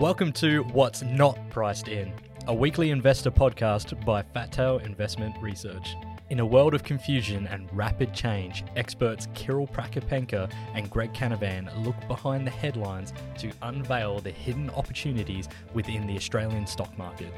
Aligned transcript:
Welcome 0.00 0.32
to 0.34 0.64
What's 0.72 1.02
Not 1.02 1.38
Priced 1.50 1.86
In, 1.88 2.12
a 2.46 2.54
weekly 2.54 2.90
investor 2.90 3.30
podcast 3.30 4.04
by 4.04 4.22
Fat 4.22 4.50
Tail 4.50 4.78
Investment 4.78 5.36
Research. 5.40 5.94
In 6.30 6.40
a 6.40 6.46
world 6.46 6.74
of 6.74 6.82
confusion 6.82 7.46
and 7.46 7.68
rapid 7.72 8.12
change, 8.12 8.64
experts 8.74 9.28
Kirill 9.34 9.68
Prakapenka 9.68 10.50
and 10.74 10.90
Greg 10.90 11.12
Canavan 11.12 11.70
look 11.84 11.94
behind 12.08 12.46
the 12.46 12.50
headlines 12.50 13.12
to 13.38 13.52
unveil 13.62 14.18
the 14.18 14.30
hidden 14.30 14.70
opportunities 14.70 15.48
within 15.74 16.06
the 16.06 16.16
Australian 16.16 16.66
stock 16.66 16.96
market. 16.98 17.32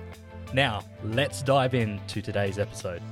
Now, 0.55 0.85
let's 1.03 1.43
dive 1.43 1.75
into 1.75 2.23
today's 2.23 2.59
episode. 2.59 3.03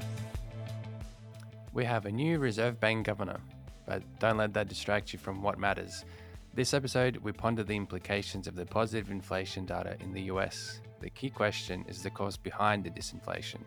We 1.74 1.84
have 1.84 2.06
a 2.06 2.12
new 2.12 2.38
Reserve 2.38 2.80
Bank 2.80 3.06
governor, 3.06 3.40
but 3.86 4.02
don't 4.18 4.36
let 4.36 4.54
that 4.54 4.68
distract 4.68 5.12
you 5.12 5.18
from 5.18 5.42
what 5.42 5.58
matters. 5.58 6.04
This 6.54 6.74
episode, 6.74 7.16
we 7.16 7.32
ponder 7.32 7.62
the 7.62 7.74
implications 7.74 8.46
of 8.46 8.56
the 8.56 8.66
positive 8.66 9.10
inflation 9.10 9.64
data 9.64 9.96
in 10.00 10.12
the 10.12 10.24
US. 10.24 10.82
The 11.00 11.08
key 11.08 11.30
question 11.30 11.82
is 11.88 12.02
the 12.02 12.10
cause 12.10 12.36
behind 12.36 12.84
the 12.84 12.90
disinflation 12.90 13.60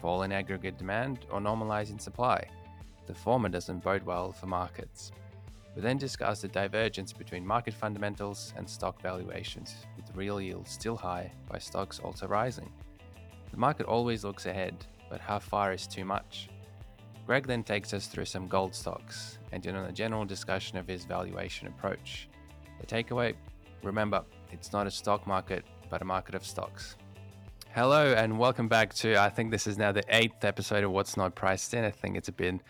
fall 0.00 0.22
in 0.22 0.32
aggregate 0.32 0.78
demand 0.78 1.26
or 1.30 1.40
normalizing 1.40 2.00
supply. 2.00 2.42
The 3.06 3.14
former 3.14 3.50
doesn't 3.50 3.84
bode 3.84 4.02
well 4.04 4.32
for 4.32 4.46
markets. 4.46 5.12
We 5.76 5.82
then 5.82 5.98
discuss 5.98 6.40
the 6.40 6.48
divergence 6.48 7.12
between 7.12 7.46
market 7.46 7.74
fundamentals 7.74 8.54
and 8.56 8.68
stock 8.68 9.02
valuations, 9.02 9.76
with 9.98 10.16
real 10.16 10.40
yields 10.40 10.70
still 10.70 10.96
high, 10.96 11.30
by 11.50 11.58
stocks 11.58 11.98
also 11.98 12.26
rising. 12.26 12.72
The 13.50 13.58
market 13.58 13.84
always 13.84 14.24
looks 14.24 14.46
ahead, 14.46 14.86
but 15.10 15.20
how 15.20 15.38
far 15.38 15.74
is 15.74 15.86
too 15.86 16.06
much? 16.06 16.48
Greg 17.26 17.46
then 17.46 17.62
takes 17.62 17.94
us 17.94 18.08
through 18.08 18.24
some 18.24 18.48
gold 18.48 18.74
stocks 18.74 19.38
and 19.52 19.64
in 19.64 19.76
a 19.76 19.92
general 19.92 20.24
discussion 20.24 20.76
of 20.76 20.88
his 20.88 21.04
valuation 21.04 21.68
approach. 21.68 22.28
The 22.80 22.86
takeaway 22.86 23.34
remember, 23.82 24.24
it's 24.50 24.72
not 24.72 24.88
a 24.88 24.90
stock 24.90 25.26
market, 25.26 25.64
but 25.88 26.02
a 26.02 26.04
market 26.04 26.34
of 26.34 26.44
stocks. 26.44 26.96
Hello, 27.74 28.12
and 28.12 28.38
welcome 28.38 28.66
back 28.68 28.92
to 28.94 29.16
I 29.16 29.30
think 29.30 29.52
this 29.52 29.68
is 29.68 29.78
now 29.78 29.92
the 29.92 30.02
eighth 30.08 30.44
episode 30.44 30.82
of 30.82 30.90
What's 30.90 31.16
Not 31.16 31.34
Priced 31.34 31.72
In. 31.74 31.84
I 31.84 31.90
think 31.90 32.16
it's 32.16 32.28
been 32.30 32.60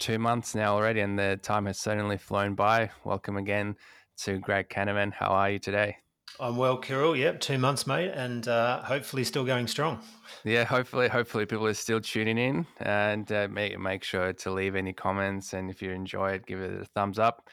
two 0.00 0.18
months 0.18 0.54
now 0.54 0.74
already, 0.74 1.00
and 1.00 1.16
the 1.16 1.38
time 1.40 1.66
has 1.66 1.78
certainly 1.78 2.18
flown 2.18 2.54
by. 2.54 2.90
Welcome 3.04 3.36
again 3.36 3.76
to 4.18 4.38
Greg 4.38 4.68
Canavan. 4.68 5.12
How 5.12 5.28
are 5.28 5.50
you 5.50 5.58
today? 5.60 5.96
I'm 6.42 6.56
well, 6.56 6.76
Kirill. 6.76 7.14
Yep, 7.14 7.38
two 7.38 7.56
months, 7.56 7.86
mate, 7.86 8.10
and 8.12 8.48
uh, 8.48 8.82
hopefully 8.82 9.22
still 9.22 9.44
going 9.44 9.68
strong. 9.68 10.00
Yeah, 10.42 10.64
hopefully, 10.64 11.06
hopefully 11.06 11.46
people 11.46 11.68
are 11.68 11.74
still 11.74 12.00
tuning 12.00 12.36
in, 12.36 12.66
and 12.80 13.30
uh, 13.30 13.46
make 13.48 13.78
make 13.78 14.02
sure 14.02 14.32
to 14.32 14.50
leave 14.50 14.74
any 14.74 14.92
comments, 14.92 15.52
and 15.52 15.70
if 15.70 15.80
you 15.80 15.92
enjoy 15.92 16.32
it, 16.32 16.46
give 16.46 16.58
it 16.58 16.82
a 16.82 16.84
thumbs 16.84 17.20
up. 17.20 17.48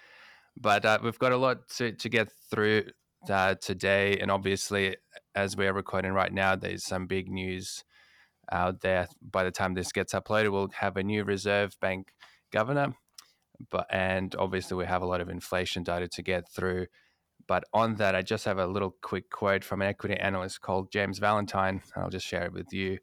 But 0.60 0.86
uh, 0.86 0.98
we've 1.04 1.20
got 1.20 1.34
a 1.34 1.38
lot 1.38 1.70
to 1.78 1.92
to 1.92 2.10
get 2.10 2.32
through 2.50 2.86
uh, 3.30 3.54
today, 3.62 4.18
and 4.18 4.32
obviously, 4.32 4.96
as 5.36 5.56
we 5.56 5.68
are 5.68 5.74
recording 5.74 6.14
right 6.14 6.34
now, 6.34 6.56
there's 6.56 6.84
some 6.84 7.06
big 7.06 7.30
news 7.30 7.84
out 8.52 8.82
there. 8.82 9.08
By 9.22 9.44
the 9.44 9.52
time 9.52 9.76
this 9.76 9.92
gets 9.92 10.14
uploaded, 10.16 10.52
we'll 10.52 10.72
have 10.80 10.98
a 10.98 11.04
new 11.04 11.24
Reserve 11.26 11.78
Bank 11.80 12.08
governor, 12.52 12.96
but 13.70 13.86
and 13.92 14.36
obviously 14.40 14.78
we 14.78 14.88
have 14.88 15.04
a 15.04 15.08
lot 15.08 15.22
of 15.22 15.30
inflation 15.30 15.84
data 15.84 16.08
to 16.08 16.24
get 16.24 16.52
through. 16.52 16.88
But 17.50 17.64
on 17.74 17.96
that, 17.96 18.14
I 18.14 18.22
just 18.22 18.46
have 18.46 18.60
a 18.60 18.68
little 18.68 18.96
quick 19.02 19.32
quote 19.32 19.64
from 19.64 19.82
an 19.82 19.88
equity 19.88 20.14
analyst 20.14 20.62
called 20.62 20.92
James 20.92 21.18
Valentine. 21.18 21.82
I'll 21.96 22.12
just 22.12 22.28
share 22.28 22.46
it 22.46 22.54
with 22.54 22.72
you. 22.72 23.00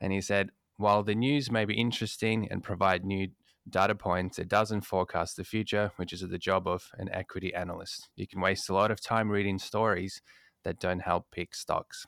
And 0.00 0.12
he 0.12 0.20
said, 0.20 0.50
While 0.78 1.04
the 1.04 1.14
news 1.14 1.48
may 1.48 1.64
be 1.64 1.74
interesting 1.74 2.48
and 2.50 2.60
provide 2.60 3.04
new 3.04 3.28
data 3.70 3.94
points, 3.94 4.40
it 4.40 4.48
doesn't 4.48 4.80
forecast 4.80 5.36
the 5.36 5.44
future, 5.44 5.92
which 5.94 6.12
is 6.12 6.22
the 6.22 6.38
job 6.38 6.66
of 6.66 6.90
an 6.98 7.08
equity 7.12 7.54
analyst. 7.54 8.08
You 8.16 8.26
can 8.26 8.40
waste 8.40 8.68
a 8.68 8.74
lot 8.74 8.90
of 8.90 9.00
time 9.00 9.30
reading 9.30 9.60
stories 9.60 10.20
that 10.64 10.80
don't 10.80 11.02
help 11.02 11.30
pick 11.30 11.54
stocks. 11.54 12.04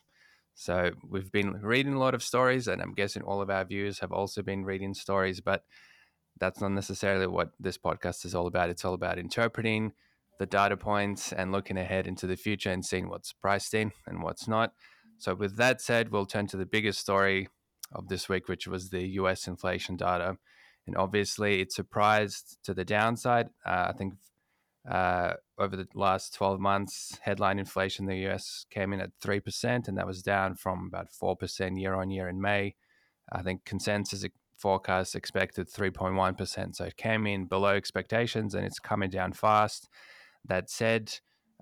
So 0.56 0.90
we've 1.08 1.30
been 1.30 1.60
reading 1.62 1.94
a 1.94 2.00
lot 2.00 2.14
of 2.14 2.22
stories, 2.22 2.66
and 2.66 2.82
I'm 2.82 2.94
guessing 2.94 3.22
all 3.22 3.40
of 3.40 3.48
our 3.48 3.64
viewers 3.64 4.00
have 4.00 4.10
also 4.10 4.42
been 4.42 4.64
reading 4.64 4.92
stories, 4.92 5.40
but 5.40 5.62
that's 6.36 6.60
not 6.60 6.72
necessarily 6.72 7.28
what 7.28 7.52
this 7.60 7.78
podcast 7.78 8.24
is 8.24 8.34
all 8.34 8.48
about. 8.48 8.70
It's 8.70 8.84
all 8.84 8.94
about 8.94 9.20
interpreting 9.20 9.92
the 10.38 10.46
data 10.46 10.76
points 10.76 11.32
and 11.32 11.52
looking 11.52 11.76
ahead 11.76 12.06
into 12.06 12.26
the 12.26 12.36
future 12.36 12.70
and 12.70 12.84
seeing 12.84 13.08
what's 13.08 13.32
priced 13.32 13.74
in 13.74 13.92
and 14.06 14.22
what's 14.22 14.48
not. 14.48 14.72
So, 15.18 15.34
with 15.34 15.56
that 15.56 15.80
said, 15.80 16.10
we'll 16.10 16.26
turn 16.26 16.46
to 16.48 16.56
the 16.56 16.66
biggest 16.66 17.00
story 17.00 17.48
of 17.92 18.08
this 18.08 18.28
week, 18.28 18.48
which 18.48 18.66
was 18.66 18.90
the 18.90 19.06
US 19.20 19.46
inflation 19.46 19.96
data. 19.96 20.36
And 20.86 20.96
obviously, 20.96 21.60
it 21.60 21.72
surprised 21.72 22.58
to 22.64 22.74
the 22.74 22.84
downside. 22.84 23.48
Uh, 23.64 23.86
I 23.88 23.92
think 23.92 24.14
uh, 24.88 25.34
over 25.58 25.76
the 25.76 25.88
last 25.94 26.34
12 26.34 26.60
months, 26.60 27.18
headline 27.22 27.58
inflation 27.58 28.04
in 28.04 28.10
the 28.10 28.30
US 28.30 28.66
came 28.70 28.92
in 28.92 29.00
at 29.00 29.10
3%, 29.22 29.88
and 29.88 29.98
that 29.98 30.06
was 30.06 30.22
down 30.22 30.54
from 30.54 30.86
about 30.86 31.08
4% 31.10 31.80
year 31.80 31.94
on 31.94 32.10
year 32.10 32.28
in 32.28 32.40
May. 32.40 32.76
I 33.32 33.42
think 33.42 33.64
consensus 33.64 34.24
forecast 34.56 35.14
expected 35.14 35.68
3.1%. 35.68 36.76
So 36.76 36.84
it 36.84 36.96
came 36.96 37.26
in 37.26 37.46
below 37.46 37.74
expectations 37.74 38.54
and 38.54 38.64
it's 38.64 38.78
coming 38.78 39.10
down 39.10 39.32
fast. 39.32 39.88
That 40.48 40.70
said, 40.70 41.12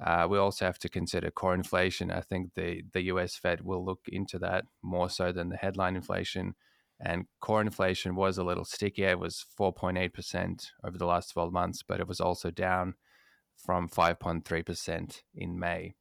uh, 0.02 0.26
we 0.28 0.38
also 0.38 0.64
have 0.64 0.78
to 0.80 0.88
consider 0.88 1.30
core 1.30 1.54
inflation. 1.54 2.10
I 2.10 2.20
think 2.20 2.54
the, 2.54 2.82
the 2.92 3.02
US 3.02 3.36
Fed 3.36 3.62
will 3.62 3.84
look 3.84 4.00
into 4.08 4.38
that 4.40 4.64
more 4.82 5.08
so 5.08 5.32
than 5.32 5.48
the 5.48 5.56
headline 5.56 5.96
inflation. 5.96 6.54
And 7.00 7.26
core 7.40 7.60
inflation 7.60 8.14
was 8.14 8.38
a 8.38 8.44
little 8.44 8.64
stickier. 8.64 9.10
It 9.10 9.18
was 9.18 9.44
4.8% 9.58 10.66
over 10.84 10.98
the 10.98 11.06
last 11.06 11.32
12 11.32 11.52
months, 11.52 11.82
but 11.86 12.00
it 12.00 12.08
was 12.08 12.20
also 12.20 12.50
down 12.50 12.94
from 13.56 13.88
5.3% 13.88 15.22
in 15.34 15.58
May. 15.58 15.94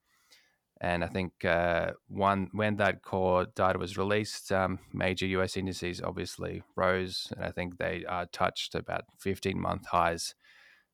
And 0.82 1.04
I 1.04 1.08
think 1.08 1.46
uh, 1.46 1.92
one 2.10 2.50
when 2.52 2.76
that 2.76 3.04
core 3.04 3.46
data 3.56 3.80
was 3.80 3.98
released, 3.98 4.52
um, 4.52 4.80
major 4.92 5.26
US 5.28 5.56
indices 5.56 6.02
obviously 6.02 6.62
rose, 6.76 7.32
and 7.36 7.46
I 7.46 7.52
think 7.52 7.78
they 7.78 8.04
uh, 8.08 8.26
touched 8.34 8.76
about 8.76 9.06
15 9.20 9.60
month 9.60 9.86
highs 9.88 10.36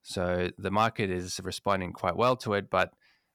so 0.03 0.49
the 0.57 0.71
market 0.71 1.09
is 1.09 1.39
responding 1.43 1.93
quite 1.93 2.15
well 2.15 2.35
to 2.37 2.53
it, 2.53 2.69
but 2.69 2.91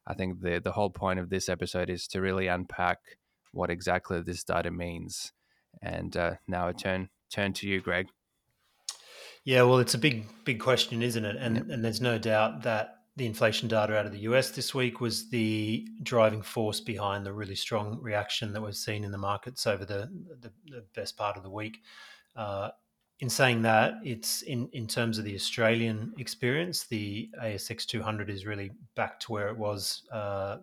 I 0.06 0.14
think 0.14 0.40
the 0.40 0.60
the 0.62 0.72
whole 0.72 0.90
point 0.90 1.18
of 1.18 1.30
this 1.30 1.48
episode 1.48 1.90
is 1.90 2.06
to 2.08 2.20
really 2.20 2.46
unpack 2.46 2.98
what 3.52 3.70
exactly 3.70 4.20
this 4.20 4.44
data 4.44 4.70
means. 4.70 5.32
And 5.82 6.16
uh, 6.16 6.34
now 6.46 6.68
I 6.68 6.72
turn 6.72 7.08
turn 7.30 7.52
to 7.54 7.68
you, 7.68 7.80
Greg. 7.80 8.06
Yeah, 9.44 9.62
well, 9.62 9.78
it's 9.78 9.94
a 9.94 9.98
big 9.98 10.26
big 10.44 10.60
question, 10.60 11.02
isn't 11.02 11.24
it? 11.24 11.36
And 11.36 11.56
yep. 11.56 11.66
and 11.70 11.84
there's 11.84 12.00
no 12.00 12.18
doubt 12.18 12.62
that 12.62 12.90
the 13.16 13.26
inflation 13.26 13.68
data 13.68 13.96
out 13.96 14.06
of 14.06 14.12
the 14.12 14.20
US 14.20 14.50
this 14.50 14.74
week 14.74 15.00
was 15.00 15.30
the 15.30 15.86
driving 16.02 16.42
force 16.42 16.80
behind 16.80 17.24
the 17.24 17.32
really 17.32 17.54
strong 17.54 17.98
reaction 18.00 18.52
that 18.52 18.62
we've 18.62 18.74
seen 18.74 19.04
in 19.04 19.12
the 19.12 19.18
markets 19.18 19.66
over 19.66 19.84
the 19.84 20.10
the, 20.40 20.52
the 20.66 20.84
best 20.94 21.16
part 21.16 21.36
of 21.36 21.42
the 21.42 21.50
week. 21.50 21.78
Uh, 22.34 22.70
in 23.20 23.30
saying 23.30 23.62
that, 23.62 23.94
it's 24.02 24.42
in, 24.42 24.68
in 24.72 24.88
terms 24.88 25.18
of 25.18 25.24
the 25.24 25.34
Australian 25.34 26.12
experience, 26.18 26.84
the 26.84 27.30
ASX 27.40 27.86
200 27.86 28.28
is 28.28 28.44
really 28.44 28.72
back 28.96 29.20
to 29.20 29.32
where 29.32 29.48
it 29.48 29.56
was 29.56 30.02
uh, 30.10 30.58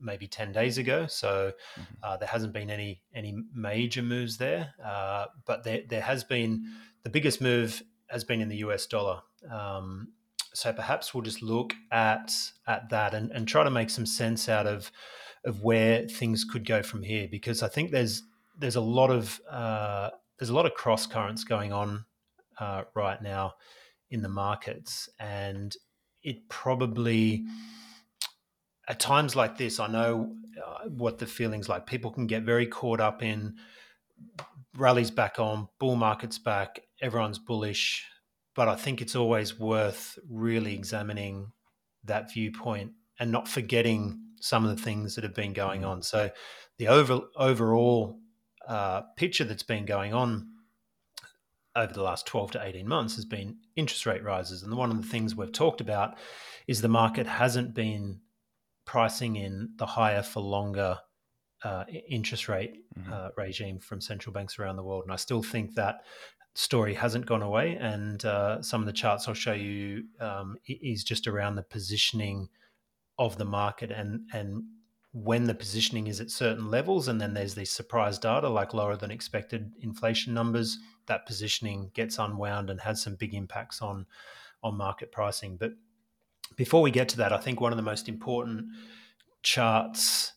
maybe 0.00 0.28
10 0.28 0.52
days 0.52 0.78
ago. 0.78 1.06
So 1.08 1.52
mm-hmm. 1.78 1.82
uh, 2.02 2.16
there 2.16 2.28
hasn't 2.28 2.52
been 2.52 2.70
any 2.70 3.02
any 3.14 3.36
major 3.52 4.02
moves 4.02 4.36
there, 4.36 4.72
uh, 4.84 5.26
but 5.46 5.64
there, 5.64 5.80
there 5.88 6.00
has 6.00 6.22
been 6.22 6.64
the 7.02 7.10
biggest 7.10 7.40
move 7.40 7.82
has 8.08 8.22
been 8.22 8.40
in 8.40 8.48
the 8.48 8.58
US 8.58 8.86
dollar. 8.86 9.20
Um, 9.50 10.12
so 10.54 10.72
perhaps 10.72 11.12
we'll 11.12 11.24
just 11.24 11.42
look 11.42 11.74
at 11.90 12.32
at 12.68 12.88
that 12.90 13.14
and, 13.14 13.32
and 13.32 13.48
try 13.48 13.64
to 13.64 13.70
make 13.70 13.90
some 13.90 14.06
sense 14.06 14.48
out 14.48 14.66
of 14.66 14.92
of 15.44 15.62
where 15.62 16.06
things 16.08 16.44
could 16.44 16.66
go 16.66 16.82
from 16.82 17.02
here, 17.02 17.28
because 17.28 17.62
I 17.64 17.68
think 17.68 17.90
there's 17.90 18.22
there's 18.58 18.76
a 18.76 18.80
lot 18.80 19.10
of 19.10 19.40
uh, 19.50 20.10
there's 20.38 20.50
a 20.50 20.54
lot 20.54 20.66
of 20.66 20.74
cross 20.74 21.06
currents 21.06 21.44
going 21.44 21.72
on 21.72 22.04
uh, 22.58 22.82
right 22.94 23.20
now 23.22 23.54
in 24.10 24.22
the 24.22 24.28
markets, 24.28 25.08
and 25.18 25.74
it 26.22 26.48
probably 26.48 27.44
at 28.88 29.00
times 29.00 29.34
like 29.34 29.58
this, 29.58 29.80
I 29.80 29.88
know 29.88 30.32
uh, 30.64 30.88
what 30.88 31.18
the 31.18 31.26
feelings 31.26 31.68
like. 31.68 31.86
People 31.86 32.10
can 32.10 32.26
get 32.26 32.44
very 32.44 32.66
caught 32.66 33.00
up 33.00 33.22
in 33.22 33.56
rallies 34.76 35.10
back 35.10 35.38
on, 35.38 35.68
bull 35.78 35.96
markets 35.96 36.38
back, 36.38 36.80
everyone's 37.00 37.38
bullish, 37.38 38.04
but 38.54 38.68
I 38.68 38.76
think 38.76 39.02
it's 39.02 39.16
always 39.16 39.58
worth 39.58 40.18
really 40.30 40.74
examining 40.74 41.52
that 42.04 42.32
viewpoint 42.32 42.92
and 43.18 43.32
not 43.32 43.48
forgetting 43.48 44.20
some 44.40 44.64
of 44.64 44.76
the 44.76 44.82
things 44.82 45.14
that 45.14 45.24
have 45.24 45.34
been 45.34 45.52
going 45.52 45.82
mm. 45.82 45.88
on. 45.88 46.02
So 46.02 46.30
the 46.78 46.88
over 46.88 47.20
overall 47.36 48.18
uh, 48.66 49.02
picture 49.16 49.44
that's 49.44 49.62
been 49.62 49.84
going 49.84 50.12
on 50.12 50.48
over 51.76 51.92
the 51.92 52.02
last 52.02 52.26
12 52.26 52.52
to 52.52 52.64
18 52.64 52.88
months 52.88 53.16
has 53.16 53.24
been 53.24 53.58
interest 53.76 54.06
rate 54.06 54.24
rises. 54.24 54.62
And 54.62 54.74
one 54.74 54.90
of 54.90 54.96
the 54.96 55.08
things 55.08 55.36
we've 55.36 55.52
talked 55.52 55.80
about 55.80 56.16
is 56.66 56.80
the 56.80 56.88
market 56.88 57.26
hasn't 57.26 57.74
been 57.74 58.20
pricing 58.86 59.36
in 59.36 59.70
the 59.76 59.86
higher 59.86 60.22
for 60.22 60.40
longer 60.40 60.98
uh, 61.62 61.84
interest 62.08 62.48
rate 62.48 62.78
mm-hmm. 62.98 63.12
uh, 63.12 63.28
regime 63.36 63.78
from 63.78 64.00
central 64.00 64.32
banks 64.32 64.58
around 64.58 64.76
the 64.76 64.82
world. 64.82 65.04
And 65.04 65.12
I 65.12 65.16
still 65.16 65.42
think 65.42 65.74
that 65.74 66.04
story 66.54 66.94
hasn't 66.94 67.26
gone 67.26 67.42
away. 67.42 67.76
And 67.76 68.24
uh, 68.24 68.62
some 68.62 68.80
of 68.80 68.86
the 68.86 68.92
charts 68.92 69.28
I'll 69.28 69.34
show 69.34 69.52
you 69.52 70.04
um, 70.20 70.56
is 70.66 71.04
just 71.04 71.26
around 71.26 71.56
the 71.56 71.62
positioning 71.62 72.48
of 73.18 73.38
the 73.38 73.44
market 73.44 73.90
and 73.90 74.20
and 74.32 74.62
when 75.22 75.44
the 75.44 75.54
positioning 75.54 76.08
is 76.08 76.20
at 76.20 76.30
certain 76.30 76.70
levels, 76.70 77.08
and 77.08 77.18
then 77.18 77.32
there's 77.32 77.54
these 77.54 77.72
surprise 77.72 78.18
data 78.18 78.50
like 78.50 78.74
lower 78.74 78.96
than 78.96 79.10
expected 79.10 79.72
inflation 79.80 80.34
numbers, 80.34 80.78
that 81.06 81.24
positioning 81.24 81.90
gets 81.94 82.18
unwound 82.18 82.68
and 82.68 82.80
has 82.82 83.00
some 83.00 83.14
big 83.14 83.32
impacts 83.32 83.80
on 83.80 84.04
on 84.62 84.76
market 84.76 85.12
pricing. 85.12 85.56
But 85.56 85.72
before 86.56 86.82
we 86.82 86.90
get 86.90 87.08
to 87.10 87.16
that, 87.18 87.32
I 87.32 87.38
think 87.38 87.60
one 87.60 87.72
of 87.72 87.78
the 87.78 87.82
most 87.82 88.10
important 88.10 88.66
charts 89.42 90.34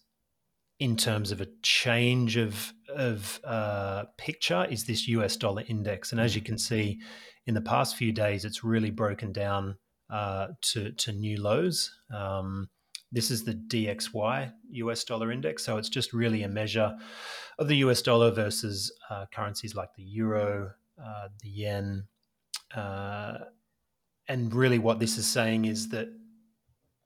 in 0.79 0.95
terms 0.95 1.31
of 1.31 1.41
a 1.41 1.47
change 1.61 2.37
of 2.37 2.71
of 2.87 3.41
uh, 3.43 4.05
picture 4.17 4.65
is 4.69 4.85
this 4.85 5.09
US 5.09 5.35
dollar 5.35 5.63
index, 5.67 6.13
and 6.13 6.21
as 6.21 6.37
you 6.37 6.41
can 6.41 6.57
see, 6.57 6.99
in 7.45 7.53
the 7.53 7.61
past 7.61 7.97
few 7.97 8.13
days, 8.13 8.45
it's 8.45 8.63
really 8.63 8.91
broken 8.91 9.33
down 9.33 9.75
uh, 10.09 10.47
to 10.61 10.93
to 10.93 11.11
new 11.11 11.41
lows. 11.41 11.91
Um, 12.13 12.69
this 13.11 13.31
is 13.31 13.43
the 13.43 13.55
DXY 13.55 14.51
US 14.71 15.03
dollar 15.03 15.31
index, 15.31 15.63
so 15.63 15.77
it's 15.77 15.89
just 15.89 16.13
really 16.13 16.43
a 16.43 16.49
measure 16.49 16.95
of 17.57 17.67
the 17.67 17.77
US 17.77 18.01
dollar 18.01 18.31
versus 18.31 18.91
uh, 19.09 19.25
currencies 19.33 19.75
like 19.75 19.93
the 19.95 20.03
euro, 20.03 20.71
uh, 21.01 21.27
the 21.41 21.49
yen, 21.49 22.07
uh, 22.75 23.39
and 24.27 24.53
really 24.53 24.79
what 24.79 24.99
this 24.99 25.17
is 25.17 25.27
saying 25.27 25.65
is 25.65 25.89
that 25.89 26.07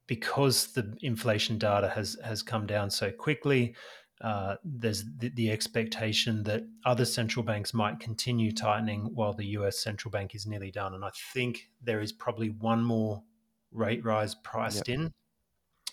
because 0.08 0.74
the 0.74 0.96
inflation 1.02 1.58
data 1.58 1.90
has 1.90 2.18
has 2.24 2.44
come 2.44 2.68
down 2.68 2.90
so 2.90 3.10
quickly, 3.10 3.74
uh, 4.22 4.56
there's 4.64 5.06
the, 5.18 5.30
the, 5.30 5.50
expectation 5.50 6.44
that 6.44 6.64
other 6.86 7.06
central 7.06 7.44
banks 7.44 7.74
might 7.74 8.00
continue 8.00 8.52
tightening 8.52 9.10
while 9.14 9.34
the 9.34 9.48
US 9.58 9.80
central 9.80 10.12
bank 10.12 10.36
is 10.36 10.46
nearly 10.46 10.72
done. 10.72 10.94
And 10.94 11.04
I 11.04 11.10
think 11.34 11.70
there 11.82 12.02
is 12.02 12.12
probably 12.12 12.50
one 12.50 12.84
more 12.84 13.24
rate 13.72 14.04
rise 14.06 14.36
priced 14.36 14.88
yep. 14.88 15.00
in 15.00 15.14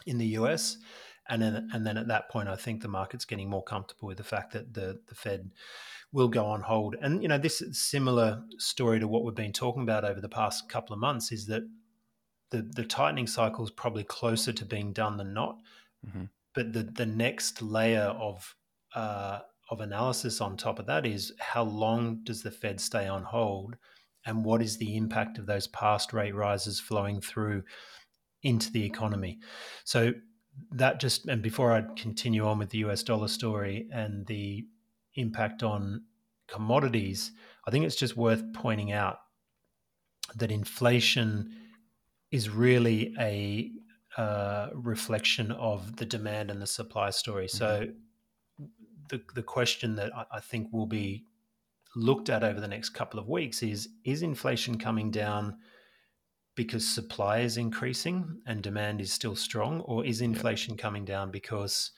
in 0.07 0.19
the 0.19 0.27
US. 0.27 0.77
And 1.29 1.43
then, 1.43 1.69
and 1.73 1.87
then 1.87 1.97
at 1.97 2.09
that 2.09 2.29
point, 2.29 2.49
I 2.49 2.57
think 2.57 2.83
the 2.83 2.89
market's 2.89 3.25
getting 3.25 3.49
more 3.49 3.63
comfortable 3.63 4.09
with 4.09 4.19
the 4.19 4.25
fact 4.25 4.53
that 4.53 4.75
the, 4.75 5.01
the 5.09 5.15
Fed 5.15 5.51
will 6.13 6.29
go 6.29 6.47
on 6.47 6.63
hold. 6.63 6.97
And, 7.01 7.23
you 7.23 7.29
know, 7.29 7.39
this 7.39 7.63
is 7.63 7.81
similar 7.81 8.43
story 8.59 8.99
to 8.99 9.07
what 9.07 9.25
we've 9.25 9.35
been 9.35 9.53
talking 9.53 9.83
about 9.83 10.05
over 10.05 10.21
the 10.21 10.29
past 10.29 10.69
couple 10.69 10.93
of 10.93 10.99
months 10.99 11.31
is 11.31 11.47
that 11.47 11.63
the 12.51 12.69
the 12.75 12.85
tightening 12.85 13.27
cycle 13.27 13.65
is 13.65 13.71
probably 13.71 14.05
closer 14.05 14.53
to 14.53 14.65
being 14.65 14.93
done 14.93 15.17
than 15.17 15.33
not. 15.33 15.57
Mm-hmm. 16.07 16.25
But 16.55 16.73
the 16.73 16.83
the 16.83 17.07
next 17.07 17.63
layer 17.63 18.15
of 18.21 18.55
uh, 18.95 19.41
of 19.71 19.81
analysis 19.81 20.41
on 20.41 20.57
top 20.57 20.79
of 20.79 20.87
that 20.87 21.07
is 21.07 21.33
how 21.39 21.63
long 21.63 22.21
does 22.25 22.43
the 22.43 22.51
Fed 22.51 22.81
stay 22.81 23.07
on 23.07 23.23
hold, 23.23 23.77
and 24.27 24.45
what 24.45 24.61
is 24.61 24.77
the 24.77 24.97
impact 24.97 25.39
of 25.39 25.47
those 25.47 25.69
past 25.69 26.13
rate 26.13 26.35
rises 26.35 26.81
flowing 26.81 27.21
through 27.21 27.63
into 28.43 28.71
the 28.71 28.85
economy? 28.85 29.39
So 29.85 30.13
that 30.73 31.01
just 31.01 31.27
and 31.27 31.43
before 31.43 31.73
I 31.73 31.83
continue 31.97 32.47
on 32.47 32.59
with 32.59 32.71
the 32.71 32.79
US 32.79 33.03
dollar 33.03 33.29
story 33.29 33.89
and 33.93 34.27
the 34.27 34.67
impact 35.15 35.63
on 35.63 36.03
commodities, 36.49 37.33
I 37.67 37.71
think 37.71 37.85
it's 37.85 37.97
just 37.97 38.17
worth 38.17 38.43
pointing 38.53 38.93
out 38.93 39.19
that 40.37 40.51
inflation 40.51 41.51
is 42.31 42.49
really 42.49 43.15
a 43.19 43.71
uh, 44.17 44.69
reflection 44.75 45.53
of 45.53 45.97
the 45.97 46.05
demand 46.05 46.51
and 46.51 46.61
the 46.61 46.67
supply 46.67 47.11
story. 47.11 47.47
Mm-hmm. 47.47 47.59
So 47.59 47.87
the 49.09 49.21
the 49.35 49.43
question 49.43 49.97
that 49.97 50.15
I, 50.15 50.25
I 50.35 50.41
think 50.41 50.73
will 50.73 50.87
be 50.87 51.25
looked 51.97 52.29
at 52.29 52.45
over 52.45 52.61
the 52.61 52.69
next 52.69 52.91
couple 52.91 53.19
of 53.19 53.29
weeks 53.29 53.63
is 53.63 53.89
is 54.05 54.23
inflation 54.23 54.79
coming 54.79 55.11
down 55.11 55.57
because 56.63 56.87
supply 56.87 57.39
is 57.39 57.57
increasing 57.57 58.41
and 58.47 58.63
demand 58.63 59.01
is 59.01 59.13
still 59.13 59.35
strong 59.35 59.81
or 59.83 60.05
is 60.05 60.21
inflation 60.21 60.75
yeah. 60.75 60.83
coming 60.83 61.05
down 61.05 61.31
because 61.31 61.93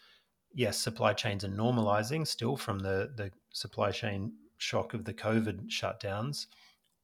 yes 0.55 0.79
supply 0.79 1.13
chains 1.13 1.45
are 1.45 1.49
normalizing 1.49 2.27
still 2.27 2.57
from 2.57 2.79
the 2.79 3.11
the 3.17 3.31
supply 3.51 3.91
chain 3.91 4.33
shock 4.59 4.95
of 4.95 5.05
the 5.05 5.15
covid 5.15 5.69
shutdowns 5.69 6.47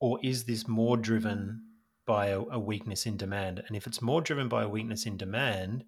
or 0.00 0.18
is 0.22 0.44
this 0.44 0.68
more 0.68 0.96
driven 0.96 1.60
by 2.08 2.28
a, 2.28 2.40
a 2.40 2.58
weakness 2.58 3.04
in 3.04 3.18
demand. 3.18 3.62
And 3.66 3.76
if 3.76 3.86
it's 3.86 4.00
more 4.00 4.22
driven 4.22 4.48
by 4.48 4.62
a 4.62 4.68
weakness 4.68 5.04
in 5.04 5.18
demand 5.18 5.84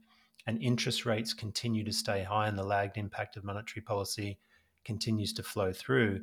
and 0.47 0.63
interest 0.63 1.07
rates 1.07 1.33
continue 1.33 1.83
to 1.83 1.93
stay 1.93 2.23
high 2.23 2.47
and 2.47 2.59
the 2.59 2.63
lagged 2.63 2.99
impact 2.99 3.39
of 3.39 3.45
monetary 3.45 3.83
policy 3.83 4.39
continues 4.85 5.33
to 5.33 5.43
flow 5.43 5.73
through, 5.73 6.21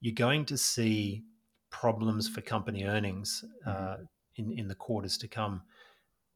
you're 0.00 0.14
going 0.14 0.46
to 0.46 0.58
see 0.58 1.22
problems 1.70 2.28
for 2.28 2.40
company 2.40 2.84
earnings 2.84 3.44
uh, 3.64 3.70
mm-hmm. 3.70 4.02
In, 4.36 4.52
in 4.52 4.68
the 4.68 4.74
quarters 4.74 5.18
to 5.18 5.28
come. 5.28 5.62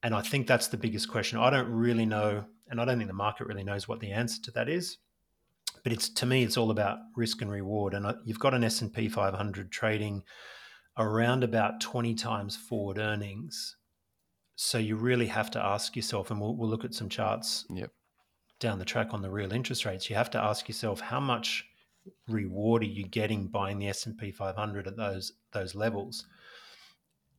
And 0.03 0.15
I 0.15 0.23
think 0.23 0.47
that's 0.47 0.69
the 0.69 0.77
biggest 0.77 1.11
question. 1.11 1.39
I 1.39 1.51
don't 1.51 1.71
really 1.71 2.07
know, 2.07 2.45
and 2.69 2.81
I 2.81 2.85
don't 2.85 2.99
think 2.99 3.09
the 3.09 3.15
market 3.15 3.47
really 3.47 3.65
knows 3.65 3.87
what 3.87 4.01
the 4.01 4.13
answer 4.13 4.41
to 4.43 4.51
that 4.53 4.69
is. 4.69 4.99
But 5.83 5.93
it's 5.93 6.09
to 6.11 6.27
me, 6.27 6.43
it's 6.43 6.57
all 6.57 6.71
about 6.71 6.99
risk 7.17 7.43
and 7.43 7.51
reward. 7.51 7.95
And 7.95 8.07
you've 8.25 8.39
got 8.39 8.55
an 8.55 8.65
S 8.65 8.81
and 8.81 8.93
P 8.93 9.09
500 9.09 9.71
trading 9.71 10.23
around 10.99 11.45
about 11.45 11.81
20 11.81 12.15
times 12.15 12.57
forward 12.57 12.99
earnings. 12.99 13.77
So 14.57 14.79
you 14.79 14.97
really 14.97 15.29
have 15.29 15.51
to 15.53 15.65
ask 15.65 15.97
yourself, 15.97 16.31
and 16.31 16.41
we'll, 16.41 16.57
we'll 16.57 16.69
look 16.69 16.85
at 16.85 16.95
some 16.95 17.09
charts 17.09 17.65
yep. 17.71 17.91
down 18.59 18.79
the 18.79 18.85
track 18.85 19.15
on 19.15 19.23
the 19.23 19.31
real 19.31 19.53
interest 19.53 19.87
rates. 19.87 20.11
You 20.11 20.17
have 20.17 20.31
to 20.31 20.43
ask 20.43 20.69
yourself, 20.69 21.01
how 21.01 21.21
much 21.21 21.65
reward 22.29 22.83
are 22.83 22.87
you 22.87 23.07
getting 23.07 23.47
buying 23.47 23.79
the 23.79 23.89
S&P 23.89 24.31
500 24.33 24.87
at 24.87 24.97
those 24.97 25.33
those 25.53 25.75
levels? 25.75 26.27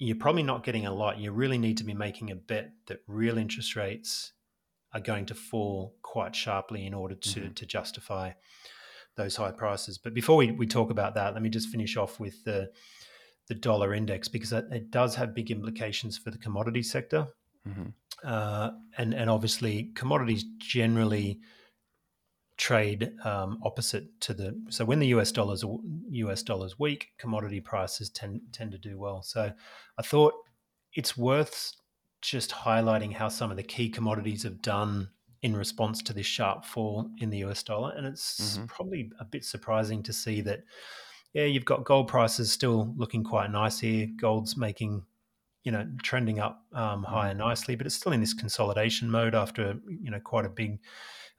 You're 0.04 0.16
probably 0.16 0.42
not 0.42 0.64
getting 0.64 0.88
a 0.88 0.94
lot. 0.94 1.20
You 1.20 1.32
really 1.32 1.60
need 1.60 1.78
to 1.78 1.84
be 1.84 1.94
making 1.94 2.32
a 2.32 2.36
bet 2.36 2.72
that 2.88 3.02
real 3.08 3.38
interest 3.38 3.76
rates 3.76 4.34
are 4.94 5.00
going 5.00 5.28
to 5.28 5.36
fall 5.36 5.96
quite 6.02 6.36
sharply 6.36 6.88
in 6.88 6.96
order 6.96 7.14
to 7.14 7.40
mm-hmm. 7.40 7.54
to 7.54 7.66
justify 7.68 8.32
those 9.16 9.36
high 9.36 9.52
prices. 9.52 10.00
But 10.00 10.16
before 10.16 10.38
we, 10.38 10.52
we 10.52 10.66
talk 10.66 10.90
about 10.90 11.14
that, 11.14 11.36
let 11.36 11.44
me 11.44 11.50
just 11.50 11.70
finish 11.70 11.98
off 11.98 12.20
with 12.20 12.44
the 12.46 12.72
the 13.48 13.54
dollar 13.54 13.94
index 13.94 14.28
because 14.28 14.52
it, 14.52 14.66
it 14.72 14.90
does 14.90 15.14
have 15.16 15.36
big 15.36 15.52
implications 15.52 16.18
for 16.18 16.32
the 16.32 16.40
commodity 16.40 16.82
sector. 16.82 17.28
Mm-hmm. 17.68 17.90
Uh, 18.24 18.72
and, 18.98 19.14
and 19.14 19.30
obviously, 19.30 19.92
commodities 19.94 20.46
generally 20.58 21.42
trade 22.62 23.12
um, 23.26 23.60
opposite 23.64 24.22
to 24.22 24.36
the 24.36 24.56
so 24.70 24.86
when 24.86 25.00
the 25.00 25.08
US 25.08 25.32
dollars 25.32 25.66
US 26.12 26.44
dollars 26.44 26.78
weak, 26.78 27.08
commodity 27.18 27.60
prices 27.60 28.12
tend 28.12 28.40
tend 28.54 28.72
to 28.72 28.78
do 28.78 29.00
well. 29.00 29.24
So 29.24 29.52
I 29.98 30.02
thought 30.04 30.36
it's 30.94 31.18
worth 31.18 31.74
just 32.22 32.52
highlighting 32.52 33.14
how 33.14 33.30
some 33.30 33.50
of 33.50 33.58
the 33.58 33.64
key 33.64 33.90
commodities 33.90 34.44
have 34.44 34.62
done 34.62 35.10
in 35.42 35.58
response 35.58 36.04
to 36.04 36.14
this 36.14 36.28
sharp 36.28 36.64
fall 36.64 37.10
in 37.18 37.32
the 37.32 37.40
US 37.40 37.64
dollar, 37.64 37.96
and 37.98 38.06
it's 38.06 38.40
mm-hmm. 38.40 38.66
probably 38.68 39.12
a 39.20 39.26
bit 39.26 39.44
surprising 39.44 40.04
to 40.04 40.14
see 40.14 40.40
that 40.42 40.60
yeah, 41.34 41.46
you've 41.46 41.66
got 41.66 41.84
gold 41.84 42.10
prices 42.10 42.52
still 42.52 42.94
looking 42.96 43.24
quite 43.24 43.50
nice 43.50 43.80
here. 43.80 44.08
Gold's 44.20 44.56
making, 44.56 45.04
you 45.64 45.72
know, 45.72 45.88
trending 46.04 46.40
up 46.40 46.64
um, 46.74 47.04
higher 47.04 47.34
mm. 47.34 47.38
nicely, 47.38 47.76
but 47.76 47.88
it's 47.88 47.96
still 47.96 48.12
in 48.12 48.20
this 48.20 48.36
consolidation 48.36 49.10
mode 49.10 49.34
after, 49.34 49.80
you 49.88 50.12
know, 50.12 50.20
quite 50.20 50.46
a 50.46 50.50
big 50.50 50.80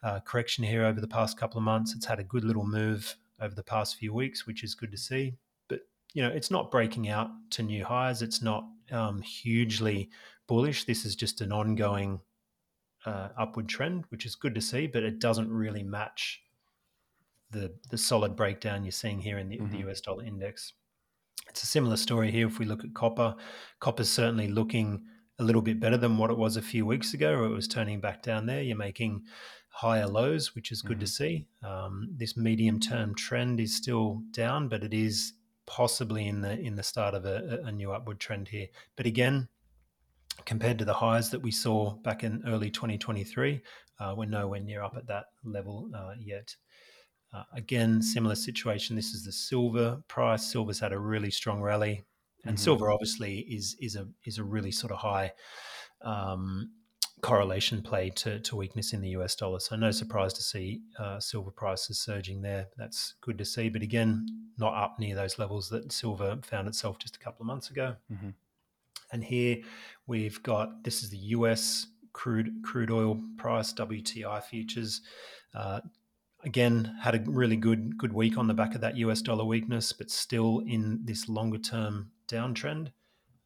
uh, 0.03 0.21
correction 0.21 0.65
here 0.65 0.85
over 0.85 1.01
the 1.01 1.09
past 1.09 1.39
couple 1.39 1.59
of 1.59 1.65
months. 1.65 1.95
It's 1.95 2.07
had 2.07 2.19
a 2.19 2.25
good 2.25 2.45
little 2.45 2.67
move 2.67 3.17
over 3.41 3.55
the 3.55 3.63
past 3.63 3.97
few 3.97 4.13
weeks, 4.13 4.47
which 4.47 4.65
is 4.65 4.75
good 4.75 4.91
to 4.91 4.99
see. 4.99 5.35
But, 5.69 5.81
you 6.13 6.23
know, 6.23 6.31
it's 6.31 6.51
not 6.51 6.71
breaking 6.71 7.09
out 7.09 7.31
to 7.51 7.63
new 7.63 7.85
highs. 7.85 8.23
It's 8.23 8.43
not 8.43 8.65
um, 8.91 9.23
hugely 9.23 10.11
bullish. 10.47 10.85
This 10.85 11.05
is 11.05 11.17
just 11.17 11.41
an 11.41 11.53
ongoing 11.53 12.21
uh, 13.07 13.29
upward 13.39 13.69
trend, 13.69 14.05
which 14.09 14.27
is 14.27 14.35
good 14.35 14.55
to 14.55 14.61
see, 14.61 14.87
but 14.87 15.03
it 15.03 15.19
doesn't 15.19 15.51
really 15.51 15.83
match 15.83 16.43
the 17.51 17.75
the 17.91 17.99
solid 17.99 18.35
breakdown 18.35 18.83
you're 18.83 18.93
seeing 18.93 19.21
here 19.21 19.39
in 19.39 19.49
the, 19.49 19.59
mm-hmm. 19.59 19.73
the 19.73 19.91
US 19.91 20.01
dollar 20.01 20.25
index. 20.25 20.73
It's 21.49 21.63
a 21.63 21.67
similar 21.67 21.97
story 21.97 22.31
here 22.31 22.47
if 22.47 22.59
we 22.59 22.65
look 22.65 22.85
at 22.85 22.95
copper. 22.95 23.35
Copper's 23.81 24.09
certainly 24.09 24.49
looking 24.49 25.03
a 25.39 25.45
little 25.45 25.63
bit 25.63 25.81
better 25.81 25.97
than 25.97 26.19
what 26.19 26.31
it 26.31 26.39
was 26.39 26.57
a 26.57 26.63
few 26.63 26.87
weeks 26.87 27.15
ago, 27.15 27.45
it 27.45 27.49
was 27.49 27.69
turning 27.69 28.01
back 28.01 28.23
down 28.23 28.47
there. 28.47 28.63
You're 28.63 28.77
making 28.77 29.23
higher 29.73 30.07
lows, 30.07 30.55
which 30.55 30.71
is 30.71 30.83
good 30.83 30.99
mm-hmm. 30.99 31.01
to 31.01 31.07
see. 31.07 31.47
Um, 31.63 32.11
this 32.17 32.37
medium 32.37 32.79
term 32.79 33.15
trend 33.15 33.59
is 33.59 33.75
still 33.75 34.23
down, 34.31 34.69
but 34.69 34.85
it 34.85 34.95
is 34.95 35.33
possibly 35.67 36.27
in 36.27 36.41
the 36.41 36.59
in 36.59 36.77
the 36.77 36.83
start 36.83 37.15
of 37.15 37.25
a, 37.25 37.63
a 37.65 37.73
new 37.73 37.93
upward 37.93 38.21
trend 38.21 38.49
here. 38.49 38.69
But 38.97 39.07
again, 39.07 39.49
compared 40.45 40.79
to 40.79 40.85
the 40.85 40.95
highs 40.95 41.31
that 41.31 41.41
we 41.41 41.51
saw 41.51 41.95
back 41.95 42.23
in 42.23 42.43
early 42.47 42.71
2023, 42.71 43.63
uh, 43.99 44.15
we're 44.17 44.27
nowhere 44.27 44.61
near 44.61 44.83
up 44.83 44.95
at 44.97 45.07
that 45.09 45.27
level 45.45 45.91
uh, 45.95 46.13
yet. 46.19 46.55
Uh, 47.33 47.45
again, 47.55 48.03
similar 48.03 48.35
situation. 48.35 48.95
This 48.95 49.15
is 49.15 49.25
the 49.25 49.33
silver 49.33 50.03
price. 50.07 50.45
Silver's 50.45 50.81
had 50.81 50.93
a 50.93 50.99
really 50.99 51.31
strong 51.31 51.63
rally, 51.63 52.05
and 52.45 52.57
mm-hmm. 52.57 52.63
silver 52.63 52.91
obviously 52.91 53.39
is 53.41 53.75
is 53.81 53.97
a 53.97 54.07
is 54.27 54.39
a 54.39 54.45
really 54.45 54.71
sort 54.71 54.93
of 54.93 54.99
high 54.99 55.33
um, 56.03 56.71
correlation 57.23 57.81
play 57.83 58.11
to, 58.11 58.41
to 58.41 58.57
weakness 58.57 58.93
in 58.93 59.01
the 59.01 59.11
US 59.11 59.35
dollar. 59.37 59.61
So 59.61 59.77
no 59.77 59.93
surprise 59.93 60.33
to 60.35 60.43
see 60.43 60.83
uh, 60.99 61.21
silver 61.21 61.53
prices 61.53 62.01
surging 62.01 62.43
there. 62.43 62.67
That's 62.77 63.15
good 63.21 63.39
to 63.39 63.45
see, 63.45 63.69
but 63.69 63.83
again, 63.83 64.27
not 64.59 64.75
up 64.75 64.99
near 64.99 65.15
those 65.15 65.39
levels 65.39 65.69
that 65.71 65.93
silver 65.93 66.39
found 66.43 66.69
itself 66.69 66.99
just 66.99 67.17
a 67.17 67.21
couple 67.21 67.43
of 67.43 67.47
months 67.47 67.71
ago. 67.71 67.95
Mm-hmm. 68.13 68.31
And 69.13 69.25
here 69.25 69.59
we've 70.07 70.43
got 70.43 70.83
this 70.85 71.03
is 71.03 71.11
the 71.11 71.19
US 71.19 71.87
crude 72.13 72.53
crude 72.65 72.91
oil 72.91 73.21
price, 73.39 73.73
WTI 73.73 74.43
futures. 74.43 75.01
Uh, 75.55 75.81
again, 76.45 76.97
had 77.01 77.15
a 77.15 77.23
really 77.31 77.57
good 77.57 77.97
good 77.99 78.13
week 78.13 78.37
on 78.37 78.49
the 78.49 78.55
back 78.55 78.75
of 78.75 78.81
that 78.81 78.97
US 78.97 79.23
dollar 79.23 79.45
weakness, 79.45 79.93
but 79.93 80.11
still 80.11 80.63
in 80.67 81.01
this 81.05 81.29
longer 81.29 81.59
term 81.59 82.11
downtrend. 82.29 82.89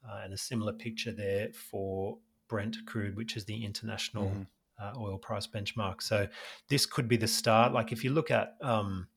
Uh, 0.08 0.20
and 0.22 0.32
a 0.32 0.38
similar 0.38 0.72
picture 0.72 1.10
there 1.10 1.48
for 1.52 2.18
Brent 2.48 2.76
crude, 2.86 3.16
which 3.16 3.36
is 3.36 3.44
the 3.44 3.64
international 3.64 4.28
mm-hmm. 4.28 4.42
uh, 4.80 5.00
oil 5.00 5.18
price 5.18 5.46
benchmark. 5.46 6.02
So 6.02 6.28
this 6.68 6.86
could 6.86 7.08
be 7.08 7.16
the 7.16 7.28
start. 7.28 7.72
Like 7.72 7.92
if 7.92 8.04
you 8.04 8.10
look 8.10 8.30
at 8.30 8.54
um, 8.62 9.08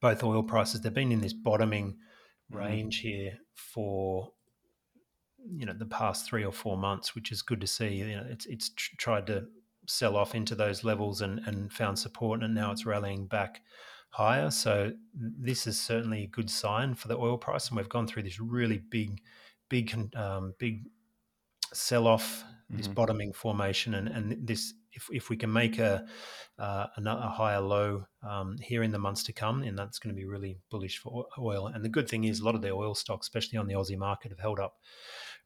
both 0.00 0.22
oil 0.22 0.42
prices, 0.42 0.80
they've 0.80 0.92
been 0.92 1.12
in 1.12 1.20
this 1.20 1.32
bottoming 1.32 1.96
mm-hmm. 2.52 2.56
range 2.56 3.00
here 3.00 3.38
for 3.54 4.32
you 5.48 5.64
know 5.64 5.72
the 5.72 5.86
past 5.86 6.26
three 6.26 6.44
or 6.44 6.52
four 6.52 6.76
months, 6.76 7.14
which 7.14 7.30
is 7.30 7.42
good 7.42 7.60
to 7.60 7.66
see. 7.66 7.88
You 7.88 8.16
know, 8.16 8.26
it's 8.28 8.46
it's 8.46 8.70
tr- 8.70 8.96
tried 8.98 9.26
to 9.28 9.46
sell 9.88 10.16
off 10.16 10.34
into 10.34 10.54
those 10.54 10.84
levels 10.84 11.20
and 11.20 11.40
and 11.46 11.72
found 11.72 11.98
support, 11.98 12.42
and 12.42 12.54
now 12.54 12.72
it's 12.72 12.86
rallying 12.86 13.26
back 13.26 13.60
higher. 14.10 14.50
So 14.50 14.92
this 15.14 15.66
is 15.66 15.78
certainly 15.78 16.24
a 16.24 16.28
good 16.28 16.50
sign 16.50 16.94
for 16.94 17.08
the 17.08 17.16
oil 17.16 17.38
price, 17.38 17.68
and 17.68 17.76
we've 17.76 17.88
gone 17.88 18.06
through 18.06 18.22
this 18.22 18.40
really 18.40 18.78
big, 18.78 19.20
big, 19.68 19.94
um, 20.16 20.54
big 20.58 20.84
sell 21.72 22.06
off, 22.06 22.44
this 22.68 22.86
mm-hmm. 22.86 22.94
bottoming 22.94 23.32
formation, 23.32 23.94
and 23.94 24.08
and 24.08 24.46
this 24.46 24.74
if 24.92 25.08
if 25.10 25.30
we 25.30 25.36
can 25.36 25.52
make 25.52 25.78
a 25.78 26.04
uh, 26.58 26.86
a, 26.96 27.28
higher 27.28 27.60
low 27.60 28.04
um, 28.22 28.56
here 28.62 28.82
in 28.82 28.90
the 28.90 28.98
months 28.98 29.22
to 29.24 29.32
come, 29.32 29.62
and 29.62 29.78
that's 29.78 29.98
going 29.98 30.14
to 30.14 30.18
be 30.18 30.26
really 30.26 30.58
bullish 30.70 30.98
for 30.98 31.26
oil. 31.38 31.66
And 31.66 31.84
the 31.84 31.88
good 31.88 32.08
thing 32.08 32.24
is, 32.24 32.40
a 32.40 32.44
lot 32.44 32.54
of 32.54 32.62
the 32.62 32.70
oil 32.70 32.94
stocks, 32.94 33.26
especially 33.26 33.58
on 33.58 33.66
the 33.66 33.74
Aussie 33.74 33.98
market, 33.98 34.30
have 34.30 34.40
held 34.40 34.58
up 34.58 34.76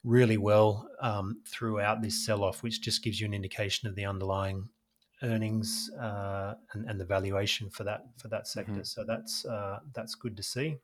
really 0.04 0.36
well 0.36 0.88
um, 1.02 1.42
throughout 1.46 2.00
this 2.00 2.24
sell 2.24 2.44
off, 2.44 2.62
which 2.62 2.80
just 2.80 3.02
gives 3.02 3.20
you 3.20 3.26
an 3.26 3.34
indication 3.34 3.88
of 3.88 3.96
the 3.96 4.04
underlying 4.04 4.68
earnings 5.22 5.90
uh, 6.00 6.54
and, 6.72 6.88
and, 6.88 6.98
the 6.98 7.04
valuation 7.04 7.68
for 7.68 7.84
that 7.84 8.04
for 8.16 8.28
that 8.28 8.46
sector. 8.46 8.72
Mm-hmm. 8.72 8.82
So 8.84 9.04
that's 9.06 9.44
uh, 9.44 9.80
that's 9.94 10.14
good 10.14 10.36
to 10.36 10.42
see. 10.42 10.76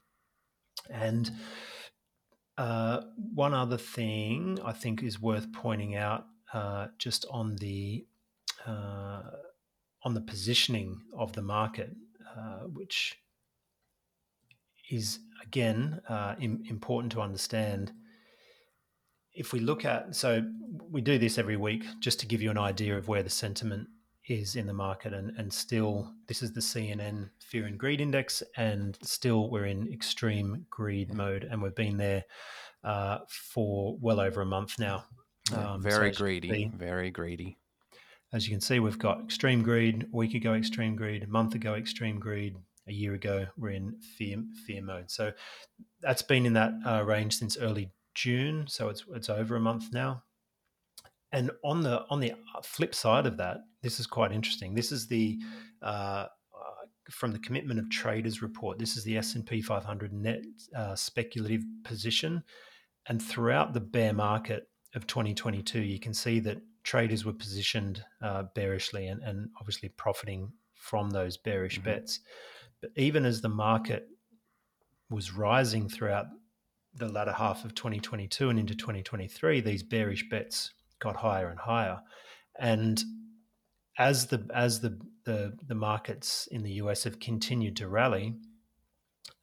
And 0.91 1.31
uh, 2.59 3.03
one 3.35 3.53
other 3.53 3.77
thing 3.77 4.59
I 4.65 4.73
think 4.73 5.03
is 5.03 5.21
worth 5.21 5.53
pointing 5.53 5.95
out, 5.95 6.27
uh, 6.53 6.89
just 6.99 7.27
on 7.31 7.57
the 7.57 8.07
uh, 8.67 9.23
on 10.03 10.15
the 10.15 10.21
positioning 10.21 11.01
of 11.17 11.33
the 11.35 11.43
market, 11.43 11.91
uh, 12.37 12.61
which 12.73 13.17
is 14.91 15.19
again 15.43 16.01
important 16.41 17.13
to 17.13 17.21
understand. 17.21 17.93
If 19.35 19.53
we 19.53 19.61
look 19.61 19.85
at 19.85 20.17
so 20.17 20.43
we 20.91 21.03
do 21.03 21.19
this 21.19 21.37
every 21.37 21.59
week 21.59 21.85
just 22.01 22.21
to 22.21 22.27
give 22.27 22.41
you 22.41 22.51
an 22.51 22.59
idea 22.59 22.97
of 22.97 23.07
where 23.07 23.23
the 23.23 23.29
sentiment 23.29 23.89
is 24.29 24.57
in 24.57 24.67
the 24.67 24.73
market 24.73 25.13
and, 25.13 25.33
and 25.39 25.53
still 25.53 26.13
this 26.27 26.43
is 26.43 26.53
the 26.53 26.61
cnn 26.61 27.29
fear 27.39 27.67
and 27.67 27.79
greed 27.79 28.01
index 28.01 28.43
and 28.57 28.99
still 29.03 29.49
we're 29.51 29.67
in 29.67 29.93
extreme 29.93 30.67
greed 30.69 31.15
mode 31.15 31.45
and 31.45 31.63
we've 31.63 31.75
been 31.75 31.97
there 31.97 32.25
uh, 32.85 33.19
for 33.29 33.97
well 34.01 34.21
over 34.21 34.43
a 34.43 34.47
month 34.47 34.79
now. 34.79 35.05
Um, 35.55 35.83
very 35.83 36.13
so 36.13 36.19
greedy 36.19 36.49
see, 36.49 36.71
very 36.75 37.11
greedy. 37.11 37.59
As 38.33 38.47
you 38.47 38.55
can 38.55 38.61
see 38.61 38.81
we've 38.81 38.99
got 38.99 39.21
extreme 39.21 39.63
greed 39.63 40.07
a 40.13 40.17
week 40.17 40.35
ago 40.35 40.55
extreme 40.55 40.97
greed 40.97 41.23
a 41.23 41.27
month 41.27 41.55
ago 41.55 41.75
extreme 41.75 42.19
greed 42.19 42.57
a 42.89 42.93
year 42.93 43.15
ago 43.15 43.47
we're 43.57 43.71
in 43.71 43.99
fear 44.17 44.43
fear 44.67 44.83
mode. 44.83 45.11
So 45.11 45.33
that's 46.01 46.23
been 46.23 46.47
in 46.47 46.53
that 46.55 46.73
uh, 46.85 47.03
range 47.05 47.37
since 47.37 47.57
early 47.59 47.91
June, 48.15 48.67
so 48.69 48.89
it's 48.89 49.05
it's 49.15 49.29
over 49.29 49.57
a 49.57 49.61
month 49.61 49.93
now. 49.93 50.23
And 51.33 51.51
on 51.63 51.83
the 51.83 52.05
on 52.09 52.21
the 52.21 52.33
flip 52.63 52.95
side 52.95 53.27
of 53.27 53.37
that, 53.37 53.59
this 53.87 54.01
is 54.01 54.07
quite 54.09 54.33
interesting. 54.33 54.75
This 54.75 54.91
is 54.91 55.07
the 55.07 55.39
uh, 55.81 56.27
uh 56.27 56.87
from 57.09 57.31
the 57.33 57.39
commitment 57.39 57.79
of 57.79 57.89
traders 57.89 58.43
report. 58.43 58.81
This 58.81 58.97
is 58.97 59.05
the 59.05 59.17
S 59.17 59.37
and 59.37 59.47
P 59.47 59.63
500 59.63 60.13
net 60.13 60.43
uh, 60.75 60.97
speculative 60.97 61.63
position, 61.85 62.43
and 63.09 63.23
throughout 63.23 63.75
the 63.75 63.81
bear 63.81 64.13
market 64.13 64.69
of 64.97 65.07
2022, 65.07 65.81
you 65.83 66.01
can 66.01 66.13
see 66.13 66.41
that 66.41 66.59
traders 66.83 67.25
were 67.25 67.33
positioned 67.33 68.03
uh, 68.23 68.45
bearishly 68.57 69.07
and, 69.07 69.23
and 69.23 69.51
obviously 69.61 69.89
profiting 69.91 70.51
from 70.75 71.11
those 71.11 71.37
bearish 71.37 71.79
mm-hmm. 71.79 71.91
bets. 71.91 72.21
But 72.81 72.91
even 72.97 73.25
as 73.25 73.41
the 73.41 73.49
market 73.49 74.09
was 75.11 75.33
rising 75.33 75.89
throughout 75.89 76.27
the 76.95 77.09
latter 77.09 77.33
half 77.33 77.65
of 77.65 77.75
2022 77.77 78.51
and 78.51 78.59
into 78.59 78.75
2023, 78.75 79.61
these 79.61 79.85
bearish 79.85 80.29
bets 80.29 80.73
got 80.99 81.15
higher 81.15 81.51
and 81.51 81.61
higher. 81.61 82.01
And 82.59 83.03
as 83.99 84.27
the 84.27 84.47
as 84.55 84.81
the 84.81 84.99
the, 85.25 85.55
the 85.67 85.75
markets 85.75 86.49
in 86.53 86.63
the 86.63 86.73
US 86.73 87.03
have 87.03 87.19
continued 87.19 87.77
to 87.77 87.89
rally, 87.89 88.37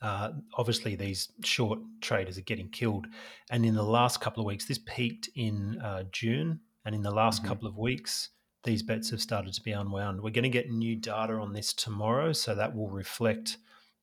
uh, 0.01 0.31
obviously 0.57 0.95
these 0.95 1.29
short 1.43 1.79
traders 2.01 2.37
are 2.37 2.41
getting 2.41 2.69
killed. 2.69 3.05
And 3.51 3.65
in 3.65 3.75
the 3.75 3.83
last 3.83 4.21
couple 4.21 4.41
of 4.41 4.47
weeks, 4.47 4.65
this 4.65 4.79
peaked 4.85 5.29
in 5.35 5.79
uh, 5.81 6.03
June, 6.11 6.61
and 6.85 6.95
in 6.95 7.01
the 7.01 7.11
last 7.11 7.41
mm-hmm. 7.41 7.49
couple 7.49 7.67
of 7.67 7.77
weeks, 7.77 8.29
these 8.63 8.81
bets 8.81 9.09
have 9.09 9.21
started 9.21 9.53
to 9.53 9.61
be 9.61 9.71
unwound. 9.71 10.21
We're 10.21 10.31
going 10.31 10.43
to 10.43 10.49
get 10.49 10.71
new 10.71 10.95
data 10.95 11.33
on 11.33 11.51
this 11.51 11.73
tomorrow, 11.73 12.31
so 12.31 12.55
that 12.55 12.73
will 12.73 12.89
reflect 12.89 13.57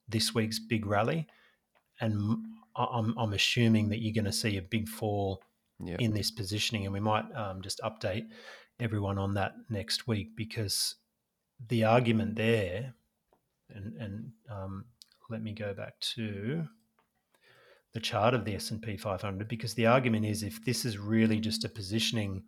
this 0.07 0.35
week's 0.35 0.59
big 0.59 0.85
rally. 0.85 1.26
And 2.00 2.45
I'm, 2.76 3.14
I'm 3.19 3.33
assuming 3.33 3.88
that 3.88 4.00
you're 4.00 4.14
going 4.14 4.25
to 4.26 4.33
see 4.33 4.59
a 4.59 4.62
big 4.62 4.88
fall 4.88 5.42
yep. 5.83 6.00
in 6.00 6.12
this 6.12 6.30
positioning, 6.30 6.85
and 6.85 6.92
we 6.92 7.00
might 7.00 7.25
um, 7.35 7.62
just 7.62 7.80
update 7.80 8.26
everyone 8.80 9.18
on 9.18 9.34
that 9.34 9.54
next 9.68 10.06
week 10.06 10.37
because 10.37 10.96
the 11.68 11.84
argument 11.84 12.37
there, 12.37 12.94
and 13.75 13.96
and 13.96 14.32
um, 14.50 14.84
let 15.28 15.42
me 15.42 15.52
go 15.52 15.75
back 15.75 15.99
to 16.00 16.66
the 17.92 18.00
chart 18.00 18.34
of 18.34 18.44
the 18.44 18.54
S&P 18.54 18.96
500 18.96 19.49
because 19.49 19.75
the 19.75 19.87
argument 19.87 20.25
is 20.25 20.44
if 20.44 20.64
this 20.64 20.84
is 20.84 20.96
really 20.96 21.40
just 21.40 21.64
a 21.64 21.68
positioning 21.68 22.44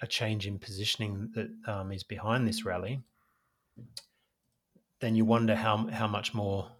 a 0.00 0.06
change 0.06 0.46
in 0.46 0.58
positioning 0.58 1.30
that 1.34 1.48
um, 1.70 1.92
is 1.92 2.02
behind 2.02 2.48
this 2.48 2.64
rally 2.64 3.02
then 5.00 5.14
you 5.14 5.26
wonder 5.26 5.54
how 5.54 5.86
how 5.88 6.06
much 6.06 6.32
more 6.32 6.70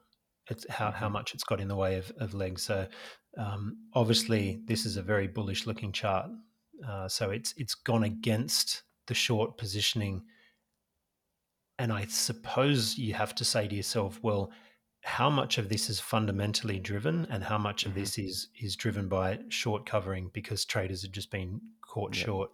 it's 0.49 0.67
how, 0.71 0.91
how 0.91 1.09
much 1.09 1.35
it's 1.35 1.45
got 1.45 1.61
in 1.61 1.69
the 1.69 1.77
way 1.77 1.97
of, 1.97 2.13
of 2.19 2.35
legs. 2.35 2.63
So 2.63 2.87
um, 3.37 3.77
obviously 3.95 4.61
this 4.65 4.87
is 4.87 4.97
a 4.97 5.03
very 5.03 5.27
bullish 5.27 5.67
looking 5.67 5.93
chart. 5.93 6.31
Uh, 6.87 7.09
so 7.09 7.31
it's 7.31 7.55
it's 7.57 7.75
gone 7.75 8.05
against 8.05 8.83
the 9.07 9.15
short 9.15 9.57
positioning. 9.57 10.23
And 11.79 11.93
I 11.93 12.07
suppose 12.07 12.97
you 12.97 13.15
have 13.15 13.35
to 13.37 13.45
say 13.45 13.69
to 13.69 13.75
yourself, 13.75 14.19
well, 14.23 14.51
how 15.03 15.31
much 15.31 15.59
of 15.59 15.69
this 15.69 15.89
is 15.89 16.01
fundamentally 16.01 16.81
driven 16.81 17.27
and 17.31 17.45
how 17.45 17.59
much 17.59 17.85
of 17.85 17.93
mm-hmm. 17.93 18.01
this 18.01 18.19
is 18.19 18.49
is 18.61 18.75
driven 18.75 19.09
by 19.09 19.39
short 19.49 19.87
covering 19.87 20.31
because 20.33 20.65
traders 20.65 21.03
have 21.03 21.13
just 21.13 21.31
been 21.31 21.61
caught 21.81 22.17
yep. 22.17 22.27
short. 22.27 22.51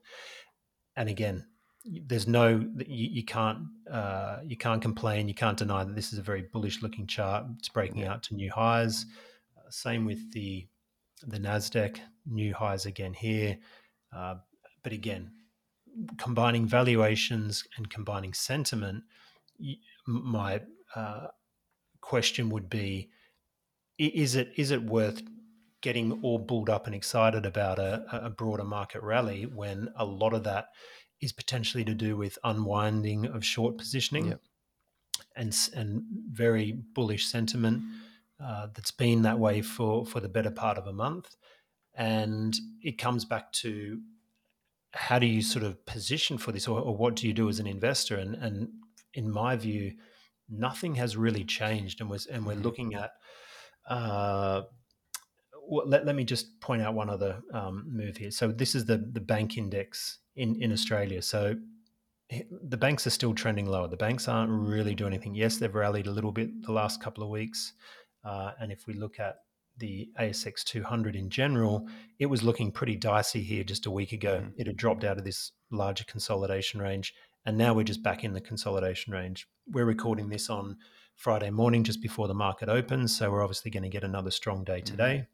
And 0.97 1.09
again, 1.09 1.47
there's 1.85 2.29
no 2.29 2.65
you, 2.87 3.09
you 3.11 3.25
can't 3.25 3.61
uh, 3.91 4.39
you 4.45 4.57
can't 4.57 4.83
complain. 4.83 5.29
You 5.29 5.35
can't 5.35 5.57
deny 5.57 5.83
that 5.85 5.95
this 5.95 6.13
is 6.13 6.19
a 6.19 6.23
very 6.23 6.43
bullish 6.53 6.83
looking 6.83 7.07
chart. 7.07 7.45
It's 7.59 7.69
breaking 7.69 8.03
yeah. 8.03 8.13
out 8.13 8.23
to 8.25 8.35
new 8.35 8.51
highs. 8.51 9.07
Uh, 9.57 9.71
same 9.71 10.05
with 10.05 10.33
the 10.33 10.67
the 11.27 11.39
Nasdaq, 11.39 11.99
new 12.27 12.53
highs 12.53 12.87
again 12.87 13.15
here. 13.15 13.59
Uh, 14.15 14.37
but 14.83 14.93
again, 14.93 15.31
combining 16.19 16.67
valuations 16.67 17.65
and 17.77 17.91
combining 17.91 18.35
sentiment, 18.35 19.05
my 20.07 20.61
uh, 20.95 21.29
question 22.01 22.51
would 22.51 22.69
be: 22.69 23.11
Is 23.99 24.35
it 24.35 24.53
is 24.57 24.71
it 24.71 24.83
worth 24.83 25.23
getting 25.81 26.21
all 26.23 26.39
bulled 26.39 26.71
up 26.71 26.87
and 26.87 26.95
excited 26.95 27.45
about 27.45 27.79
a, 27.79 28.05
a 28.13 28.31
broader 28.31 28.65
market 28.65 29.03
rally 29.03 29.45
when 29.45 29.89
a 29.97 30.05
lot 30.05 30.33
of 30.33 30.45
that 30.45 30.69
is 31.21 31.33
potentially 31.33 31.85
to 31.85 31.95
do 31.95 32.17
with 32.17 32.39
unwinding 32.45 33.27
of 33.27 33.45
short 33.45 33.77
positioning 33.79 34.29
yep. 34.29 34.41
and 35.37 35.57
and 35.75 36.03
very 36.31 36.73
bullish 36.95 37.27
sentiment 37.27 37.83
uh, 38.43 38.67
that's 38.75 38.91
been 38.91 39.23
that 39.23 39.39
way 39.39 39.63
for 39.63 40.05
for 40.05 40.21
the 40.21 40.29
better 40.29 40.51
part 40.51 40.79
of 40.79 40.87
a 40.87 40.93
month, 40.93 41.37
and 41.95 42.57
it 42.83 42.99
comes 42.99 43.25
back 43.25 43.53
to 43.53 44.01
how 44.95 45.19
do 45.19 45.27
you 45.27 45.43
sort 45.43 45.65
of 45.65 45.85
position 45.87 46.39
for 46.39 46.53
this, 46.53 46.69
or, 46.69 46.81
or 46.81 46.97
what 46.97 47.17
do 47.17 47.27
you 47.27 47.33
do 47.33 47.49
as 47.49 47.59
an 47.59 47.67
investor? 47.67 48.17
And 48.17 48.35
and 48.35 48.69
in 49.15 49.31
my 49.31 49.57
view, 49.57 49.93
nothing 50.49 50.95
has 50.97 51.17
really 51.17 51.45
changed, 51.45 52.01
and 52.01 52.11
was 52.11 52.27
and 52.27 52.47
we're 52.47 52.55
mm-hmm. 52.55 52.63
looking 52.63 52.95
at. 52.95 53.13
Uh, 53.89 54.63
let, 55.69 56.05
let 56.05 56.15
me 56.15 56.25
just 56.25 56.61
point 56.61 56.83
out 56.83 56.95
one 56.95 57.09
other 57.09 57.41
um, 57.55 57.87
move 57.89 58.17
here. 58.17 58.31
So 58.31 58.49
this 58.49 58.75
is 58.75 58.85
the 58.85 58.99
the 58.99 59.21
bank 59.21 59.57
index 59.57 60.19
in 60.37 60.61
in 60.63 60.73
Australia. 60.73 61.23
So 61.23 61.57
the 62.63 62.79
banks 62.79 63.07
are 63.07 63.11
still 63.11 63.35
trending 63.35 63.67
lower. 63.67 63.89
The 63.89 63.97
banks 63.97 64.27
aren't 64.27 64.51
really 64.51 64.95
doing 64.95 65.13
anything. 65.13 65.35
Yes, 65.35 65.59
they've 65.59 65.75
rallied 65.75 66.07
a 66.07 66.11
little 66.11 66.33
bit 66.33 66.63
the 66.63 66.73
last 66.73 67.03
couple 67.03 67.23
of 67.23 67.31
weeks, 67.31 67.75
uh, 68.25 68.53
and 68.61 68.73
if 68.73 68.87
we 68.87 68.95
look 68.95 69.21
at 69.21 69.37
the 69.79 70.11
ASX 70.19 70.65
200 70.65 71.17
in 71.17 71.31
general, 71.31 71.89
it 72.19 72.27
was 72.27 72.43
looking 72.43 72.71
pretty 72.71 72.97
dicey 72.97 73.43
here 73.43 73.65
just 73.65 73.87
a 73.87 73.91
week 73.91 74.13
ago. 74.13 74.43
Mm. 74.45 74.53
It 74.57 74.67
had 74.67 74.77
dropped 74.77 75.05
out 75.05 75.19
of 75.19 75.25
this 75.25 75.53
larger 75.71 76.05
consolidation 76.05 76.81
range. 76.81 77.15
And 77.45 77.59
now 77.59 77.75
we're 77.75 77.83
just 77.83 78.03
back 78.03 78.23
in 78.23 78.35
the 78.35 78.41
consolidation 78.41 79.13
range. 79.13 79.49
We're 79.67 79.85
recording 79.85 80.29
this 80.29 80.49
on 80.49 80.77
Friday 81.17 81.51
morning 81.51 81.83
just 81.83 82.01
before 82.01 82.29
the 82.29 82.35
market 82.35 82.69
opens. 82.69 83.17
So 83.17 83.31
we're 83.31 83.43
obviously 83.43 83.71
going 83.71 83.83
to 83.83 83.89
get 83.89 84.05
another 84.05 84.31
strong 84.31 84.65
day 84.65 84.81
today. 84.81 85.15
Mm-hmm 85.15 85.33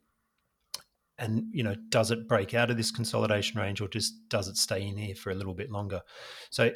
and 1.19 1.45
you 1.53 1.63
know 1.63 1.75
does 1.89 2.11
it 2.11 2.29
break 2.29 2.55
out 2.55 2.71
of 2.71 2.77
this 2.77 2.91
consolidation 2.91 3.61
range 3.61 3.81
or 3.81 3.89
just 3.89 4.29
does 4.29 4.49
it 4.49 4.57
stay 4.57 4.87
in 4.87 4.97
here 4.97 5.15
for 5.15 5.31
a 5.31 5.35
little 5.35 5.55
bit 5.55 5.71
longer 5.71 6.01
so 6.51 6.71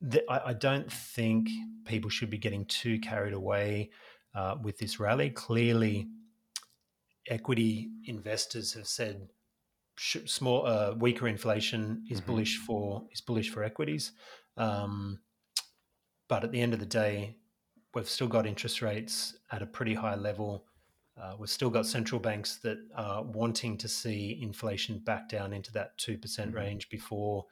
the, 0.00 0.22
I, 0.30 0.50
I, 0.50 0.52
don't 0.52 0.92
think 0.92 1.48
people 1.84 2.08
should 2.08 2.30
be 2.30 2.38
getting 2.38 2.66
too 2.66 3.00
carried 3.00 3.32
away 3.32 3.90
uh, 4.34 4.54
with 4.62 4.78
this 4.78 5.00
rally 5.00 5.30
clearly 5.30 6.06
equity 7.28 7.90
investors 8.06 8.72
have 8.74 8.86
said 8.86 9.28
small 9.98 10.66
uh, 10.66 10.94
weaker 10.98 11.26
inflation 11.26 12.04
is 12.08 12.20
mm-hmm. 12.20 12.30
bullish 12.30 12.56
for 12.58 13.04
is 13.12 13.20
bullish 13.20 13.50
for 13.50 13.64
equities 13.64 14.12
um, 14.56 15.18
but 16.28 16.44
at 16.44 16.52
the 16.52 16.60
end 16.60 16.72
of 16.72 16.80
the 16.80 16.86
day 16.86 17.36
we've 17.94 18.08
still 18.08 18.28
got 18.28 18.46
interest 18.46 18.80
rates 18.80 19.36
at 19.50 19.62
a 19.62 19.66
pretty 19.66 19.94
high 19.94 20.14
level 20.14 20.64
uh, 21.20 21.34
we've 21.38 21.50
still 21.50 21.70
got 21.70 21.84
central 21.84 22.20
banks 22.20 22.56
that 22.56 22.78
are 22.94 23.22
wanting 23.24 23.76
to 23.76 23.88
see 23.88 24.38
inflation 24.40 25.00
back 25.00 25.28
down 25.28 25.52
into 25.52 25.72
that 25.72 25.98
2% 25.98 26.18
mm 26.20 26.44
hmm 26.44 26.54
range 26.54 26.88
before 26.88 27.44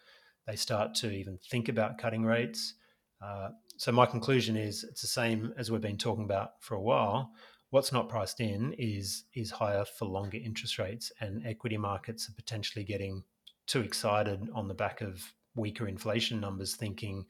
they 0.46 0.56
start 0.56 0.94
to 0.94 1.10
even 1.10 1.38
think 1.50 1.68
about 1.68 1.98
cutting 1.98 2.24
rates. 2.24 2.74
Uh, 3.20 3.48
so, 3.76 3.92
my 3.92 4.06
conclusion 4.06 4.56
is 4.56 4.84
it's 4.84 5.00
the 5.00 5.06
same 5.08 5.52
as 5.56 5.70
we've 5.70 5.80
been 5.80 5.98
talking 5.98 6.24
about 6.24 6.52
for 6.60 6.74
a 6.74 6.80
while. 6.80 7.32
What's 7.70 7.92
not 7.92 8.08
priced 8.08 8.40
in 8.40 8.74
is 8.78 9.24
is 9.34 9.50
higher 9.50 9.84
for 9.84 10.06
longer 10.06 10.38
interest 10.38 10.78
rates, 10.78 11.12
and 11.20 11.44
equity 11.46 11.76
markets 11.76 12.28
are 12.28 12.34
potentially 12.34 12.84
getting 12.84 13.24
too 13.66 13.80
excited 13.80 14.48
on 14.54 14.68
the 14.68 14.74
back 14.74 15.00
of 15.00 15.34
weaker 15.56 15.88
inflation 15.88 16.40
numbers, 16.40 16.76
thinking 16.76 17.26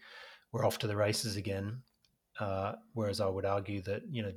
we're 0.52 0.66
off 0.66 0.78
to 0.78 0.86
the 0.86 0.96
races 0.96 1.36
again. 1.36 1.82
Uh, 2.38 2.72
whereas 2.92 3.20
I 3.20 3.26
would 3.26 3.46
argue 3.46 3.80
that 3.82 4.02
you 4.10 4.22
know 4.22 4.32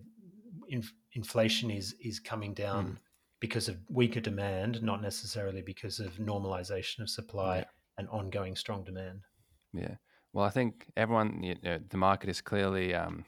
inf- 0.70 0.94
inflation 1.14 1.70
is 1.70 1.96
is 2.02 2.20
coming 2.20 2.54
down 2.54 2.86
mm. 2.86 2.98
because 3.40 3.68
of 3.68 3.78
weaker 3.90 4.22
demand, 4.22 4.82
not 4.82 5.02
necessarily 5.02 5.62
because 5.62 6.00
of 6.00 6.14
normalization 6.14 7.02
of 7.02 7.10
supply 7.10 7.58
yeah. 7.58 7.66
and 7.98 8.08
ongoing 8.10 8.56
strong 8.56 8.84
demand. 8.84 9.22
Yeah. 9.74 9.96
Well, 10.32 10.46
I 10.46 10.50
think 10.50 10.86
everyone, 10.96 11.42
you 11.42 11.56
know, 11.64 11.80
the 11.90 11.98
market 11.98 12.30
is 12.30 12.40
clearly 12.40 12.94
um, 12.94 13.26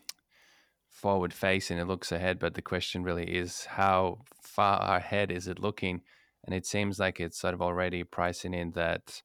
forward 0.92 1.34
facing. 1.34 1.78
It 1.78 1.88
looks 1.88 2.12
ahead, 2.12 2.38
but 2.38 2.54
the 2.54 2.62
question 2.62 3.04
really 3.04 3.26
is 3.26 3.66
how 3.66 4.20
far 4.44 4.98
ahead 4.98 5.32
is 5.32 5.48
it 5.48 5.60
looking? 5.60 6.02
And 6.46 6.54
it 6.54 6.66
seems 6.66 7.00
like 7.00 7.20
it's 7.20 7.40
sort 7.40 7.54
of 7.54 7.62
already 7.62 8.04
pricing 8.04 8.54
in 8.54 8.72
that 8.72 9.22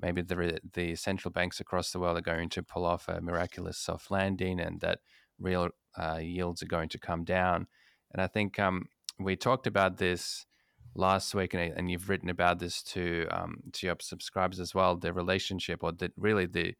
maybe 0.00 0.22
the 0.22 0.58
the 0.72 0.94
central 0.94 1.32
banks 1.32 1.60
across 1.60 1.90
the 1.90 1.98
world 1.98 2.16
are 2.16 2.22
going 2.22 2.48
to 2.50 2.62
pull 2.62 2.86
off 2.86 3.08
a 3.08 3.20
miraculous 3.20 3.78
soft 3.78 4.10
landing, 4.10 4.60
and 4.60 4.80
that 4.80 5.00
real 5.38 5.70
uh, 5.96 6.18
yields 6.22 6.62
are 6.62 6.66
going 6.66 6.88
to 6.90 6.98
come 6.98 7.24
down. 7.24 7.66
And 8.12 8.22
I 8.22 8.26
think 8.26 8.58
um, 8.58 8.86
we 9.18 9.36
talked 9.36 9.66
about 9.66 9.98
this 9.98 10.46
last 10.94 11.34
week, 11.34 11.54
and, 11.54 11.72
and 11.76 11.90
you've 11.90 12.08
written 12.08 12.30
about 12.30 12.58
this 12.58 12.82
to 12.82 13.26
um, 13.30 13.56
to 13.72 13.86
your 13.86 13.96
subscribers 14.00 14.60
as 14.60 14.74
well. 14.74 14.96
The 14.96 15.12
relationship, 15.12 15.82
or 15.82 15.92
the 15.92 16.12
really 16.16 16.46
the 16.46 16.74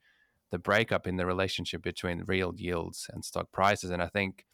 the 0.51 0.59
breakup 0.59 1.07
in 1.07 1.17
the 1.17 1.27
relationship 1.27 1.83
between 1.83 2.25
real 2.27 2.53
yields 2.57 3.07
and 3.13 3.25
stock 3.25 3.53
prices. 3.53 3.91
And 3.91 4.03
I 4.03 4.09
think 4.09 4.45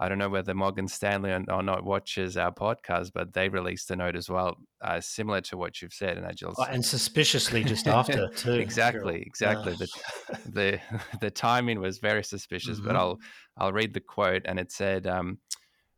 I 0.00 0.08
don't 0.08 0.18
know 0.18 0.28
whether 0.28 0.54
Morgan 0.54 0.88
Stanley 0.88 1.32
or, 1.32 1.62
not 1.62 1.84
watches 1.84 2.36
our 2.36 2.52
podcast, 2.52 3.12
but 3.14 3.34
they 3.34 3.48
released 3.48 3.90
a 3.90 3.96
note 3.96 4.16
as 4.16 4.28
well, 4.28 4.56
uh, 4.80 5.00
similar 5.00 5.40
to 5.42 5.56
what 5.56 5.80
you've 5.80 5.92
said. 5.92 6.16
And 6.16 6.26
oh, 6.44 6.64
and 6.68 6.84
suspiciously 6.84 7.62
just 7.62 7.86
after 7.86 8.28
too. 8.36 8.54
exactly, 8.54 9.22
exactly. 9.22 9.74
Uh. 9.74 9.76
The, 9.76 9.88
the 10.46 10.80
the 11.20 11.30
timing 11.30 11.80
was 11.80 11.98
very 11.98 12.24
suspicious. 12.24 12.78
Mm-hmm. 12.78 12.86
But 12.86 12.96
I'll 12.96 13.18
I'll 13.56 13.72
read 13.72 13.92
the 13.92 14.00
quote, 14.00 14.42
and 14.46 14.58
it 14.58 14.72
said, 14.72 15.06
um, 15.06 15.38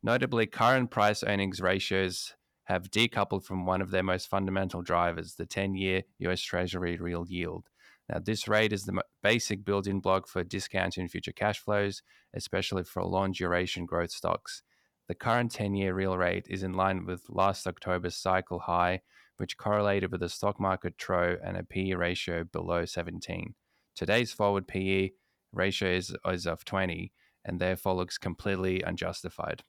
notably, 0.02 0.46
current 0.46 0.90
price 0.90 1.22
earnings 1.22 1.60
ratios 1.60 2.34
have 2.64 2.90
decoupled 2.90 3.44
from 3.44 3.64
one 3.64 3.80
of 3.80 3.90
their 3.90 4.02
most 4.02 4.28
fundamental 4.28 4.82
drivers, 4.82 5.34
the 5.34 5.46
10-year 5.46 6.02
U.S. 6.20 6.40
Treasury 6.40 6.96
real 6.96 7.24
yield. 7.28 7.68
Now, 8.08 8.18
this 8.18 8.46
rate 8.48 8.72
is 8.72 8.84
the 8.84 9.02
basic 9.22 9.64
building 9.64 10.00
block 10.00 10.28
for 10.28 10.44
discounting 10.44 11.08
future 11.08 11.32
cash 11.32 11.58
flows, 11.58 12.02
especially 12.34 12.84
for 12.84 13.02
long 13.04 13.32
duration 13.32 13.86
growth 13.86 14.10
stocks. 14.10 14.62
The 15.08 15.14
current 15.14 15.52
10 15.52 15.74
year 15.74 15.94
real 15.94 16.16
rate 16.16 16.46
is 16.48 16.62
in 16.62 16.74
line 16.74 17.06
with 17.06 17.22
last 17.28 17.66
October's 17.66 18.16
cycle 18.16 18.60
high, 18.60 19.00
which 19.36 19.56
correlated 19.56 20.12
with 20.12 20.22
a 20.22 20.28
stock 20.28 20.60
market 20.60 20.96
trough 20.98 21.38
and 21.44 21.56
a 21.56 21.64
PE 21.64 21.92
ratio 21.92 22.44
below 22.44 22.84
17. 22.84 23.54
Today's 23.94 24.32
forward 24.32 24.66
PE 24.66 25.10
ratio 25.52 25.90
is, 25.90 26.14
is 26.26 26.46
of 26.46 26.64
20 26.64 27.12
and 27.44 27.60
therefore 27.60 27.94
looks 27.94 28.18
completely 28.18 28.82
unjustified. 28.82 29.62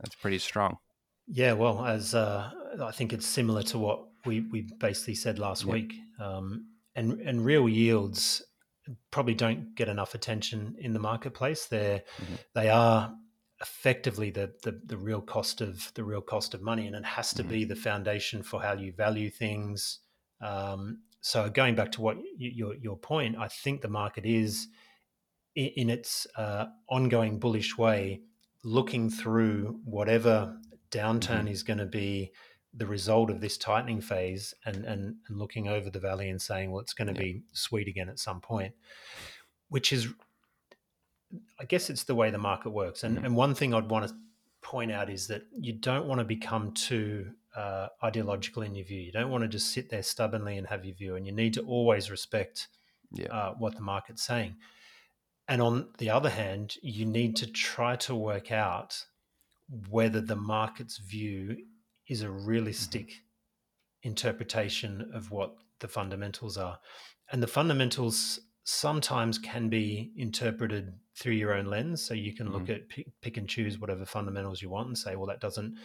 That's 0.00 0.16
pretty 0.16 0.38
strong. 0.38 0.78
Yeah, 1.28 1.52
well, 1.52 1.84
as 1.84 2.14
uh, 2.14 2.50
I 2.82 2.90
think 2.90 3.12
it's 3.12 3.26
similar 3.26 3.62
to 3.64 3.78
what 3.78 4.04
we, 4.26 4.40
we 4.40 4.68
basically 4.78 5.14
said 5.14 5.38
last 5.38 5.64
yep. 5.64 5.72
week. 5.72 5.94
Um, 6.20 6.66
and 6.94 7.20
and 7.20 7.44
real 7.44 7.68
yields 7.68 8.42
probably 9.10 9.34
don't 9.34 9.74
get 9.74 9.88
enough 9.88 10.14
attention 10.14 10.74
in 10.78 10.92
the 10.92 10.98
marketplace. 10.98 11.66
They're 11.66 12.02
mm-hmm. 12.20 12.34
they 12.54 12.68
are 12.68 13.14
effectively 13.60 14.30
the, 14.30 14.52
the, 14.64 14.80
the 14.84 14.96
real 14.96 15.20
cost 15.20 15.60
of 15.60 15.92
the 15.94 16.04
real 16.04 16.20
cost 16.20 16.52
of 16.52 16.62
money, 16.62 16.86
and 16.86 16.96
it 16.96 17.04
has 17.04 17.32
to 17.34 17.42
mm-hmm. 17.42 17.52
be 17.52 17.64
the 17.64 17.76
foundation 17.76 18.42
for 18.42 18.60
how 18.60 18.72
you 18.72 18.92
value 18.92 19.30
things. 19.30 20.00
Um, 20.40 21.02
so 21.20 21.48
going 21.48 21.76
back 21.76 21.92
to 21.92 22.00
what 22.00 22.16
you, 22.36 22.50
your 22.54 22.74
your 22.74 22.96
point, 22.96 23.36
I 23.38 23.48
think 23.48 23.80
the 23.80 23.88
market 23.88 24.26
is 24.26 24.68
in, 25.54 25.66
in 25.76 25.90
its 25.90 26.26
uh, 26.36 26.66
ongoing 26.88 27.38
bullish 27.38 27.78
way, 27.78 28.22
looking 28.64 29.08
through 29.10 29.80
whatever 29.84 30.56
downturn 30.90 31.44
mm-hmm. 31.44 31.48
is 31.48 31.62
going 31.62 31.78
to 31.78 31.86
be 31.86 32.32
the 32.74 32.86
result 32.86 33.30
of 33.30 33.40
this 33.40 33.58
tightening 33.58 34.00
phase 34.00 34.54
and, 34.64 34.84
and, 34.84 35.16
and 35.28 35.38
looking 35.38 35.68
over 35.68 35.90
the 35.90 36.00
valley 36.00 36.30
and 36.30 36.40
saying, 36.40 36.70
well, 36.70 36.80
it's 36.80 36.94
going 36.94 37.12
to 37.12 37.14
yeah. 37.14 37.32
be 37.32 37.42
sweet 37.52 37.88
again 37.88 38.08
at 38.08 38.18
some 38.18 38.40
point, 38.40 38.74
which 39.68 39.92
is, 39.92 40.08
I 41.60 41.64
guess 41.64 41.90
it's 41.90 42.04
the 42.04 42.14
way 42.14 42.30
the 42.30 42.38
market 42.38 42.70
works. 42.70 43.04
And, 43.04 43.16
mm-hmm. 43.16 43.26
and 43.26 43.36
one 43.36 43.54
thing 43.54 43.74
I'd 43.74 43.90
want 43.90 44.08
to 44.08 44.14
point 44.62 44.90
out 44.90 45.10
is 45.10 45.26
that 45.26 45.42
you 45.58 45.74
don't 45.74 46.06
want 46.06 46.20
to 46.20 46.24
become 46.24 46.72
too 46.72 47.32
uh, 47.56 47.88
ideological 48.02 48.62
in 48.62 48.74
your 48.74 48.86
view. 48.86 49.00
You 49.00 49.12
don't 49.12 49.30
want 49.30 49.42
to 49.42 49.48
just 49.48 49.72
sit 49.72 49.90
there 49.90 50.02
stubbornly 50.02 50.56
and 50.56 50.66
have 50.66 50.84
your 50.84 50.94
view, 50.94 51.16
and 51.16 51.26
you 51.26 51.32
need 51.32 51.54
to 51.54 51.62
always 51.62 52.10
respect 52.10 52.68
yeah. 53.12 53.26
uh, 53.26 53.54
what 53.58 53.74
the 53.74 53.82
market's 53.82 54.22
saying. 54.22 54.56
And 55.48 55.60
on 55.60 55.88
the 55.98 56.08
other 56.08 56.30
hand, 56.30 56.76
you 56.82 57.04
need 57.04 57.36
to 57.36 57.46
try 57.46 57.96
to 57.96 58.14
work 58.14 58.50
out 58.50 59.04
whether 59.90 60.20
the 60.20 60.36
market's 60.36 60.98
view 60.98 61.56
is 62.12 62.22
a 62.22 62.30
realistic 62.30 63.08
mm-hmm. 63.08 64.08
interpretation 64.08 65.10
of 65.12 65.30
what 65.30 65.56
the 65.80 65.88
fundamentals 65.88 66.56
are. 66.56 66.78
And 67.32 67.42
the 67.42 67.48
fundamentals 67.48 68.38
sometimes 68.64 69.38
can 69.38 69.68
be 69.68 70.12
interpreted 70.16 70.92
through 71.18 71.32
your 71.32 71.54
own 71.54 71.66
lens. 71.66 72.02
So 72.02 72.14
you 72.14 72.34
can 72.34 72.52
look 72.52 72.64
mm-hmm. 72.64 72.72
at 72.72 72.88
pick, 72.88 73.06
pick, 73.20 73.36
and 73.36 73.48
choose 73.48 73.78
whatever 73.78 74.04
fundamentals 74.04 74.62
you 74.62 74.70
want 74.70 74.88
and 74.88 74.98
say, 74.98 75.16
well, 75.16 75.26
that 75.26 75.40
doesn't 75.40 75.76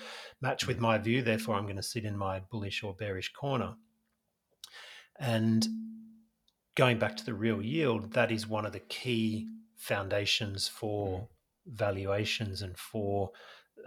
match 0.41 0.67
with 0.67 0.77
mm-hmm. 0.77 0.85
my 0.85 0.97
view. 0.97 1.21
Therefore, 1.21 1.55
I'm 1.55 1.63
going 1.63 1.77
to 1.77 1.83
sit 1.83 2.05
in 2.05 2.17
my 2.17 2.41
bullish 2.51 2.83
or 2.83 2.93
bearish 2.93 3.33
corner. 3.33 3.75
And 5.19 5.67
going 6.75 6.99
back 6.99 7.17
to 7.17 7.25
the 7.25 7.33
real 7.33 7.61
yield, 7.61 8.13
that 8.13 8.31
is 8.31 8.47
one 8.47 8.65
of 8.65 8.73
the 8.73 8.79
key 8.79 9.47
foundations 9.75 10.67
for 10.67 11.07
mm-hmm. 11.07 11.75
valuations 11.75 12.61
and 12.61 12.77
for 12.77 13.31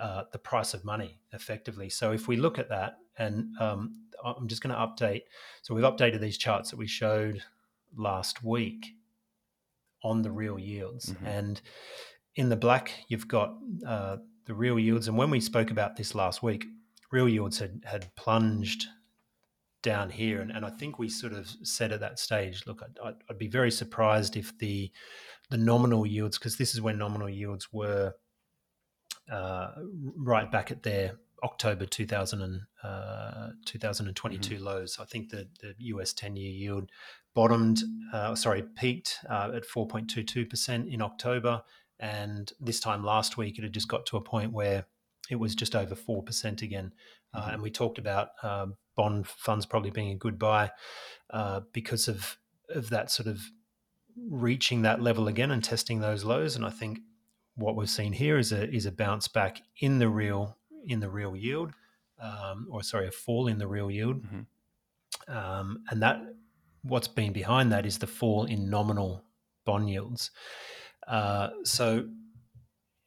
uh, 0.00 0.24
the 0.32 0.38
price 0.38 0.74
of 0.74 0.84
money 0.84 1.18
effectively. 1.32 1.90
So 1.90 2.12
if 2.12 2.28
we 2.28 2.36
look 2.36 2.58
at 2.58 2.68
that, 2.70 2.98
and 3.18 3.56
um, 3.60 3.96
I'm 4.24 4.48
just 4.48 4.62
going 4.62 4.74
to 4.74 4.80
update. 4.80 5.22
So 5.62 5.74
we've 5.74 5.84
updated 5.84 6.20
these 6.20 6.38
charts 6.38 6.70
that 6.70 6.78
we 6.78 6.86
showed 6.86 7.42
last 7.96 8.42
week 8.42 8.86
on 10.02 10.22
the 10.22 10.30
real 10.30 10.58
yields, 10.58 11.12
mm-hmm. 11.12 11.26
and 11.26 11.60
in 12.36 12.48
the 12.48 12.56
black 12.56 12.92
you've 13.08 13.28
got 13.28 13.54
uh, 13.86 14.16
the 14.46 14.54
real 14.54 14.78
yields. 14.78 15.08
And 15.08 15.18
when 15.18 15.30
we 15.30 15.40
spoke 15.40 15.70
about 15.70 15.96
this 15.96 16.14
last 16.14 16.42
week, 16.42 16.64
real 17.12 17.28
yields 17.28 17.58
had 17.58 17.82
had 17.84 18.14
plunged 18.16 18.86
down 19.82 20.10
here, 20.10 20.40
and, 20.40 20.50
and 20.50 20.64
I 20.64 20.70
think 20.70 20.98
we 20.98 21.08
sort 21.08 21.32
of 21.32 21.48
said 21.62 21.92
at 21.92 22.00
that 22.00 22.18
stage, 22.18 22.64
look, 22.66 22.82
I'd, 22.82 23.14
I'd 23.28 23.38
be 23.38 23.48
very 23.48 23.70
surprised 23.70 24.36
if 24.36 24.56
the 24.58 24.90
the 25.50 25.58
nominal 25.58 26.06
yields, 26.06 26.38
because 26.38 26.56
this 26.56 26.74
is 26.74 26.80
when 26.80 26.96
nominal 26.96 27.28
yields 27.28 27.72
were 27.72 28.14
uh, 29.30 29.72
right 30.16 30.50
back 30.50 30.70
at 30.70 30.82
their 30.82 31.12
October 31.42 31.86
2000 31.86 32.42
and, 32.42 32.60
uh, 32.82 33.48
2022 33.64 34.54
mm-hmm. 34.54 34.64
lows. 34.64 34.98
I 35.00 35.04
think 35.04 35.30
the, 35.30 35.48
the 35.60 35.74
US 35.78 36.12
10 36.12 36.36
year 36.36 36.50
yield 36.50 36.90
bottomed, 37.34 37.80
uh, 38.12 38.34
sorry, 38.34 38.62
peaked 38.76 39.18
uh, 39.28 39.50
at 39.54 39.66
4.22% 39.66 40.92
in 40.92 41.02
October. 41.02 41.62
And 41.98 42.52
this 42.60 42.80
time 42.80 43.04
last 43.04 43.36
week, 43.36 43.58
it 43.58 43.62
had 43.62 43.72
just 43.72 43.88
got 43.88 44.06
to 44.06 44.16
a 44.16 44.22
point 44.22 44.52
where 44.52 44.86
it 45.30 45.36
was 45.36 45.54
just 45.54 45.76
over 45.76 45.94
4% 45.94 46.62
again. 46.62 46.92
Uh, 47.32 47.40
mm-hmm. 47.40 47.50
and 47.50 47.62
we 47.62 47.70
talked 47.70 47.98
about 47.98 48.30
um, 48.42 48.74
bond 48.96 49.26
funds 49.26 49.66
probably 49.66 49.90
being 49.90 50.10
a 50.10 50.16
good 50.16 50.38
buy 50.38 50.70
uh, 51.30 51.60
because 51.72 52.08
of 52.08 52.36
of 52.70 52.90
that 52.90 53.10
sort 53.10 53.26
of 53.26 53.40
reaching 54.28 54.82
that 54.82 55.00
level 55.00 55.28
again 55.28 55.50
and 55.50 55.62
testing 55.62 56.00
those 56.00 56.24
lows. 56.24 56.56
And 56.56 56.64
I 56.64 56.70
think 56.70 57.00
what 57.60 57.76
we've 57.76 57.90
seen 57.90 58.12
here 58.12 58.38
is 58.38 58.52
a 58.52 58.68
is 58.74 58.86
a 58.86 58.92
bounce 58.92 59.28
back 59.28 59.62
in 59.80 59.98
the 59.98 60.08
real 60.08 60.56
in 60.86 61.00
the 61.00 61.10
real 61.10 61.36
yield, 61.36 61.72
um, 62.20 62.66
or 62.70 62.82
sorry, 62.82 63.06
a 63.06 63.10
fall 63.10 63.46
in 63.46 63.58
the 63.58 63.66
real 63.66 63.90
yield, 63.90 64.22
mm-hmm. 64.22 65.36
um, 65.36 65.82
and 65.90 66.02
that 66.02 66.20
what's 66.82 67.08
been 67.08 67.32
behind 67.32 67.70
that 67.72 67.86
is 67.86 67.98
the 67.98 68.06
fall 68.06 68.46
in 68.46 68.70
nominal 68.70 69.24
bond 69.64 69.90
yields. 69.90 70.30
Uh, 71.06 71.50
so 71.64 72.08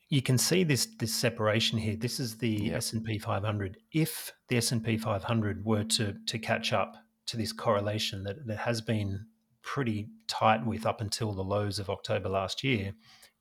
you 0.09 0.21
can 0.21 0.37
see 0.37 0.63
this 0.63 0.87
this 0.99 1.13
separation 1.13 1.79
here. 1.79 1.95
This 1.95 2.19
is 2.19 2.37
the 2.37 2.65
yep. 2.65 2.77
S 2.77 2.93
and 2.93 3.03
P 3.03 3.17
500. 3.17 3.77
If 3.91 4.31
the 4.47 4.57
S 4.57 4.71
and 4.71 4.83
P 4.83 4.97
500 4.97 5.65
were 5.65 5.83
to 5.83 6.15
to 6.27 6.39
catch 6.39 6.71
up 6.71 6.95
to 7.25 7.37
this 7.37 7.51
correlation 7.51 8.23
that 8.23 8.45
that 8.45 8.59
has 8.59 8.81
been 8.81 9.25
pretty 9.63 10.09
tight 10.27 10.65
with 10.65 10.85
up 10.85 11.01
until 11.01 11.33
the 11.33 11.43
lows 11.43 11.79
of 11.79 11.89
October 11.89 12.29
last 12.29 12.63
year, 12.63 12.93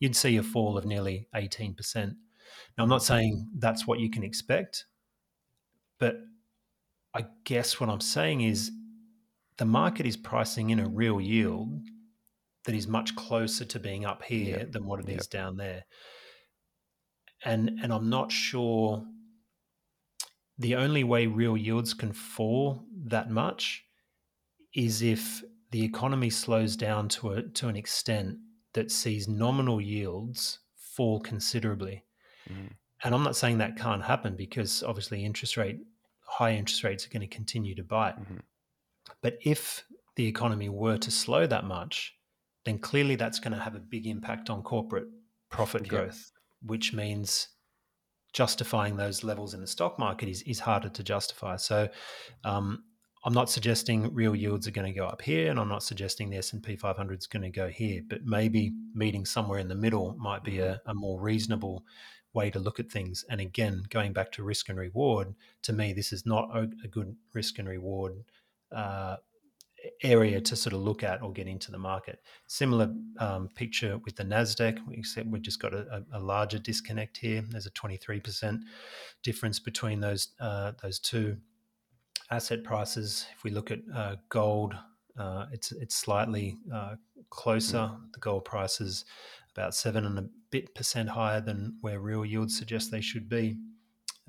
you'd 0.02 0.16
see 0.16 0.36
a 0.36 0.42
fall 0.42 0.76
of 0.76 0.84
nearly 0.84 1.28
18%. 1.32 1.76
Now, 2.76 2.82
I'm 2.82 2.88
not 2.88 3.04
saying 3.04 3.46
that's 3.56 3.86
what 3.86 4.00
you 4.00 4.10
can 4.10 4.24
expect, 4.24 4.84
but 6.00 6.16
I 7.14 7.26
guess 7.44 7.78
what 7.78 7.88
I'm 7.88 8.00
saying 8.00 8.40
is 8.40 8.72
the 9.58 9.64
market 9.64 10.04
is 10.04 10.16
pricing 10.16 10.70
in 10.70 10.80
a 10.80 10.88
real 10.88 11.20
yield 11.20 11.82
that 12.64 12.74
is 12.74 12.88
much 12.88 13.14
closer 13.14 13.64
to 13.64 13.78
being 13.78 14.04
up 14.04 14.24
here 14.24 14.58
yep. 14.58 14.72
than 14.72 14.86
what 14.86 14.98
it 14.98 15.08
yep. 15.08 15.20
is 15.20 15.28
down 15.28 15.56
there. 15.56 15.84
And 17.44 17.78
and 17.80 17.92
I'm 17.92 18.10
not 18.10 18.32
sure 18.32 19.04
the 20.58 20.74
only 20.74 21.04
way 21.04 21.28
real 21.28 21.56
yields 21.56 21.94
can 21.94 22.12
fall 22.12 22.84
that 23.06 23.30
much 23.30 23.84
is 24.74 25.00
if 25.00 25.44
the 25.70 25.84
economy 25.84 26.30
slows 26.30 26.74
down 26.74 27.08
to 27.10 27.30
a 27.30 27.42
to 27.42 27.68
an 27.68 27.76
extent 27.76 28.38
that 28.74 28.90
sees 28.90 29.28
nominal 29.28 29.80
yields 29.80 30.58
fall 30.76 31.20
considerably. 31.20 32.04
Mm. 32.50 32.70
And 33.04 33.14
I'm 33.14 33.24
not 33.24 33.36
saying 33.36 33.58
that 33.58 33.76
can't 33.76 34.02
happen 34.02 34.36
because 34.36 34.82
obviously 34.82 35.24
interest 35.24 35.56
rate 35.56 35.80
high 36.32 36.52
interest 36.52 36.82
rates 36.82 37.04
are 37.04 37.10
going 37.10 37.28
to 37.28 37.34
continue 37.34 37.74
to 37.74 37.84
bite. 37.84 38.18
Mm-hmm. 38.18 38.38
But 39.20 39.38
if 39.44 39.84
the 40.16 40.26
economy 40.26 40.68
were 40.70 40.96
to 40.96 41.10
slow 41.10 41.46
that 41.46 41.64
much, 41.64 42.14
then 42.64 42.78
clearly 42.78 43.16
that's 43.16 43.38
going 43.38 43.52
to 43.52 43.62
have 43.62 43.74
a 43.74 43.80
big 43.80 44.06
impact 44.06 44.48
on 44.48 44.62
corporate 44.62 45.08
profit 45.50 45.86
growth, 45.88 46.32
which 46.62 46.94
means 46.94 47.48
justifying 48.32 48.96
those 48.96 49.22
levels 49.22 49.52
in 49.52 49.60
the 49.60 49.66
stock 49.66 49.98
market 49.98 50.28
is, 50.28 50.42
is 50.42 50.60
harder 50.60 50.88
to 50.88 51.02
justify. 51.02 51.56
So 51.56 51.88
um, 52.44 52.84
I'm 53.24 53.32
not 53.32 53.48
suggesting 53.48 54.12
real 54.12 54.34
yields 54.34 54.66
are 54.66 54.72
going 54.72 54.92
to 54.92 54.98
go 54.98 55.06
up 55.06 55.22
here, 55.22 55.50
and 55.50 55.60
I'm 55.60 55.68
not 55.68 55.84
suggesting 55.84 56.28
the 56.28 56.38
S&P 56.38 56.74
500 56.74 57.18
is 57.18 57.26
going 57.28 57.42
to 57.42 57.50
go 57.50 57.68
here, 57.68 58.02
but 58.08 58.24
maybe 58.24 58.72
meeting 58.94 59.24
somewhere 59.24 59.60
in 59.60 59.68
the 59.68 59.76
middle 59.76 60.16
might 60.18 60.42
be 60.42 60.58
a, 60.58 60.80
a 60.86 60.94
more 60.94 61.20
reasonable 61.20 61.84
way 62.34 62.50
to 62.50 62.58
look 62.58 62.80
at 62.80 62.90
things. 62.90 63.24
And 63.30 63.40
again, 63.40 63.84
going 63.90 64.12
back 64.12 64.32
to 64.32 64.42
risk 64.42 64.68
and 64.68 64.78
reward, 64.78 65.34
to 65.62 65.72
me, 65.72 65.92
this 65.92 66.12
is 66.12 66.26
not 66.26 66.50
a, 66.52 66.68
a 66.82 66.88
good 66.88 67.14
risk 67.32 67.58
and 67.58 67.68
reward 67.68 68.24
uh, 68.74 69.16
area 70.02 70.40
to 70.40 70.56
sort 70.56 70.72
of 70.72 70.80
look 70.80 71.02
at 71.02 71.22
or 71.22 71.32
get 71.32 71.46
into 71.46 71.70
the 71.70 71.78
market. 71.78 72.20
Similar 72.46 72.92
um, 73.18 73.48
picture 73.54 73.98
with 73.98 74.16
the 74.16 74.24
Nasdaq, 74.24 74.78
except 74.92 75.28
we've 75.28 75.42
just 75.42 75.60
got 75.60 75.74
a, 75.74 76.04
a, 76.12 76.20
larger 76.20 76.58
disconnect 76.58 77.18
here. 77.18 77.44
There's 77.48 77.66
a 77.66 77.70
23% 77.70 78.60
difference 79.22 79.58
between 79.58 80.00
those 80.00 80.28
uh, 80.40 80.72
those 80.82 80.98
two 80.98 81.38
asset 82.32 82.64
prices. 82.64 83.26
If 83.36 83.44
we 83.44 83.50
look 83.50 83.70
at 83.70 83.80
uh, 83.94 84.16
gold, 84.28 84.74
uh, 85.18 85.46
it's 85.52 85.70
it's 85.72 85.94
slightly 85.94 86.56
uh, 86.74 86.96
closer. 87.30 87.78
Mm. 87.78 88.12
The 88.14 88.20
gold 88.20 88.44
price 88.44 88.80
is 88.80 89.04
about 89.54 89.74
seven 89.74 90.06
and 90.06 90.18
a 90.18 90.28
bit 90.50 90.74
percent 90.74 91.10
higher 91.10 91.40
than 91.40 91.76
where 91.82 92.00
real 92.00 92.24
yields 92.24 92.56
suggest 92.56 92.90
they 92.90 93.02
should 93.02 93.28
be. 93.28 93.56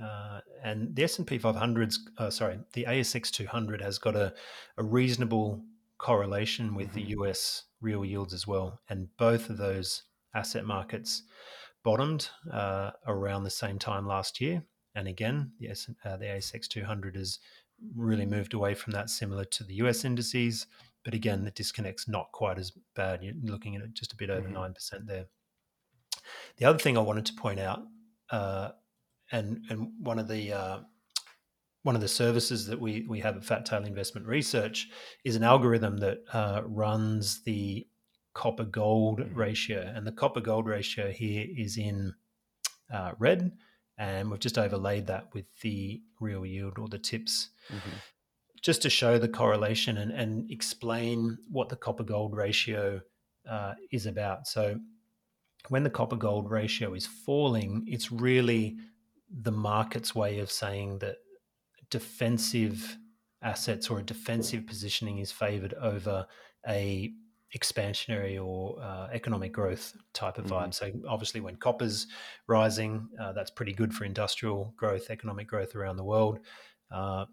Uh, 0.01 0.39
and 0.63 0.95
the 0.95 1.03
S&P 1.03 1.37
500's, 1.37 2.09
uh, 2.17 2.29
sorry, 2.29 2.59
the 2.73 2.85
ASX 2.89 3.29
200 3.29 3.79
has 3.79 3.99
got 3.99 4.15
a, 4.15 4.33
a 4.77 4.83
reasonable 4.83 5.63
correlation 5.99 6.73
with 6.75 6.87
mm-hmm. 6.87 6.95
the 6.95 7.19
US 7.19 7.63
real 7.79 8.03
yields 8.03 8.33
as 8.33 8.47
well. 8.47 8.81
And 8.89 9.07
both 9.17 9.49
of 9.49 9.57
those 9.57 10.03
asset 10.33 10.65
markets 10.65 11.23
bottomed 11.83 12.29
uh, 12.51 12.91
around 13.07 13.43
the 13.43 13.49
same 13.49 13.77
time 13.77 14.07
last 14.07 14.41
year. 14.41 14.63
And 14.95 15.07
again, 15.07 15.51
the, 15.59 15.69
S- 15.69 15.89
uh, 16.03 16.17
the 16.17 16.25
ASX 16.25 16.67
200 16.67 17.15
has 17.15 17.39
really 17.95 18.25
moved 18.25 18.53
away 18.53 18.73
from 18.73 18.93
that, 18.93 19.09
similar 19.09 19.45
to 19.45 19.63
the 19.63 19.75
US 19.75 20.05
indices. 20.05 20.67
But 21.03 21.13
again, 21.13 21.43
the 21.43 21.51
disconnect's 21.51 22.07
not 22.07 22.31
quite 22.31 22.57
as 22.57 22.71
bad. 22.95 23.23
You're 23.23 23.33
looking 23.43 23.75
at 23.75 23.81
it 23.81 23.93
just 23.93 24.13
a 24.13 24.15
bit 24.15 24.29
over 24.29 24.47
mm-hmm. 24.47 24.57
9% 24.57 25.05
there. 25.05 25.25
The 26.57 26.65
other 26.65 26.79
thing 26.79 26.97
I 26.97 27.01
wanted 27.01 27.25
to 27.25 27.33
point 27.33 27.59
out 27.59 27.83
uh, 28.33 28.69
and 29.31 29.63
and 29.69 29.91
one 29.99 30.19
of 30.19 30.27
the 30.27 30.51
uh, 30.53 30.79
one 31.83 31.95
of 31.95 32.01
the 32.01 32.07
services 32.07 32.65
that 32.67 32.79
we 32.79 33.05
we 33.07 33.19
have 33.19 33.37
at 33.37 33.45
Fat 33.45 33.65
Tail 33.65 33.83
Investment 33.83 34.27
Research 34.27 34.89
is 35.23 35.35
an 35.35 35.43
algorithm 35.43 35.97
that 35.97 36.19
uh, 36.33 36.61
runs 36.65 37.43
the 37.43 37.87
copper 38.33 38.63
gold 38.63 39.19
mm-hmm. 39.19 39.35
ratio, 39.35 39.91
and 39.95 40.05
the 40.05 40.11
copper 40.11 40.41
gold 40.41 40.65
ratio 40.65 41.11
here 41.11 41.45
is 41.55 41.77
in 41.77 42.13
uh, 42.91 43.11
red, 43.19 43.51
and 43.97 44.29
we've 44.29 44.39
just 44.39 44.58
overlaid 44.58 45.08
that 45.08 45.34
with 45.34 45.45
the 45.62 46.01
real 46.19 46.45
yield 46.45 46.79
or 46.79 46.88
the 46.88 46.99
tips. 46.99 47.49
Mm-hmm. 47.71 47.97
Just 48.62 48.82
to 48.84 48.89
show 48.89 49.17
the 49.17 49.27
correlation 49.27 49.97
and, 49.97 50.12
and 50.12 50.49
explain 50.49 51.38
what 51.49 51.69
the 51.69 51.75
copper 51.75 52.03
gold 52.03 52.36
ratio 52.36 53.01
uh, 53.49 53.73
is 53.91 54.06
about. 54.06 54.47
So, 54.47 54.79
when 55.69 55.84
the 55.84 55.89
copper 55.89 56.15
gold 56.15 56.49
ratio 56.49 56.93
is 56.93 57.06
falling, 57.06 57.86
it's 57.88 58.12
really 58.12 58.77
the 59.29 59.51
market's 59.51 60.13
way 60.13 60.39
of 60.39 60.51
saying 60.51 60.99
that 60.99 61.17
defensive 61.89 62.97
assets 63.41 63.89
or 63.89 63.99
a 63.99 64.03
defensive 64.03 64.65
positioning 64.65 65.19
is 65.19 65.32
favored 65.32 65.73
over 65.75 66.25
a 66.67 67.12
expansionary 67.57 68.43
or 68.43 68.81
uh, 68.81 69.07
economic 69.11 69.51
growth 69.51 69.93
type 70.13 70.37
of 70.37 70.45
vibe. 70.45 70.69
Mm-hmm. 70.69 71.01
So 71.01 71.07
obviously, 71.07 71.41
when 71.41 71.55
copper's 71.55 72.07
rising, 72.47 73.07
uh, 73.21 73.33
that's 73.33 73.51
pretty 73.51 73.73
good 73.73 73.93
for 73.93 74.05
industrial 74.05 74.73
growth, 74.77 75.09
economic 75.09 75.47
growth 75.47 75.75
around 75.75 75.97
the 75.97 76.03
world. 76.03 76.39
Uh, 76.91 77.25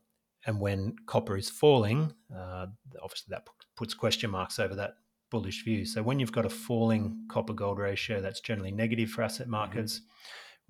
and 0.47 0.61
when 0.61 0.97
copper 1.07 1.37
is 1.37 1.51
falling, 1.51 2.13
uh, 2.35 2.67
obviously 3.03 3.31
that 3.31 3.47
puts 3.77 3.95
question 3.95 4.31
marks 4.31 4.59
over 4.59 4.75
that 4.75 4.95
bullish 5.31 5.65
view. 5.65 5.85
So 5.85 6.03
when 6.03 6.19
you've 6.19 6.33
got 6.33 6.47
a 6.47 6.51
falling 6.51 7.27
copper 7.29 7.53
gold 7.53 7.79
ratio, 7.79 8.21
that's 8.21 8.41
generally 8.41 8.73
negative 8.73 9.11
for 9.11 9.23
asset 9.23 9.45
mm-hmm. 9.45 9.53
markets. 9.53 9.99
Mm-hmm 9.99 10.07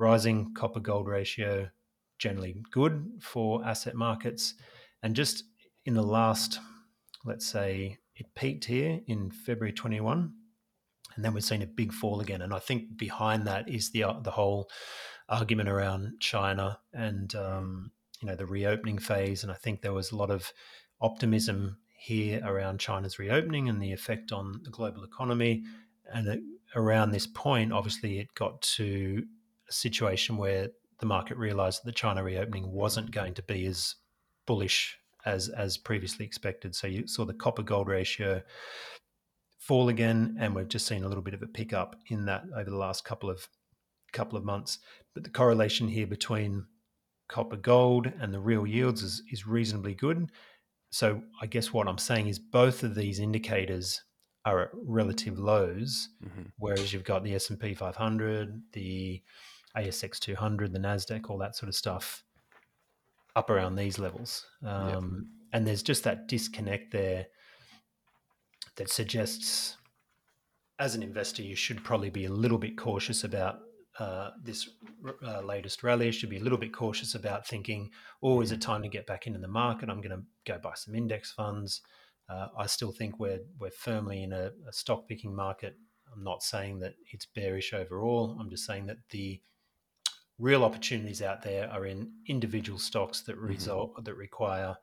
rising 0.00 0.52
copper 0.54 0.80
gold 0.80 1.06
ratio, 1.06 1.68
generally 2.18 2.56
good 2.72 3.06
for 3.20 3.64
asset 3.64 3.94
markets. 3.94 4.54
And 5.02 5.14
just 5.14 5.44
in 5.84 5.94
the 5.94 6.02
last, 6.02 6.58
let's 7.24 7.46
say, 7.46 7.98
it 8.20 8.34
peaked 8.34 8.66
here 8.66 9.00
in 9.06 9.30
February 9.30 9.72
21, 9.72 10.32
and 11.16 11.24
then 11.24 11.32
we've 11.32 11.42
seen 11.42 11.62
a 11.62 11.66
big 11.66 11.92
fall 11.92 12.20
again. 12.20 12.42
And 12.42 12.52
I 12.52 12.58
think 12.58 12.98
behind 12.98 13.46
that 13.46 13.68
is 13.68 13.90
the 13.90 14.04
uh, 14.04 14.20
the 14.20 14.30
whole 14.30 14.70
argument 15.28 15.68
around 15.68 16.20
China 16.20 16.78
and 16.92 17.34
um, 17.34 17.92
you 18.20 18.28
know 18.28 18.36
the 18.36 18.46
reopening 18.46 18.98
phase. 18.98 19.42
And 19.42 19.50
I 19.50 19.54
think 19.54 19.80
there 19.80 19.94
was 19.94 20.12
a 20.12 20.16
lot 20.16 20.30
of 20.30 20.52
optimism 21.00 21.78
here 21.96 22.42
around 22.44 22.78
China's 22.78 23.18
reopening 23.18 23.68
and 23.68 23.82
the 23.82 23.92
effect 23.92 24.32
on 24.32 24.60
the 24.64 24.70
global 24.70 25.02
economy. 25.02 25.64
And 26.12 26.28
it, 26.28 26.40
around 26.76 27.10
this 27.10 27.26
point, 27.26 27.72
obviously, 27.72 28.18
it 28.18 28.34
got 28.34 28.60
to 28.76 29.24
a 29.68 29.72
situation 29.72 30.36
where 30.36 30.68
the 30.98 31.06
market 31.06 31.38
realized 31.38 31.80
that 31.80 31.86
the 31.86 31.92
China 31.92 32.22
reopening 32.22 32.70
wasn't 32.70 33.12
going 33.12 33.32
to 33.34 33.42
be 33.42 33.64
as 33.64 33.94
bullish 34.46 34.99
as 35.26 35.48
as 35.48 35.76
previously 35.76 36.24
expected. 36.24 36.74
So 36.74 36.86
you 36.86 37.06
saw 37.06 37.24
the 37.24 37.34
copper 37.34 37.62
gold 37.62 37.88
ratio 37.88 38.42
fall 39.58 39.88
again, 39.88 40.36
and 40.40 40.54
we've 40.54 40.68
just 40.68 40.86
seen 40.86 41.04
a 41.04 41.08
little 41.08 41.22
bit 41.22 41.34
of 41.34 41.42
a 41.42 41.46
pickup 41.46 41.96
in 42.08 42.26
that 42.26 42.44
over 42.56 42.70
the 42.70 42.76
last 42.76 43.04
couple 43.04 43.30
of 43.30 43.48
couple 44.12 44.36
of 44.36 44.44
months. 44.44 44.78
But 45.14 45.24
the 45.24 45.30
correlation 45.30 45.88
here 45.88 46.06
between 46.06 46.66
copper 47.28 47.56
gold 47.56 48.12
and 48.20 48.34
the 48.34 48.40
real 48.40 48.66
yields 48.66 49.02
is, 49.02 49.22
is 49.30 49.46
reasonably 49.46 49.94
good. 49.94 50.30
So 50.90 51.22
I 51.40 51.46
guess 51.46 51.72
what 51.72 51.86
I'm 51.86 51.98
saying 51.98 52.26
is 52.26 52.38
both 52.38 52.82
of 52.82 52.96
these 52.96 53.20
indicators 53.20 54.02
are 54.44 54.62
at 54.62 54.70
relative 54.74 55.38
lows, 55.38 56.08
mm-hmm. 56.24 56.48
whereas 56.58 56.92
you've 56.92 57.04
got 57.04 57.22
the 57.22 57.34
S 57.34 57.50
and 57.50 57.60
P 57.60 57.74
500, 57.74 58.62
the 58.72 59.22
ASX 59.76 60.18
200, 60.18 60.72
the 60.72 60.78
NASDAQ, 60.78 61.30
all 61.30 61.38
that 61.38 61.54
sort 61.54 61.68
of 61.68 61.76
stuff 61.76 62.24
up 63.36 63.50
around 63.50 63.76
these 63.76 63.98
levels. 63.98 64.46
Um, 64.64 64.88
yep. 64.88 65.50
And 65.52 65.66
there's 65.66 65.82
just 65.82 66.04
that 66.04 66.28
disconnect 66.28 66.92
there 66.92 67.26
that 68.76 68.90
suggests, 68.90 69.76
as 70.78 70.94
an 70.94 71.02
investor, 71.02 71.42
you 71.42 71.56
should 71.56 71.82
probably 71.84 72.10
be 72.10 72.24
a 72.24 72.32
little 72.32 72.58
bit 72.58 72.76
cautious 72.76 73.24
about 73.24 73.60
uh, 73.98 74.30
this 74.42 74.70
uh, 75.26 75.40
latest 75.42 75.82
rally 75.82 76.10
should 76.10 76.30
be 76.30 76.38
a 76.38 76.42
little 76.42 76.58
bit 76.58 76.72
cautious 76.72 77.14
about 77.14 77.46
thinking, 77.46 77.90
oh, 78.22 78.40
is 78.40 78.52
it 78.52 78.60
time 78.60 78.82
to 78.82 78.88
get 78.88 79.06
back 79.06 79.26
into 79.26 79.38
the 79.38 79.48
market? 79.48 79.90
I'm 79.90 80.00
going 80.00 80.16
to 80.16 80.24
go 80.46 80.58
buy 80.58 80.72
some 80.74 80.94
index 80.94 81.32
funds. 81.32 81.82
Uh, 82.28 82.46
I 82.56 82.66
still 82.66 82.92
think 82.92 83.18
we're 83.18 83.40
we're 83.58 83.70
firmly 83.70 84.22
in 84.22 84.32
a, 84.32 84.52
a, 84.68 84.72
stock 84.72 85.08
picking 85.08 85.34
market. 85.34 85.74
I'm 86.14 86.22
not 86.22 86.42
saying 86.42 86.78
that 86.80 86.94
it's 87.12 87.26
bearish 87.26 87.72
overall. 87.74 88.38
I'm 88.40 88.48
just 88.48 88.64
saying 88.64 88.86
that 88.86 88.98
the 89.10 89.40
real 90.40 90.64
opportunities 90.64 91.22
out 91.22 91.42
there 91.42 91.70
are 91.70 91.86
in 91.86 92.10
individual 92.26 92.78
stocks 92.78 93.20
that 93.22 93.36
mm-hmm. 93.36 93.48
result 93.48 93.92
mm-hmm. 93.92 94.04
that 94.04 94.14
require 94.14 94.74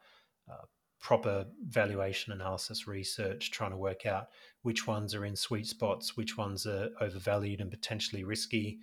uh, 0.49 0.65
proper 0.99 1.45
valuation 1.67 2.31
analysis 2.31 2.87
research, 2.87 3.51
trying 3.51 3.71
to 3.71 3.77
work 3.77 4.05
out 4.05 4.27
which 4.61 4.87
ones 4.87 5.13
are 5.15 5.25
in 5.25 5.35
sweet 5.35 5.65
spots, 5.65 6.15
which 6.15 6.37
ones 6.37 6.65
are 6.65 6.89
overvalued 7.01 7.59
and 7.59 7.71
potentially 7.71 8.23
risky, 8.23 8.79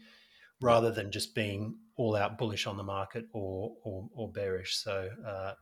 rather 0.61 0.91
than 0.91 1.11
just 1.11 1.35
being 1.35 1.77
all 1.97 2.17
out 2.17 2.39
bullish 2.39 2.67
on 2.67 2.77
the 2.77 2.83
market 2.83 3.27
or 3.33 3.75
or, 3.85 4.09
or 4.13 4.31
bearish. 4.31 4.77
So, 4.77 5.09
uh, 5.27 5.53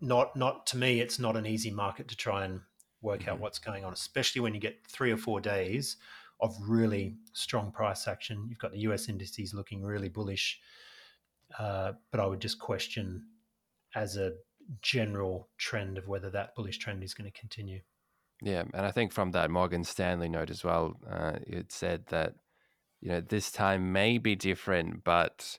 not 0.00 0.34
not 0.36 0.66
to 0.68 0.78
me, 0.78 1.00
it's 1.00 1.18
not 1.18 1.36
an 1.36 1.46
easy 1.46 1.70
market 1.70 2.08
to 2.08 2.16
try 2.16 2.44
and 2.44 2.60
work 3.02 3.20
mm-hmm. 3.20 3.30
out 3.30 3.40
what's 3.40 3.58
going 3.58 3.84
on, 3.84 3.92
especially 3.92 4.40
when 4.40 4.54
you 4.54 4.60
get 4.60 4.86
three 4.88 5.12
or 5.12 5.18
four 5.18 5.40
days 5.40 5.96
of 6.42 6.56
really 6.60 7.16
strong 7.32 7.70
price 7.70 8.08
action. 8.08 8.46
You've 8.48 8.58
got 8.58 8.72
the 8.72 8.80
US 8.80 9.08
indices 9.08 9.54
looking 9.54 9.82
really 9.82 10.08
bullish, 10.08 10.60
uh, 11.58 11.92
but 12.10 12.20
I 12.20 12.26
would 12.26 12.40
just 12.40 12.58
question 12.58 13.24
as 13.94 14.16
a 14.16 14.32
general 14.80 15.48
trend 15.56 15.98
of 15.98 16.08
whether 16.08 16.30
that 16.30 16.54
bullish 16.54 16.78
trend 16.78 17.02
is 17.02 17.14
going 17.14 17.30
to 17.30 17.38
continue. 17.38 17.80
Yeah, 18.42 18.64
and 18.74 18.84
I 18.84 18.90
think 18.90 19.12
from 19.12 19.30
that 19.32 19.50
Morgan 19.50 19.84
Stanley 19.84 20.28
note 20.28 20.50
as 20.50 20.64
well, 20.64 20.96
uh, 21.08 21.34
it 21.46 21.70
said 21.70 22.06
that 22.08 22.34
you 23.00 23.10
know 23.10 23.20
this 23.20 23.52
time 23.52 23.92
may 23.92 24.18
be 24.18 24.34
different, 24.34 25.04
but 25.04 25.58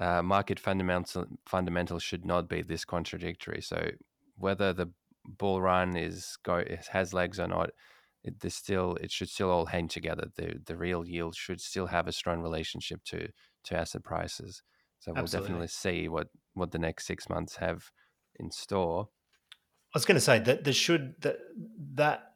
uh, 0.00 0.22
market 0.22 0.58
fundamental 0.58 1.26
fundamentals 1.46 2.02
should 2.02 2.24
not 2.24 2.48
be 2.48 2.62
this 2.62 2.84
contradictory. 2.84 3.62
So 3.62 3.90
whether 4.36 4.72
the 4.72 4.90
bull 5.24 5.62
run 5.62 5.96
is 5.96 6.36
go 6.42 6.64
has 6.90 7.14
legs 7.14 7.38
or 7.38 7.46
not, 7.46 7.70
it 8.26 8.52
still 8.52 8.96
it 8.96 9.10
should 9.10 9.28
still 9.28 9.50
all 9.50 9.66
hang 9.66 9.88
together. 9.88 10.28
The 10.36 10.60
the 10.64 10.76
real 10.76 11.06
yield 11.06 11.34
should 11.36 11.60
still 11.60 11.86
have 11.86 12.08
a 12.08 12.12
strong 12.12 12.40
relationship 12.40 13.02
to 13.06 13.28
to 13.64 13.76
asset 13.76 14.04
prices. 14.04 14.62
So 14.98 15.12
we'll 15.12 15.22
Absolutely. 15.22 15.48
definitely 15.48 15.68
see 15.68 16.08
what 16.08 16.28
what 16.54 16.72
the 16.72 16.78
next 16.78 17.06
six 17.06 17.28
months 17.28 17.56
have 17.56 17.90
in 18.38 18.50
store. 18.50 19.08
I 19.94 19.98
was 19.98 20.04
going 20.04 20.16
to 20.16 20.20
say 20.20 20.38
that 20.40 20.64
there 20.64 20.72
should 20.72 21.14
that 21.22 21.38
that 21.94 22.32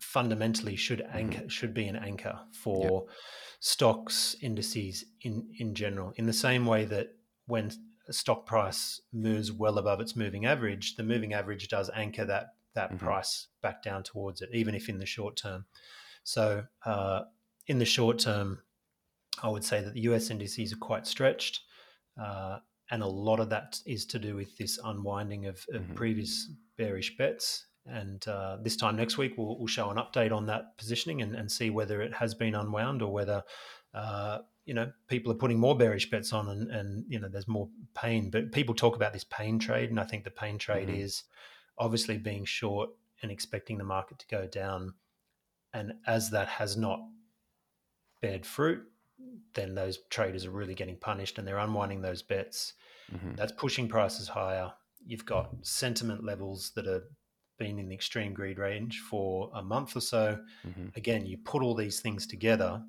fundamentally 0.00 0.76
should 0.76 1.00
mm-hmm. 1.00 1.16
anchor 1.16 1.48
should 1.48 1.74
be 1.74 1.86
an 1.86 1.96
anchor 1.96 2.38
for 2.52 3.06
yep. 3.06 3.16
stocks 3.60 4.36
indices 4.40 5.04
in 5.22 5.46
in 5.58 5.74
general 5.74 6.12
in 6.16 6.26
the 6.26 6.32
same 6.32 6.64
way 6.64 6.84
that 6.84 7.08
when 7.46 7.70
a 8.08 8.12
stock 8.12 8.46
price 8.46 9.00
moves 9.12 9.52
well 9.52 9.76
above 9.76 10.00
its 10.00 10.16
moving 10.16 10.46
average 10.46 10.96
the 10.96 11.02
moving 11.02 11.34
average 11.34 11.68
does 11.68 11.90
anchor 11.94 12.24
that 12.24 12.54
that 12.74 12.88
mm-hmm. 12.88 13.04
price 13.04 13.48
back 13.62 13.82
down 13.82 14.02
towards 14.02 14.42
it 14.42 14.48
even 14.52 14.74
if 14.74 14.88
in 14.88 14.98
the 14.98 15.06
short 15.06 15.36
term 15.36 15.64
so 16.24 16.64
uh, 16.84 17.22
in 17.66 17.78
the 17.78 17.84
short 17.84 18.18
term 18.18 18.60
i 19.42 19.48
would 19.48 19.64
say 19.64 19.82
that 19.82 19.94
the 19.94 20.00
us 20.00 20.30
indices 20.30 20.72
are 20.72 20.76
quite 20.76 21.06
stretched 21.06 21.60
uh, 22.20 22.58
and 22.90 23.02
a 23.02 23.06
lot 23.06 23.40
of 23.40 23.48
that 23.50 23.78
is 23.86 24.04
to 24.06 24.18
do 24.18 24.34
with 24.34 24.56
this 24.58 24.78
unwinding 24.84 25.46
of, 25.46 25.64
of 25.72 25.82
mm-hmm. 25.82 25.94
previous 25.94 26.50
bearish 26.76 27.16
bets. 27.16 27.66
And 27.86 28.26
uh, 28.28 28.58
this 28.62 28.76
time 28.76 28.96
next 28.96 29.16
week, 29.16 29.34
we'll, 29.36 29.56
we'll, 29.58 29.66
show 29.66 29.90
an 29.90 29.96
update 29.96 30.32
on 30.32 30.46
that 30.46 30.76
positioning 30.76 31.22
and, 31.22 31.34
and, 31.34 31.50
see 31.50 31.70
whether 31.70 32.02
it 32.02 32.12
has 32.12 32.34
been 32.34 32.54
unwound 32.54 33.00
or 33.00 33.12
whether 33.12 33.42
uh, 33.94 34.38
you 34.66 34.74
know 34.74 34.92
people 35.08 35.32
are 35.32 35.36
putting 35.36 35.58
more 35.58 35.76
bearish 35.76 36.10
bets 36.10 36.32
on 36.32 36.48
and, 36.48 36.70
and 36.70 37.04
you 37.08 37.18
know 37.18 37.28
there's 37.28 37.48
more 37.48 37.68
pain. 37.94 38.30
But 38.30 38.52
people 38.52 38.74
talk 38.74 38.96
about 38.96 39.12
this 39.12 39.24
pain 39.24 39.58
trade, 39.58 39.90
and 39.90 39.98
I 39.98 40.04
think 40.04 40.24
the 40.24 40.30
pain 40.30 40.58
trade 40.58 40.88
mm-hmm. 40.88 41.00
is 41.00 41.24
obviously 41.78 42.18
being 42.18 42.44
short 42.44 42.90
and 43.22 43.30
expecting 43.30 43.78
the 43.78 43.84
market 43.84 44.18
to 44.18 44.26
go 44.28 44.46
down. 44.46 44.94
And 45.72 45.94
as 46.06 46.30
that 46.30 46.48
has 46.48 46.76
not 46.76 47.00
bared 48.20 48.44
fruit, 48.44 48.82
then 49.54 49.74
those 49.74 49.98
traders 50.10 50.46
are 50.46 50.50
really 50.50 50.74
getting 50.74 50.96
punished 50.96 51.38
and 51.38 51.46
they're 51.46 51.58
unwinding 51.58 52.02
those 52.02 52.22
bets. 52.22 52.74
Mm-hmm. 53.14 53.34
That's 53.36 53.52
pushing 53.52 53.88
prices 53.88 54.28
higher. 54.28 54.72
You've 55.04 55.26
got 55.26 55.50
sentiment 55.62 56.24
levels 56.24 56.72
that 56.74 56.86
are 56.86 57.04
been 57.60 57.78
in 57.78 57.88
the 57.88 57.94
extreme 57.94 58.32
greed 58.32 58.58
range 58.58 59.00
for 59.00 59.50
a 59.54 59.62
month 59.62 59.94
or 59.94 60.00
so. 60.00 60.38
Mm-hmm. 60.66 60.86
Again, 60.96 61.26
you 61.26 61.36
put 61.36 61.62
all 61.62 61.74
these 61.74 62.00
things 62.00 62.26
together, 62.26 62.82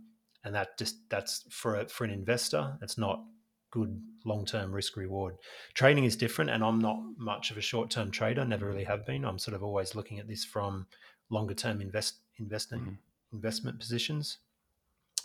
and 0.44 0.56
that 0.56 0.80
just 0.80 1.08
that's 1.10 1.46
for 1.52 1.76
a, 1.76 1.88
for 1.88 2.06
an 2.06 2.10
investor. 2.10 2.78
It's 2.82 2.98
not 2.98 3.22
good 3.72 4.02
long 4.26 4.46
term 4.46 4.72
risk 4.72 4.96
reward. 4.96 5.36
Trading 5.74 6.04
is 6.04 6.16
different, 6.16 6.52
and 6.52 6.64
I'm 6.64 6.80
not 6.80 7.00
much 7.18 7.52
of 7.52 7.58
a 7.58 7.62
short 7.62 7.90
term 7.90 8.12
trader. 8.12 8.46
Never 8.46 8.68
really 8.68 8.84
have 8.84 9.06
been. 9.06 9.26
I'm 9.26 9.40
sort 9.40 9.56
of 9.56 9.64
always 9.64 9.96
looking 9.96 10.20
at 10.20 10.28
this 10.28 10.46
from 10.46 10.88
longer 11.30 11.54
term 11.54 11.82
invest 11.82 12.16
investing 12.38 12.80
mm-hmm. 12.80 13.36
investment 13.36 13.80
positions 13.80 14.38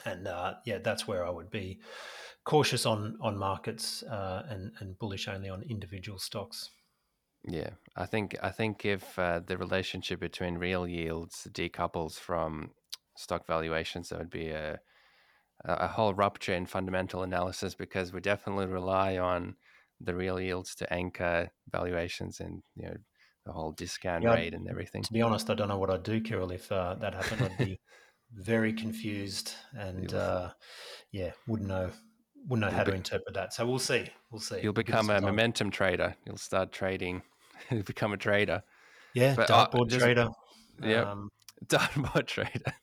and 0.05 0.29
uh, 0.29 0.55
yeah, 0.65 0.79
that's 0.79 1.09
where 1.09 1.27
I 1.27 1.31
would 1.31 1.51
be 1.51 1.81
cautious 2.45 2.87
on 2.87 3.17
on 3.21 3.37
markets 3.37 4.03
uh, 4.03 4.45
and 4.49 4.73
and 4.81 4.99
bullish 4.99 5.29
only 5.29 5.49
on 5.49 5.63
individual 5.63 6.19
stocks. 6.19 6.71
Yeah, 7.45 7.71
I 7.97 8.07
think 8.07 8.37
I 8.43 8.51
think 8.51 8.85
if 8.85 9.19
uh, 9.19 9.41
the 9.45 9.57
relationship 9.57 10.21
between 10.21 10.59
real 10.59 10.87
yields 10.87 11.49
decouples 11.53 12.19
from 12.19 12.71
stock 13.17 13.47
valuations, 13.47 14.09
there 14.09 14.19
would 14.19 14.31
be 14.31 14.51
a 14.51 14.81
a 15.65 15.89
whole 15.89 16.15
rupture 16.15 16.55
in 16.55 16.67
fundamental 16.67 17.23
analysis 17.23 17.75
because 17.75 18.13
we 18.13 18.21
definitely 18.21 18.67
rely 18.67 19.19
on 19.19 19.57
the 20.01 20.15
real 20.15 20.39
yields 20.39 20.75
to 20.77 20.93
anchor 20.93 21.51
valuations 21.71 22.41
and 22.41 22.63
you 22.77 22.87
know 22.87 22.97
the 23.47 23.53
whole 23.53 23.73
discount 23.73 24.25
yeah, 24.25 24.35
rate 24.35 24.55
and 24.55 24.69
everything. 24.69 25.03
To 25.03 25.13
be 25.13 25.23
honest, 25.23 25.49
I 25.51 25.55
don't 25.55 25.69
know 25.69 25.79
what 25.79 25.91
I'd 25.91 26.03
do, 26.03 26.21
Kirill, 26.21 26.51
if 26.51 26.71
uh, 26.71 26.97
that 26.97 27.15
happened. 27.15 27.43
I'd 27.43 27.65
be 27.65 27.81
very 28.35 28.73
confused 28.73 29.55
and 29.79 30.13
uh, 30.13 30.51
yeah, 31.13 31.31
wouldn't 31.47 31.69
know 31.69 31.91
wouldn't 32.49 32.61
know 32.61 32.69
You'll 32.69 32.79
how 32.79 32.85
be- 32.85 32.91
to 32.93 32.97
interpret 32.97 33.35
that. 33.35 33.53
So 33.53 33.67
we'll 33.67 33.79
see. 33.79 34.07
We'll 34.31 34.41
see. 34.41 34.61
You'll 34.63 34.73
become 34.73 35.11
a 35.11 35.21
momentum 35.21 35.71
trader. 35.71 36.15
You'll 36.27 36.37
start 36.37 36.73
trading. 36.73 37.23
You'll 37.71 37.83
become 37.83 38.13
a 38.13 38.17
trader. 38.17 38.63
Yeah, 39.15 39.35
but, 39.35 39.51
uh, 39.51 39.69
dartboard 39.69 39.93
uh, 39.93 39.99
trader. 39.99 40.29
Yeah, 40.83 41.11
um, 41.11 41.31
dartboard 41.67 42.27
trader. 42.27 42.75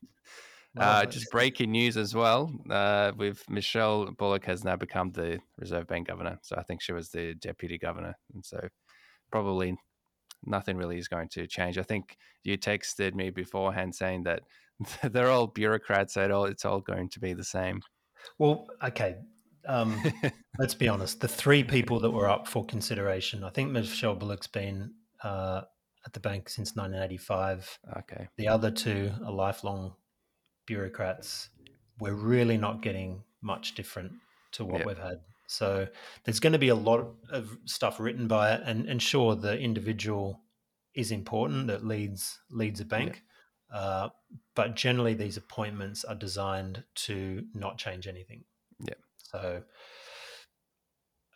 Uh, 0.77 1.05
just 1.05 1.29
breaking 1.31 1.71
news 1.71 1.97
as 1.97 2.15
well. 2.15 2.51
Uh, 2.69 3.11
with 3.15 3.43
Michelle 3.49 4.11
Bullock 4.11 4.45
has 4.45 4.63
now 4.63 4.75
become 4.75 5.11
the 5.11 5.39
Reserve 5.57 5.87
Bank 5.87 6.07
governor. 6.07 6.39
So 6.41 6.55
I 6.57 6.63
think 6.63 6.81
she 6.81 6.93
was 6.93 7.09
the 7.09 7.35
deputy 7.35 7.77
governor, 7.77 8.15
and 8.33 8.43
so 8.43 8.59
probably 9.31 9.75
nothing 10.45 10.77
really 10.77 10.97
is 10.97 11.07
going 11.07 11.29
to 11.29 11.47
change. 11.47 11.77
I 11.77 11.83
think 11.83 12.17
you 12.43 12.57
texted 12.57 13.13
me 13.13 13.29
beforehand 13.29 13.95
saying 13.95 14.23
that 14.23 14.41
they're 15.03 15.29
all 15.29 15.47
bureaucrats. 15.47 16.17
At 16.17 16.31
all, 16.31 16.45
it's 16.45 16.65
all 16.65 16.81
going 16.81 17.09
to 17.09 17.19
be 17.19 17.33
the 17.33 17.43
same. 17.43 17.81
Well, 18.39 18.67
okay. 18.83 19.17
Um, 19.67 20.01
let's 20.59 20.73
be 20.73 20.87
honest. 20.87 21.21
The 21.21 21.27
three 21.27 21.63
people 21.63 21.99
that 22.01 22.11
were 22.11 22.29
up 22.29 22.47
for 22.47 22.65
consideration, 22.65 23.43
I 23.43 23.49
think 23.49 23.71
Michelle 23.71 24.15
Bullock's 24.15 24.47
been 24.47 24.91
uh, 25.23 25.61
at 26.05 26.13
the 26.13 26.19
bank 26.19 26.49
since 26.49 26.75
1985. 26.75 27.79
Okay. 27.99 28.27
The 28.37 28.47
other 28.47 28.71
two 28.71 29.11
are 29.25 29.31
lifelong 29.31 29.93
bureaucrats. 30.65 31.49
We're 31.99 32.13
really 32.13 32.57
not 32.57 32.81
getting 32.81 33.23
much 33.41 33.75
different 33.75 34.13
to 34.53 34.65
what 34.65 34.79
yep. 34.79 34.87
we've 34.87 34.97
had. 34.97 35.19
So 35.47 35.87
there's 36.23 36.39
going 36.39 36.53
to 36.53 36.59
be 36.59 36.69
a 36.69 36.75
lot 36.75 37.05
of 37.29 37.57
stuff 37.65 37.99
written 37.99 38.27
by 38.27 38.53
it, 38.53 38.61
and 38.65 38.87
and 38.87 39.01
sure, 39.01 39.35
the 39.35 39.57
individual 39.59 40.41
is 40.95 41.11
important 41.11 41.67
that 41.67 41.85
leads 41.85 42.39
leads 42.49 42.79
a 42.79 42.85
bank. 42.85 43.23
Yep. 43.71 43.81
Uh, 43.81 44.09
but 44.55 44.75
generally, 44.75 45.13
these 45.13 45.37
appointments 45.37 46.03
are 46.03 46.15
designed 46.15 46.83
to 46.95 47.43
not 47.53 47.77
change 47.77 48.07
anything. 48.07 48.43
Yeah. 48.79 48.93
So, 49.17 49.63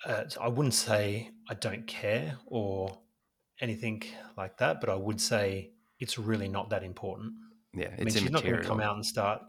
uh, 0.05 0.27
so 0.27 0.41
I 0.41 0.47
wouldn't 0.47 0.75
say 0.75 1.31
I 1.49 1.55
don't 1.55 1.87
care 1.87 2.37
or 2.45 2.97
anything 3.59 4.03
like 4.37 4.57
that, 4.57 4.79
but 4.79 4.89
I 4.89 4.95
would 4.95 5.19
say 5.19 5.71
it's 5.99 6.19
really 6.19 6.47
not 6.47 6.69
that 6.69 6.83
important. 6.83 7.33
Yeah, 7.77 7.89
I 7.93 8.03
mean, 8.03 8.13
she's 8.13 8.31
not 8.31 8.43
going 8.43 8.57
to 8.57 8.63
come 8.63 8.79
out 8.79 8.95
and 8.95 9.05
start 9.05 9.41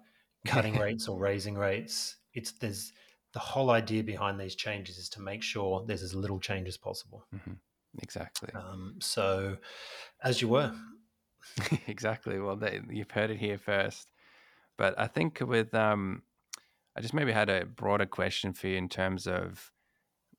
cutting 0.47 0.79
rates 0.79 1.09
or 1.09 1.19
raising 1.19 1.55
rates. 1.55 2.17
It's 2.35 2.53
there's 2.53 2.93
the 3.33 3.39
whole 3.39 3.71
idea 3.71 4.03
behind 4.03 4.41
these 4.41 4.55
changes 4.55 4.99
is 4.99 5.09
to 5.11 5.21
make 5.21 5.43
sure 5.43 5.85
there's 5.87 6.03
as 6.03 6.15
little 6.15 6.39
change 6.39 6.69
as 6.69 6.77
possible. 6.77 7.25
Mm-hmm. 7.35 7.53
Exactly. 8.01 8.51
Um, 8.55 8.97
so, 9.01 9.57
as 10.23 10.41
you 10.43 10.49
were, 10.49 10.73
exactly. 11.87 12.39
Well, 12.39 12.57
they, 12.57 12.81
you've 12.91 13.11
heard 13.11 13.31
it 13.31 13.39
here 13.39 13.59
first. 13.59 14.09
But 14.77 14.99
I 14.99 15.07
think 15.07 15.41
with 15.41 15.75
um, 15.75 16.23
I 16.97 17.01
just 17.01 17.15
maybe 17.15 17.33
had 17.33 17.49
a 17.49 17.65
broader 17.65 18.07
question 18.07 18.53
for 18.53 18.69
you 18.69 18.77
in 18.77 18.89
terms 18.89 19.27
of 19.27 19.73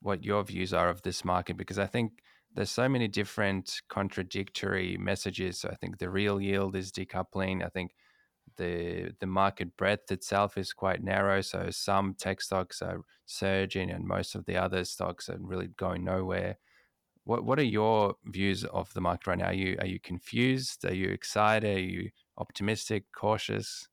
what 0.01 0.23
your 0.23 0.43
views 0.43 0.73
are 0.73 0.89
of 0.89 1.01
this 1.01 1.25
market 1.25 1.57
because 1.57 1.77
I 1.77 1.85
think 1.85 2.21
there's 2.55 2.71
so 2.71 2.89
many 2.89 3.07
different 3.07 3.81
contradictory 3.89 4.97
messages. 4.97 5.59
So 5.59 5.69
I 5.69 5.75
think 5.75 5.97
the 5.97 6.09
real 6.09 6.41
yield 6.41 6.75
is 6.75 6.91
decoupling. 6.91 7.63
I 7.63 7.69
think 7.69 7.91
the 8.57 9.11
the 9.19 9.27
market 9.27 9.75
breadth 9.77 10.11
itself 10.11 10.57
is 10.57 10.73
quite 10.73 11.03
narrow. 11.03 11.41
So 11.41 11.69
some 11.69 12.15
tech 12.15 12.41
stocks 12.41 12.81
are 12.81 13.01
surging, 13.25 13.91
and 13.91 14.05
most 14.05 14.35
of 14.35 14.45
the 14.45 14.57
other 14.57 14.83
stocks 14.83 15.29
are 15.29 15.37
really 15.39 15.67
going 15.77 16.03
nowhere. 16.03 16.57
What 17.23 17.43
what 17.43 17.59
are 17.59 17.63
your 17.63 18.15
views 18.25 18.63
of 18.65 18.93
the 18.93 19.01
market 19.01 19.27
right 19.27 19.37
now? 19.37 19.47
Are 19.47 19.53
you 19.53 19.77
are 19.79 19.87
you 19.87 19.99
confused? 19.99 20.85
Are 20.85 20.93
you 20.93 21.09
excited? 21.09 21.77
Are 21.77 21.79
you 21.79 22.09
optimistic? 22.37 23.05
Cautious? 23.15 23.87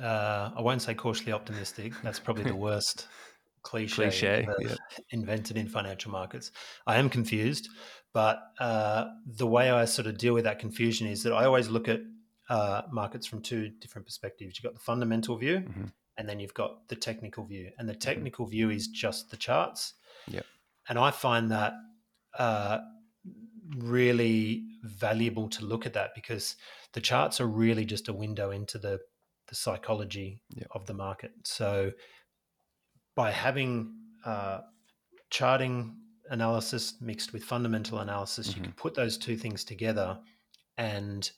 Uh, 0.00 0.52
I 0.56 0.60
won't 0.60 0.80
say 0.80 0.94
cautiously 0.94 1.32
optimistic. 1.32 1.92
That's 2.02 2.20
probably 2.20 2.44
the 2.44 2.54
worst 2.68 3.08
cliche, 3.62 3.94
cliche 3.94 4.48
yeah. 4.60 4.74
invented 5.10 5.56
in 5.56 5.68
financial 5.68 6.10
markets. 6.10 6.50
I 6.86 6.96
am 6.96 7.08
confused, 7.08 7.68
but 8.12 8.40
uh, 8.58 9.06
the 9.26 9.46
way 9.46 9.70
I 9.70 9.84
sort 9.84 10.06
of 10.06 10.18
deal 10.18 10.34
with 10.34 10.44
that 10.44 10.58
confusion 10.58 11.06
is 11.06 11.22
that 11.22 11.32
I 11.32 11.44
always 11.44 11.68
look 11.68 11.88
at 11.88 12.00
uh, 12.48 12.82
markets 12.90 13.26
from 13.26 13.42
two 13.42 13.68
different 13.80 14.06
perspectives. 14.06 14.58
You've 14.58 14.64
got 14.64 14.74
the 14.74 14.84
fundamental 14.84 15.36
view, 15.36 15.58
mm-hmm. 15.58 15.84
and 16.16 16.28
then 16.28 16.40
you've 16.40 16.54
got 16.54 16.88
the 16.88 16.96
technical 16.96 17.44
view. 17.44 17.70
And 17.78 17.88
the 17.88 17.92
mm-hmm. 17.92 18.00
technical 18.00 18.44
mm-hmm. 18.46 18.52
view 18.52 18.70
is 18.70 18.88
just 18.88 19.30
the 19.30 19.36
charts. 19.36 19.94
Yep. 20.28 20.46
And 20.88 20.98
I 20.98 21.10
find 21.10 21.50
that 21.50 21.74
uh, 22.38 22.78
really 23.76 24.64
valuable 24.82 25.48
to 25.50 25.64
look 25.64 25.84
at 25.84 25.92
that 25.92 26.10
because 26.14 26.56
the 26.94 27.00
charts 27.00 27.40
are 27.40 27.46
really 27.46 27.84
just 27.84 28.08
a 28.08 28.12
window 28.12 28.50
into 28.50 28.78
the 28.78 28.98
the 29.48 29.54
psychology 29.54 30.42
yep. 30.54 30.68
of 30.72 30.86
the 30.86 30.94
market. 30.94 31.32
So 31.44 31.92
by 33.18 33.32
having 33.32 33.92
uh, 34.24 34.60
charting 35.28 35.96
analysis 36.30 36.94
mixed 37.00 37.32
with 37.32 37.42
fundamental 37.42 37.98
analysis, 37.98 38.46
mm-hmm. 38.46 38.58
you 38.58 38.62
can 38.62 38.72
put 38.74 38.94
those 38.94 39.18
two 39.18 39.36
things 39.36 39.64
together 39.64 40.16
and 40.76 41.32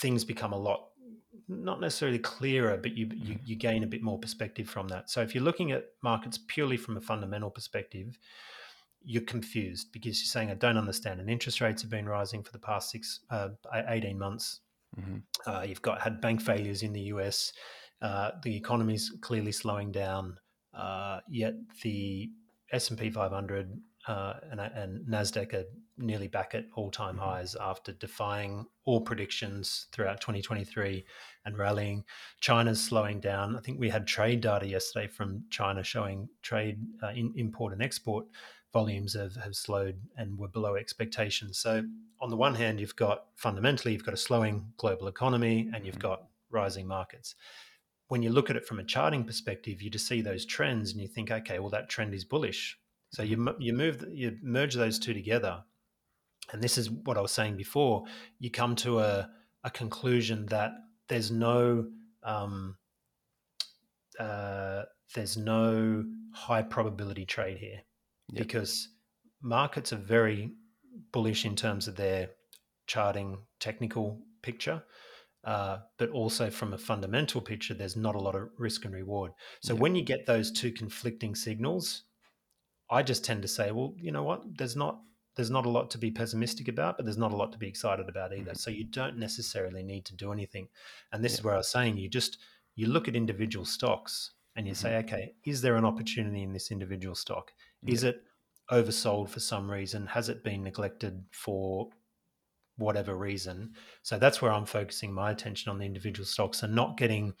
things 0.00 0.24
become 0.24 0.52
a 0.52 0.58
lot 0.58 0.86
not 1.46 1.80
necessarily 1.80 2.18
clearer, 2.18 2.76
but 2.76 2.96
you, 2.96 3.06
you, 3.14 3.34
mm-hmm. 3.34 3.44
you 3.44 3.54
gain 3.54 3.84
a 3.84 3.86
bit 3.86 4.02
more 4.02 4.18
perspective 4.18 4.68
from 4.68 4.88
that. 4.88 5.10
So 5.10 5.20
if 5.20 5.32
you're 5.32 5.44
looking 5.44 5.70
at 5.70 5.84
markets 6.02 6.40
purely 6.48 6.76
from 6.76 6.96
a 6.96 7.00
fundamental 7.00 7.50
perspective, 7.50 8.18
you're 9.00 9.22
confused 9.22 9.92
because 9.92 10.20
you're 10.20 10.26
saying 10.26 10.50
I 10.50 10.54
don't 10.54 10.78
understand. 10.78 11.20
And 11.20 11.30
interest 11.30 11.60
rates 11.60 11.82
have 11.82 11.90
been 11.90 12.08
rising 12.08 12.42
for 12.42 12.50
the 12.50 12.58
past 12.58 12.90
six, 12.90 13.20
uh, 13.30 13.50
18 13.72 14.18
months. 14.18 14.60
Mm-hmm. 14.98 15.18
Uh, 15.48 15.62
you've 15.62 15.82
got 15.82 16.00
had 16.00 16.20
bank 16.20 16.40
failures 16.40 16.82
in 16.82 16.92
the 16.92 17.02
US. 17.12 17.52
Uh, 18.02 18.32
the 18.42 18.56
economy's 18.56 19.12
clearly 19.20 19.52
slowing 19.52 19.92
down. 19.92 20.36
Uh, 20.76 21.20
yet 21.28 21.54
the 21.82 22.30
S 22.72 22.90
and 22.90 22.98
P 22.98 23.10
500 23.10 23.80
uh, 24.06 24.34
and, 24.50 24.60
and, 24.60 25.06
Nasdaq 25.06 25.54
are 25.54 25.64
nearly 25.96 26.28
back 26.28 26.54
at 26.54 26.66
all-time 26.74 27.16
mm-hmm. 27.16 27.24
highs 27.24 27.56
after 27.58 27.92
defying 27.92 28.66
all 28.84 29.00
predictions 29.00 29.86
throughout 29.92 30.20
2023 30.20 31.04
and 31.46 31.56
rallying. 31.56 32.04
China's 32.40 32.82
slowing 32.82 33.20
down. 33.20 33.56
I 33.56 33.60
think 33.60 33.80
we 33.80 33.88
had 33.88 34.06
trade 34.06 34.42
data 34.42 34.66
yesterday 34.66 35.06
from 35.06 35.44
China 35.48 35.82
showing 35.82 36.28
trade 36.42 36.80
uh, 37.02 37.10
in, 37.10 37.32
import 37.36 37.72
and 37.72 37.82
export 37.82 38.26
volumes 38.72 39.14
have, 39.14 39.36
have 39.36 39.54
slowed 39.54 39.98
and 40.18 40.36
were 40.36 40.48
below 40.48 40.74
expectations. 40.74 41.58
So 41.58 41.82
on 42.20 42.28
the 42.28 42.36
one 42.36 42.54
hand, 42.56 42.80
you've 42.80 42.96
got 42.96 43.26
fundamentally 43.36 43.92
you've 43.92 44.04
got 44.04 44.14
a 44.14 44.18
slowing 44.18 44.66
global 44.76 45.06
economy 45.06 45.70
and 45.72 45.86
you've 45.86 45.94
mm-hmm. 45.94 46.08
got 46.08 46.24
rising 46.50 46.86
markets 46.86 47.36
when 48.14 48.22
you 48.22 48.30
look 48.30 48.48
at 48.48 48.54
it 48.54 48.64
from 48.64 48.78
a 48.78 48.84
charting 48.84 49.24
perspective, 49.24 49.82
you 49.82 49.90
just 49.90 50.06
see 50.06 50.22
those 50.22 50.46
trends 50.46 50.92
and 50.92 51.00
you 51.00 51.08
think, 51.08 51.32
okay, 51.32 51.58
well 51.58 51.70
that 51.70 51.88
trend 51.88 52.14
is 52.14 52.24
bullish. 52.24 52.78
So 53.10 53.24
you 53.24 53.36
mm-hmm. 53.36 53.60
you 53.60 53.72
move 53.72 54.06
you 54.12 54.38
merge 54.40 54.74
those 54.76 55.00
two 55.00 55.12
together, 55.12 55.64
and 56.52 56.62
this 56.62 56.78
is 56.78 56.88
what 56.88 57.18
I 57.18 57.20
was 57.20 57.32
saying 57.32 57.56
before. 57.56 58.04
You 58.38 58.52
come 58.52 58.76
to 58.76 59.00
a 59.00 59.28
a 59.64 59.70
conclusion 59.70 60.46
that 60.46 60.70
there's 61.08 61.32
no 61.32 61.86
um, 62.22 62.76
uh, 64.20 64.82
there's 65.16 65.36
no 65.36 66.04
high 66.32 66.62
probability 66.62 67.24
trade 67.24 67.58
here 67.58 67.80
yep. 68.32 68.46
because 68.46 68.90
markets 69.42 69.92
are 69.92 69.96
very 69.96 70.52
bullish 71.10 71.44
in 71.44 71.56
terms 71.56 71.88
of 71.88 71.96
their 71.96 72.30
charting 72.86 73.38
technical 73.58 74.20
picture. 74.40 74.84
Uh, 75.44 75.78
but 75.98 76.08
also 76.10 76.48
from 76.48 76.72
a 76.72 76.78
fundamental 76.78 77.40
picture, 77.40 77.74
there's 77.74 77.96
not 77.96 78.14
a 78.14 78.20
lot 78.20 78.34
of 78.34 78.48
risk 78.56 78.84
and 78.86 78.94
reward. 78.94 79.32
So 79.60 79.74
yeah. 79.74 79.80
when 79.80 79.94
you 79.94 80.02
get 80.02 80.24
those 80.26 80.50
two 80.50 80.72
conflicting 80.72 81.34
signals, 81.34 82.04
I 82.90 83.02
just 83.02 83.24
tend 83.24 83.42
to 83.42 83.48
say, 83.48 83.70
well, 83.70 83.94
you 83.98 84.10
know 84.10 84.22
what? 84.22 84.42
There's 84.56 84.76
not 84.76 85.00
there's 85.36 85.50
not 85.50 85.66
a 85.66 85.70
lot 85.70 85.90
to 85.90 85.98
be 85.98 86.12
pessimistic 86.12 86.68
about, 86.68 86.96
but 86.96 87.04
there's 87.04 87.18
not 87.18 87.32
a 87.32 87.36
lot 87.36 87.50
to 87.52 87.58
be 87.58 87.66
excited 87.66 88.08
about 88.08 88.32
either. 88.32 88.52
Mm-hmm. 88.52 88.56
So 88.56 88.70
you 88.70 88.84
don't 88.84 89.18
necessarily 89.18 89.82
need 89.82 90.04
to 90.06 90.14
do 90.14 90.32
anything. 90.32 90.68
And 91.12 91.24
this 91.24 91.32
yeah. 91.32 91.38
is 91.38 91.44
where 91.44 91.54
I 91.54 91.58
was 91.58 91.68
saying 91.68 91.96
you 91.96 92.08
just 92.08 92.38
you 92.76 92.86
look 92.86 93.08
at 93.08 93.16
individual 93.16 93.64
stocks 93.64 94.30
and 94.56 94.66
you 94.66 94.72
mm-hmm. 94.72 94.82
say, 94.82 94.96
okay, 94.98 95.34
is 95.44 95.60
there 95.60 95.76
an 95.76 95.84
opportunity 95.84 96.42
in 96.42 96.52
this 96.52 96.70
individual 96.70 97.14
stock? 97.14 97.52
Is 97.86 98.04
it 98.04 98.22
oversold 98.70 99.28
for 99.28 99.40
some 99.40 99.70
reason? 99.70 100.06
Has 100.06 100.28
it 100.28 100.42
been 100.42 100.62
neglected 100.62 101.22
for 101.32 101.90
whatever 102.76 103.16
reason. 103.16 103.72
So 104.02 104.18
that's 104.18 104.42
where 104.42 104.52
I'm 104.52 104.66
focusing 104.66 105.12
my 105.12 105.30
attention 105.30 105.70
on 105.70 105.78
the 105.78 105.84
individual 105.84 106.26
stocks 106.26 106.62
and 106.62 106.74
not 106.74 106.96
getting 106.96 107.34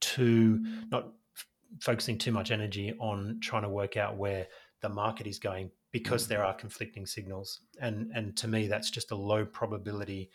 too, 0.00 0.60
not 0.90 1.08
f- 1.36 1.46
focusing 1.80 2.18
too 2.18 2.32
much 2.32 2.50
energy 2.50 2.94
on 3.00 3.38
trying 3.42 3.62
to 3.62 3.68
work 3.68 3.96
out 3.96 4.16
where 4.16 4.46
the 4.82 4.88
market 4.88 5.26
is 5.26 5.38
going 5.38 5.70
because 5.92 6.28
there 6.28 6.44
are 6.44 6.54
conflicting 6.54 7.06
signals. 7.06 7.60
And 7.80 8.10
and 8.14 8.36
to 8.36 8.48
me, 8.48 8.66
that's 8.66 8.90
just 8.90 9.10
a 9.12 9.16
low 9.16 9.44
probability 9.44 10.30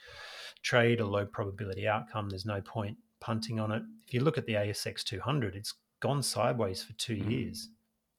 trade, 0.64 1.00
a 1.00 1.06
low 1.06 1.26
probability 1.26 1.88
outcome. 1.88 2.30
There's 2.30 2.46
no 2.46 2.62
point 2.62 2.98
punting 3.20 3.60
on 3.60 3.72
it. 3.72 3.84
If 4.08 4.14
you 4.14 4.22
look 4.22 4.38
at 4.38 4.46
the 4.46 4.54
ASX 4.54 5.04
200, 5.04 5.56
it's 5.56 5.74
gone 6.00 6.24
sideways 6.24 6.84
for 6.84 6.94
two 6.94 7.18
mm. 7.18 7.30
years, 7.30 7.70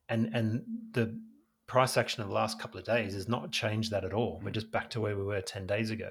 and 0.09 0.31
and 0.35 0.63
the 0.93 1.19
price 1.67 1.97
action 1.97 2.23
of 2.23 2.29
the 2.29 2.35
last 2.35 2.59
couple 2.59 2.79
of 2.79 2.85
days 2.85 3.15
has 3.15 3.29
not 3.29 3.51
changed 3.51 3.91
that 3.91 4.05
at 4.05 4.13
all. 4.13 4.41
We're 4.45 4.51
just 4.51 4.71
back 4.71 4.91
to 4.91 5.01
where 5.01 5.17
we 5.17 5.25
were 5.25 5.41
10 5.41 5.67
days 5.67 5.91
ago. 5.91 6.11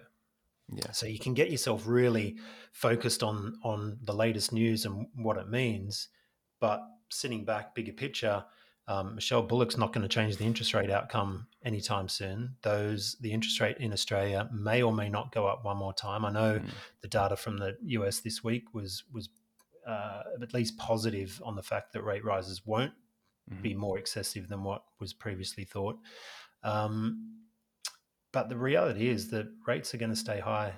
Yeah. 0.73 0.91
So 0.91 1.05
you 1.05 1.19
can 1.19 1.33
get 1.33 1.51
yourself 1.51 1.83
really 1.85 2.37
focused 2.71 3.23
on 3.23 3.57
on 3.63 3.97
the 4.03 4.13
latest 4.13 4.53
news 4.53 4.85
and 4.85 5.07
what 5.15 5.37
it 5.37 5.49
means, 5.49 6.07
but 6.59 6.81
sitting 7.09 7.43
back, 7.43 7.75
bigger 7.75 7.91
picture, 7.91 8.45
um, 8.87 9.15
Michelle 9.15 9.43
Bullock's 9.43 9.77
not 9.77 9.93
going 9.93 10.01
to 10.01 10.07
change 10.07 10.37
the 10.37 10.45
interest 10.45 10.73
rate 10.73 10.89
outcome 10.89 11.47
anytime 11.63 12.07
soon. 12.07 12.55
Those 12.61 13.15
the 13.21 13.31
interest 13.31 13.59
rate 13.59 13.77
in 13.77 13.93
Australia 13.93 14.49
may 14.51 14.81
or 14.81 14.91
may 14.91 15.09
not 15.09 15.31
go 15.31 15.45
up 15.47 15.63
one 15.63 15.77
more 15.77 15.93
time. 15.93 16.25
I 16.25 16.31
know 16.31 16.59
mm. 16.59 16.69
the 17.01 17.07
data 17.07 17.35
from 17.35 17.57
the 17.57 17.77
US 17.81 18.19
this 18.19 18.43
week 18.43 18.73
was 18.73 19.03
was 19.13 19.29
uh, 19.87 20.23
at 20.41 20.53
least 20.53 20.77
positive 20.77 21.41
on 21.45 21.55
the 21.55 21.63
fact 21.63 21.93
that 21.93 22.03
rate 22.03 22.25
rises 22.25 22.65
won't 22.65 22.93
mm-hmm. 23.49 23.61
be 23.61 23.73
more 23.73 23.97
excessive 23.97 24.47
than 24.47 24.63
what 24.63 24.83
was 24.99 25.13
previously 25.13 25.63
thought. 25.63 25.97
Um, 26.63 27.37
but 28.31 28.49
the 28.49 28.57
reality 28.57 29.09
is 29.09 29.29
that 29.29 29.47
rates 29.67 29.93
are 29.93 29.97
going 29.97 30.11
to 30.11 30.15
stay 30.15 30.39
high 30.39 30.73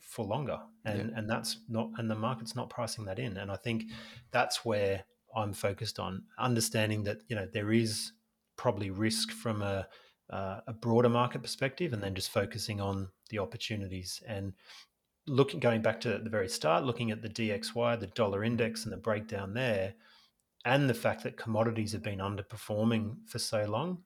for 0.00 0.24
longer, 0.24 0.58
and 0.84 1.10
yeah. 1.10 1.18
and 1.18 1.28
that's 1.28 1.58
not 1.68 1.90
and 1.98 2.10
the 2.10 2.14
market's 2.14 2.56
not 2.56 2.70
pricing 2.70 3.04
that 3.04 3.18
in. 3.18 3.36
And 3.36 3.50
I 3.50 3.56
think 3.56 3.84
that's 4.30 4.64
where 4.64 5.04
I'm 5.36 5.52
focused 5.52 5.98
on 5.98 6.24
understanding 6.38 7.04
that 7.04 7.18
you 7.28 7.36
know 7.36 7.46
there 7.52 7.72
is 7.72 8.12
probably 8.56 8.90
risk 8.90 9.30
from 9.30 9.62
a 9.62 9.86
uh, 10.30 10.60
a 10.66 10.72
broader 10.72 11.08
market 11.08 11.42
perspective, 11.42 11.92
and 11.92 12.02
then 12.02 12.14
just 12.14 12.30
focusing 12.30 12.80
on 12.80 13.08
the 13.30 13.38
opportunities 13.38 14.22
and 14.26 14.52
looking 15.26 15.60
going 15.60 15.82
back 15.82 16.00
to 16.00 16.18
the 16.18 16.30
very 16.30 16.48
start, 16.48 16.84
looking 16.84 17.10
at 17.10 17.22
the 17.22 17.28
DXY, 17.28 17.98
the 17.98 18.06
dollar 18.08 18.44
index, 18.44 18.84
and 18.84 18.92
the 18.92 18.96
breakdown 18.96 19.54
there, 19.54 19.94
and 20.64 20.88
the 20.88 20.94
fact 20.94 21.22
that 21.22 21.36
commodities 21.36 21.92
have 21.92 22.02
been 22.02 22.18
underperforming 22.18 23.16
for 23.26 23.38
so 23.38 23.64
long. 23.64 24.02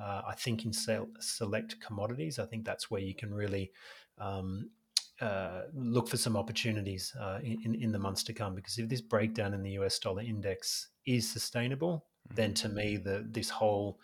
Uh, 0.00 0.22
I 0.26 0.34
think 0.34 0.64
in 0.64 0.72
select 0.72 1.80
commodities, 1.80 2.38
I 2.38 2.46
think 2.46 2.64
that's 2.64 2.90
where 2.90 3.00
you 3.00 3.14
can 3.14 3.34
really 3.34 3.70
um, 4.18 4.70
uh, 5.20 5.62
look 5.74 6.08
for 6.08 6.16
some 6.16 6.36
opportunities 6.36 7.14
uh, 7.20 7.40
in, 7.42 7.74
in 7.74 7.92
the 7.92 7.98
months 7.98 8.22
to 8.24 8.32
come. 8.32 8.54
Because 8.54 8.78
if 8.78 8.88
this 8.88 9.02
breakdown 9.02 9.52
in 9.52 9.62
the 9.62 9.72
US 9.72 9.98
dollar 9.98 10.22
index 10.22 10.88
is 11.06 11.28
sustainable, 11.28 12.06
mm-hmm. 12.28 12.36
then 12.36 12.54
to 12.54 12.68
me, 12.68 12.96
the 12.96 13.26
this 13.28 13.50
whole 13.50 13.98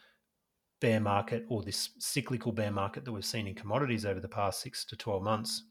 bear 0.81 1.01
market 1.01 1.47
or 1.49 1.63
this 1.63 1.91
cyclical 1.99 2.53
bear 2.53 2.71
market 2.71 3.05
that 3.07 3.13
we've 3.13 3.25
seen 3.25 3.47
in 3.47 3.55
commodities 3.55 4.05
over 4.05 4.21
the 4.21 4.29
past 4.29 4.61
six 4.61 4.85
to 4.85 4.97
twelve 4.97 5.23
months 5.23 5.63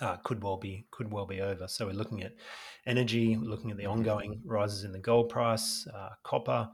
uh, 0.00 0.16
could 0.16 0.42
well 0.42 0.58
be 0.58 0.86
could 0.90 1.10
well 1.10 1.26
be 1.26 1.40
over. 1.40 1.66
So 1.66 1.86
we're 1.86 1.92
looking 1.92 2.22
at 2.22 2.34
energy, 2.86 3.36
looking 3.36 3.70
at 3.70 3.76
the 3.76 3.84
mm-hmm. 3.84 3.92
ongoing 3.92 4.40
rises 4.44 4.84
in 4.84 4.92
the 4.92 4.98
gold 4.98 5.30
price, 5.30 5.86
uh, 5.94 6.10
copper, 6.22 6.68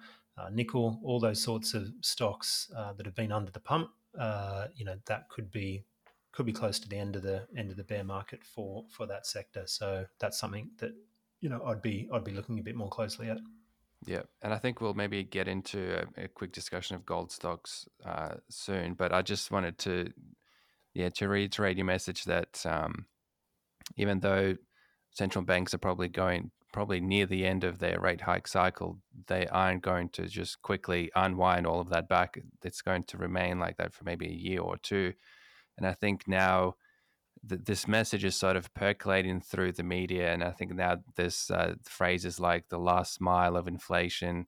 nickel, 0.53 1.01
all 1.03 1.20
those 1.20 1.43
sorts 1.43 1.74
of 1.74 1.93
stocks 2.01 2.70
uh, 2.76 2.93
that 2.95 3.07
have 3.07 3.14
been 3.14 3.32
under 3.32 3.51
the 3.51 3.61
pump. 3.61 3.91
Uh, 4.18 4.66
you 4.74 4.85
know 4.85 4.97
that 5.07 5.28
could 5.28 5.51
be 5.51 5.85
could 6.32 6.47
be 6.47 6.53
close 6.53 6.78
to 6.80 6.89
the 6.89 6.97
end 6.97 7.16
of 7.16 7.22
the 7.22 7.47
end 7.57 7.70
of 7.70 7.76
the 7.76 7.85
bear 7.85 8.05
market 8.05 8.43
for 8.45 8.85
for 8.91 9.07
that 9.07 9.26
sector. 9.26 9.64
So 9.66 10.07
that's 10.18 10.39
something 10.39 10.70
that 10.78 10.93
you 11.41 11.49
know 11.49 11.62
I'd 11.64 11.82
be 11.82 12.09
I'd 12.12 12.24
be 12.24 12.32
looking 12.32 12.59
a 12.59 12.62
bit 12.62 12.76
more 12.76 12.89
closely 12.89 13.30
at. 13.30 13.39
Yeah, 14.07 14.22
and 14.43 14.53
I 14.53 14.59
think 14.59 14.80
we'll 14.80 14.95
maybe 14.95 15.22
get 15.24 15.49
into 15.49 16.05
a, 16.18 16.24
a 16.24 16.28
quick 16.28 16.53
discussion 16.53 16.95
of 16.95 17.07
gold 17.07 17.32
stocks 17.32 17.89
uh, 18.05 18.35
soon. 18.51 18.95
But 18.95 19.14
I 19.14 19.22
just 19.22 19.51
wanted 19.51 19.78
to, 19.78 20.12
yeah, 20.93 21.09
to 21.11 21.28
reiterate 21.28 21.78
your 21.78 21.87
message 21.87 22.24
that 22.24 22.64
um, 22.66 23.07
even 23.97 24.20
though 24.20 24.57
central 25.11 25.45
banks 25.45 25.72
are 25.72 25.78
probably 25.78 26.09
going 26.09 26.51
probably 26.74 27.00
near 27.00 27.24
the 27.24 27.46
end 27.46 27.62
of 27.62 27.78
their 27.78 28.00
rate 28.00 28.22
hike 28.22 28.48
cycle. 28.48 28.98
They 29.28 29.46
aren't 29.46 29.82
going 29.82 30.08
to 30.14 30.26
just 30.26 30.60
quickly 30.60 31.08
unwind 31.14 31.68
all 31.68 31.80
of 31.80 31.88
that 31.90 32.08
back. 32.08 32.36
It's 32.64 32.82
going 32.82 33.04
to 33.04 33.16
remain 33.16 33.60
like 33.60 33.76
that 33.76 33.94
for 33.94 34.02
maybe 34.02 34.26
a 34.26 34.42
year 34.48 34.60
or 34.60 34.76
two. 34.76 35.12
And 35.78 35.86
I 35.86 35.92
think 35.92 36.26
now 36.26 36.74
th- 37.48 37.60
this 37.64 37.86
message 37.86 38.24
is 38.24 38.34
sort 38.34 38.56
of 38.56 38.74
percolating 38.74 39.40
through 39.40 39.70
the 39.74 39.84
media, 39.84 40.32
and 40.32 40.42
I 40.42 40.50
think 40.50 40.74
now 40.74 40.96
this 41.14 41.48
uh, 41.48 41.74
phrases 41.84 42.40
like 42.40 42.64
the 42.70 42.78
last 42.78 43.20
mile 43.20 43.56
of 43.56 43.68
inflation. 43.68 44.46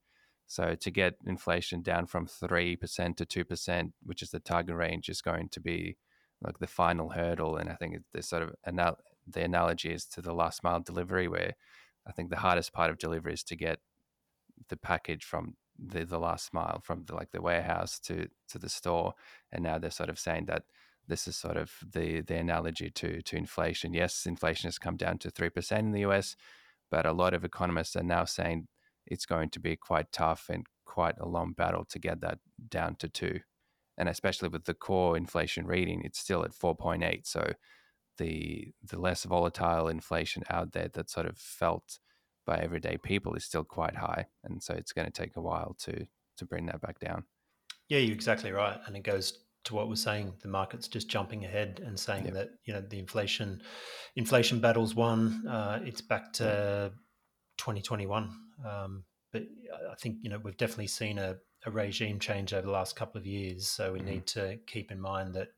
So 0.49 0.75
to 0.75 0.91
get 0.91 1.15
inflation 1.27 1.81
down 1.81 2.07
from 2.07 2.27
three 2.27 2.75
percent 2.75 3.19
to 3.19 3.25
two 3.25 3.45
percent, 3.45 3.93
which 4.03 4.21
is 4.21 4.31
the 4.31 4.41
target 4.41 4.75
range, 4.75 5.09
is 5.09 5.23
going 5.23 5.49
to 5.51 5.61
be 5.61 5.97
like 6.43 6.59
the 6.59 6.67
final 6.67 7.11
hurdle. 7.11 7.57
And 7.57 7.71
I 7.71 7.75
think 7.75 7.97
the 8.13 8.23
sort 8.23 8.43
of 8.43 8.51
the 8.65 9.43
analogy 9.43 9.93
is 9.93 10.07
to 10.07 10.21
the 10.21 10.35
last 10.35 10.65
mile 10.65 10.81
delivery, 10.81 11.29
where 11.29 11.55
I 12.07 12.13
think 12.13 12.31
the 12.31 12.37
hardest 12.37 12.73
part 12.73 12.91
of 12.91 12.99
delivery 12.99 13.35
is 13.35 13.45
to 13.45 13.57
get 13.57 13.81
the 14.69 14.77
package 14.77 15.25
from 15.25 15.55
the, 15.79 16.05
the 16.05 16.19
last 16.19 16.55
mile 16.55 16.81
from 16.83 17.05
the, 17.07 17.15
like 17.15 17.33
the 17.33 17.43
warehouse 17.43 17.99
to 18.01 18.29
to 18.49 18.59
the 18.59 18.69
store 18.69 19.13
and 19.53 19.63
now 19.63 19.79
they're 19.79 19.91
sort 19.91 20.09
of 20.09 20.19
saying 20.19 20.47
that 20.47 20.63
this 21.09 21.29
is 21.29 21.37
sort 21.37 21.57
of 21.57 21.73
the 21.93 22.21
the 22.23 22.37
analogy 22.37 22.91
to 22.91 23.23
to 23.23 23.37
inflation. 23.37 23.95
Yes, 23.95 24.27
inflation 24.27 24.69
has 24.69 24.79
come 24.79 24.97
down 24.97 25.19
to 25.19 25.31
three 25.31 25.51
percent 25.51 25.87
in 25.87 25.93
the 25.93 26.05
US, 26.07 26.37
but 26.91 27.07
a 27.07 27.13
lot 27.13 27.35
of 27.35 27.45
economists 27.45 27.97
are 27.97 28.03
now 28.03 28.25
saying 28.25 28.69
it's 29.07 29.27
going 29.27 29.51
to 29.51 29.61
be 29.61 29.77
quite 29.77 30.13
tough 30.13 30.49
and 30.49 30.67
quite 30.85 31.17
a 31.19 31.29
long 31.29 31.53
battle 31.53 31.85
to 31.85 31.99
get 31.99 32.21
that 32.21 32.39
down 32.69 32.97
to 32.97 33.09
two. 33.09 33.41
And 33.99 34.09
especially 34.09 34.49
with 34.49 34.65
the 34.65 34.75
core 34.75 35.17
inflation 35.17 35.67
reading, 35.67 36.03
it's 36.05 36.19
still 36.19 36.45
at 36.45 36.55
four 36.55 36.75
point 36.75 37.05
eight. 37.05 37.27
So 37.27 37.53
the 38.19 38.73
the 38.83 38.99
less 38.99 39.25
volatile 39.25 39.89
inflation 39.89 40.43
out 40.51 40.73
there 40.73 40.89
that 40.95 41.11
sort 41.11 41.27
of 41.27 41.39
felt 41.39 41.99
by 42.47 42.59
everyday 42.59 42.97
people 42.97 43.35
is 43.35 43.45
still 43.45 43.65
quite 43.65 43.97
high. 43.97 44.27
And 44.45 44.63
so 44.63 44.75
it's 44.75 44.93
going 44.93 45.07
to 45.07 45.13
take 45.13 45.37
a 45.37 45.41
while 45.41 45.75
to 45.81 46.07
to 46.39 46.45
bring 46.45 46.67
that 46.67 46.81
back 46.81 46.99
down. 46.99 47.25
Yeah, 47.89 47.99
you're 47.99 48.15
exactly 48.15 48.53
right. 48.53 48.79
And 48.87 48.97
it 48.97 49.03
goes 49.03 49.39
to 49.65 49.75
what 49.75 49.89
we're 49.89 49.97
saying, 49.97 50.33
the 50.43 50.49
market's 50.49 50.87
just 50.87 51.09
jumping 51.09 51.45
ahead 51.45 51.83
and 51.85 51.99
saying 51.99 52.25
yep. 52.27 52.35
that 52.35 52.51
you 52.65 52.73
know 52.73 52.81
the 52.81 52.99
inflation 52.99 53.61
inflation 54.15 54.61
battle's 54.61 54.95
won. 54.95 55.47
Uh, 55.47 55.81
it's 55.85 56.01
back 56.01 56.33
to 56.35 56.93
2021. 57.59 58.31
Um, 58.65 59.05
but 59.33 59.43
I 59.91 59.95
think 59.97 60.19
you 60.23 60.31
know 60.31 60.39
we've 60.39 60.57
definitely 60.57 60.87
seen 60.87 61.19
a, 61.19 61.37
a, 61.65 61.71
regime 61.71 62.19
change 62.19 62.55
over 62.55 62.67
the 62.67 62.73
last 62.73 62.97
couple 62.97 63.19
of 63.19 63.27
years. 63.27 63.67
So 63.67 63.93
we 63.93 63.99
mm-hmm. 63.99 64.09
need 64.09 64.27
to 64.29 64.59
keep 64.67 64.91
in 64.93 65.01
mind 65.01 65.35
that 65.35 65.49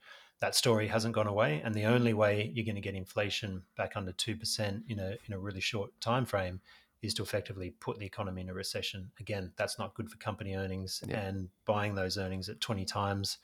that 0.41 0.55
story 0.55 0.86
hasn't 0.86 1.14
gone 1.14 1.26
away, 1.26 1.61
and 1.64 1.74
the 1.74 1.84
only 1.84 2.14
way 2.14 2.51
you're 2.55 2.64
going 2.64 2.74
to 2.76 2.80
get 2.80 2.95
inflation 2.95 3.62
back 3.76 3.97
under 3.97 4.12
two 4.12 4.36
percent 4.36 4.84
in 4.89 4.99
a 4.99 5.16
in 5.26 5.34
a 5.34 5.39
really 5.39 5.61
short 5.61 5.91
time 6.01 6.24
frame 6.24 6.61
is 7.01 7.14
to 7.14 7.22
effectively 7.22 7.70
put 7.78 7.99
the 7.99 8.07
economy 8.07 8.41
in 8.41 8.49
a 8.49 8.55
recession. 8.55 9.11
Again, 9.20 9.53
that's 9.57 9.78
not 9.78 9.95
good 9.95 10.11
for 10.11 10.16
company 10.18 10.55
earnings, 10.55 11.03
yeah. 11.07 11.20
and 11.20 11.49
buying 11.64 11.95
those 11.95 12.18
earnings 12.18 12.49
at 12.49 12.61
20 12.61 12.84
times 12.84 13.39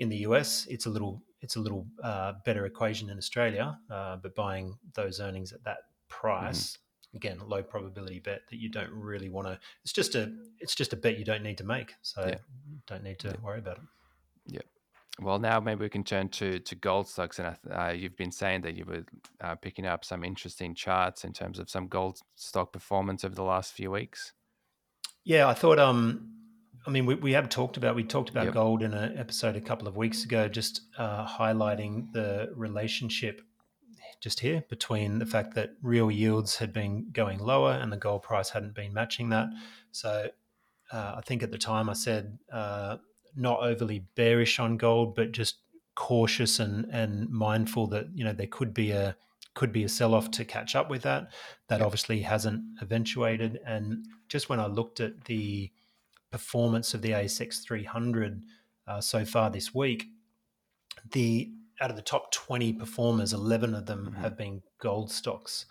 in 0.00 0.08
the 0.08 0.16
US, 0.18 0.66
it's 0.68 0.86
a 0.86 0.90
little 0.90 1.22
it's 1.42 1.56
a 1.56 1.60
little 1.60 1.86
uh, 2.02 2.32
better 2.44 2.66
equation 2.66 3.08
in 3.10 3.18
Australia, 3.18 3.78
uh, 3.90 4.16
but 4.16 4.34
buying 4.34 4.76
those 4.94 5.20
earnings 5.20 5.52
at 5.52 5.62
that 5.64 5.78
price. 6.08 6.72
Mm-hmm. 6.72 7.16
Again, 7.16 7.38
low 7.44 7.62
probability 7.62 8.20
bet 8.20 8.42
that 8.50 8.56
you 8.56 8.68
don't 8.68 8.90
really 8.92 9.28
want 9.28 9.48
to. 9.48 9.58
It's 9.82 9.92
just 9.92 10.14
a 10.14 10.32
it's 10.58 10.74
just 10.74 10.92
a 10.92 10.96
bet 10.96 11.18
you 11.18 11.24
don't 11.24 11.42
need 11.42 11.58
to 11.58 11.64
make, 11.64 11.94
so 12.02 12.24
yeah. 12.26 12.38
don't 12.86 13.02
need 13.02 13.18
to 13.20 13.28
yeah. 13.28 13.34
worry 13.42 13.58
about 13.58 13.76
it. 13.76 13.82
Yeah. 14.46 14.60
Well, 15.20 15.38
now 15.38 15.60
maybe 15.60 15.80
we 15.80 15.88
can 15.88 16.04
turn 16.04 16.28
to 16.30 16.58
to 16.60 16.74
gold 16.74 17.08
stocks, 17.08 17.38
and 17.38 17.56
uh, 17.70 17.88
you've 17.88 18.16
been 18.16 18.32
saying 18.32 18.62
that 18.62 18.74
you 18.74 18.84
were 18.84 19.04
uh, 19.40 19.54
picking 19.54 19.86
up 19.86 20.04
some 20.04 20.24
interesting 20.24 20.74
charts 20.74 21.24
in 21.24 21.32
terms 21.32 21.58
of 21.58 21.68
some 21.68 21.88
gold 21.88 22.20
stock 22.36 22.72
performance 22.72 23.24
over 23.24 23.34
the 23.34 23.44
last 23.44 23.72
few 23.72 23.90
weeks. 23.90 24.32
Yeah, 25.24 25.48
I 25.48 25.54
thought 25.54 25.78
um 25.78 26.36
I 26.86 26.90
mean, 26.90 27.04
we, 27.04 27.14
we 27.14 27.32
have 27.32 27.48
talked 27.48 27.76
about 27.76 27.94
we 27.94 28.04
talked 28.04 28.30
about 28.30 28.46
yep. 28.46 28.54
gold 28.54 28.82
in 28.82 28.94
an 28.94 29.18
episode 29.18 29.56
a 29.56 29.60
couple 29.60 29.86
of 29.86 29.96
weeks 29.96 30.24
ago, 30.24 30.48
just 30.48 30.82
uh, 30.96 31.26
highlighting 31.26 32.12
the 32.12 32.50
relationship 32.54 33.42
just 34.20 34.40
here 34.40 34.64
between 34.68 35.18
the 35.18 35.26
fact 35.26 35.54
that 35.54 35.70
real 35.82 36.10
yields 36.10 36.56
had 36.56 36.72
been 36.72 37.10
going 37.12 37.38
lower 37.38 37.72
and 37.72 37.90
the 37.90 37.96
gold 37.96 38.22
price 38.22 38.50
hadn't 38.50 38.74
been 38.74 38.92
matching 38.92 39.30
that. 39.30 39.48
So 39.92 40.28
uh, 40.92 41.14
I 41.16 41.20
think 41.22 41.42
at 41.42 41.50
the 41.50 41.58
time 41.58 41.88
I 41.88 41.94
said 41.94 42.38
uh, 42.52 42.98
not 43.36 43.60
overly 43.60 44.04
bearish 44.14 44.58
on 44.58 44.76
gold, 44.76 45.14
but 45.14 45.32
just 45.32 45.56
cautious 45.94 46.60
and 46.60 46.86
and 46.86 47.28
mindful 47.28 47.86
that 47.88 48.06
you 48.14 48.24
know 48.24 48.32
there 48.32 48.46
could 48.46 48.72
be 48.72 48.90
a 48.90 49.16
could 49.54 49.72
be 49.72 49.84
a 49.84 49.88
sell 49.88 50.14
off 50.14 50.30
to 50.30 50.44
catch 50.44 50.74
up 50.76 50.88
with 50.88 51.02
that. 51.02 51.32
That 51.68 51.78
yep. 51.78 51.86
obviously 51.86 52.20
hasn't 52.22 52.62
eventuated. 52.80 53.60
And 53.66 54.06
just 54.28 54.48
when 54.48 54.60
I 54.60 54.66
looked 54.66 55.00
at 55.00 55.24
the 55.24 55.70
performance 56.30 56.94
of 56.94 57.02
the 57.02 57.10
ASX 57.10 57.62
300 57.62 58.44
uh, 58.86 59.00
so 59.00 59.24
far 59.24 59.50
this 59.50 59.74
week, 59.74 60.06
the 61.10 61.50
out 61.80 61.90
of 61.90 61.96
the 61.96 62.02
top 62.02 62.30
20 62.30 62.74
performers, 62.74 63.32
11 63.32 63.74
of 63.74 63.86
them 63.86 64.06
mm-hmm. 64.06 64.22
have 64.22 64.36
been 64.36 64.62
gold 64.78 65.10
stocks. 65.10 65.66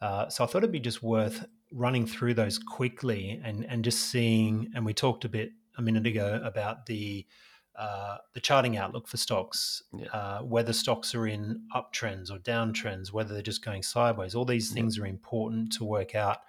Uh, 0.00 0.28
so 0.28 0.44
I 0.44 0.46
thought 0.46 0.58
it'd 0.58 0.72
be 0.72 0.80
just 0.80 1.02
worth 1.02 1.46
running 1.72 2.06
through 2.06 2.34
those 2.34 2.58
quickly 2.58 3.40
and 3.42 3.64
and 3.64 3.82
just 3.82 4.10
seeing. 4.10 4.70
And 4.74 4.84
we 4.84 4.92
talked 4.92 5.24
a 5.24 5.28
bit 5.28 5.52
a 5.76 5.82
minute 5.82 6.06
ago 6.06 6.40
about 6.44 6.86
the 6.86 7.26
uh, 7.74 8.18
the 8.34 8.40
charting 8.40 8.76
outlook 8.76 9.08
for 9.08 9.16
stocks, 9.16 9.82
yeah. 9.96 10.06
uh, 10.08 10.40
whether 10.40 10.74
stocks 10.74 11.14
are 11.14 11.26
in 11.26 11.62
uptrends 11.74 12.30
or 12.30 12.38
downtrends, 12.38 13.12
whether 13.12 13.32
they're 13.32 13.42
just 13.42 13.64
going 13.64 13.82
sideways. 13.82 14.34
All 14.34 14.44
these 14.44 14.70
things 14.70 14.98
yeah. 14.98 15.04
are 15.04 15.06
important 15.06 15.72
to 15.74 15.84
work 15.84 16.14
out 16.14 16.40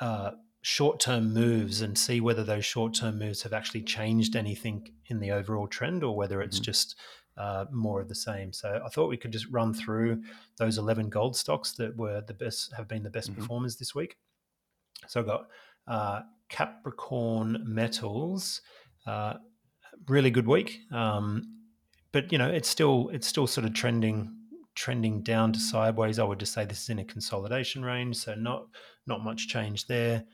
uh, 0.00 0.32
short 0.60 1.00
term 1.00 1.32
moves 1.32 1.80
and 1.80 1.96
see 1.96 2.20
whether 2.20 2.44
those 2.44 2.64
short 2.64 2.92
term 2.94 3.18
moves 3.18 3.42
have 3.42 3.54
actually 3.54 3.82
changed 3.82 4.36
anything 4.36 4.90
in 5.06 5.18
the 5.18 5.30
overall 5.30 5.66
trend 5.66 6.04
or 6.04 6.14
whether 6.14 6.42
it's 6.42 6.56
mm-hmm. 6.56 6.64
just 6.64 6.96
uh, 7.38 7.64
more 7.70 8.00
of 8.00 8.08
the 8.08 8.14
same. 8.14 8.52
So 8.52 8.82
I 8.84 8.88
thought 8.88 9.08
we 9.08 9.16
could 9.16 9.32
just 9.32 9.46
run 9.48 9.72
through 9.72 10.22
those 10.58 10.76
11 10.76 11.08
gold 11.08 11.36
stocks 11.36 11.72
that 11.72 11.96
were 11.96 12.20
the 12.20 12.34
best, 12.34 12.72
have 12.76 12.88
been 12.88 13.02
the 13.02 13.10
best 13.10 13.30
mm-hmm. 13.30 13.40
performers 13.40 13.76
this 13.76 13.94
week. 13.94 14.18
So 15.06 15.20
I've 15.20 15.26
got 15.26 15.48
uh, 15.88 16.20
Capricorn 16.48 17.62
Metals, 17.64 18.60
uh, 19.06 19.34
really 20.08 20.30
good 20.30 20.46
week. 20.46 20.80
Um, 20.92 21.42
but 22.12 22.32
you 22.32 22.38
know, 22.38 22.48
it's 22.48 22.68
still 22.68 23.10
it's 23.12 23.26
still 23.26 23.46
sort 23.46 23.66
of 23.66 23.74
trending 23.74 24.34
trending 24.74 25.22
down 25.22 25.52
to 25.52 25.58
sideways. 25.58 26.18
I 26.18 26.24
would 26.24 26.38
just 26.38 26.52
say 26.52 26.64
this 26.64 26.82
is 26.82 26.88
in 26.88 26.98
a 26.98 27.04
consolidation 27.04 27.84
range, 27.84 28.16
so 28.16 28.34
not 28.34 28.66
not 29.06 29.24
much 29.24 29.48
change 29.48 29.86
there. 29.86 30.24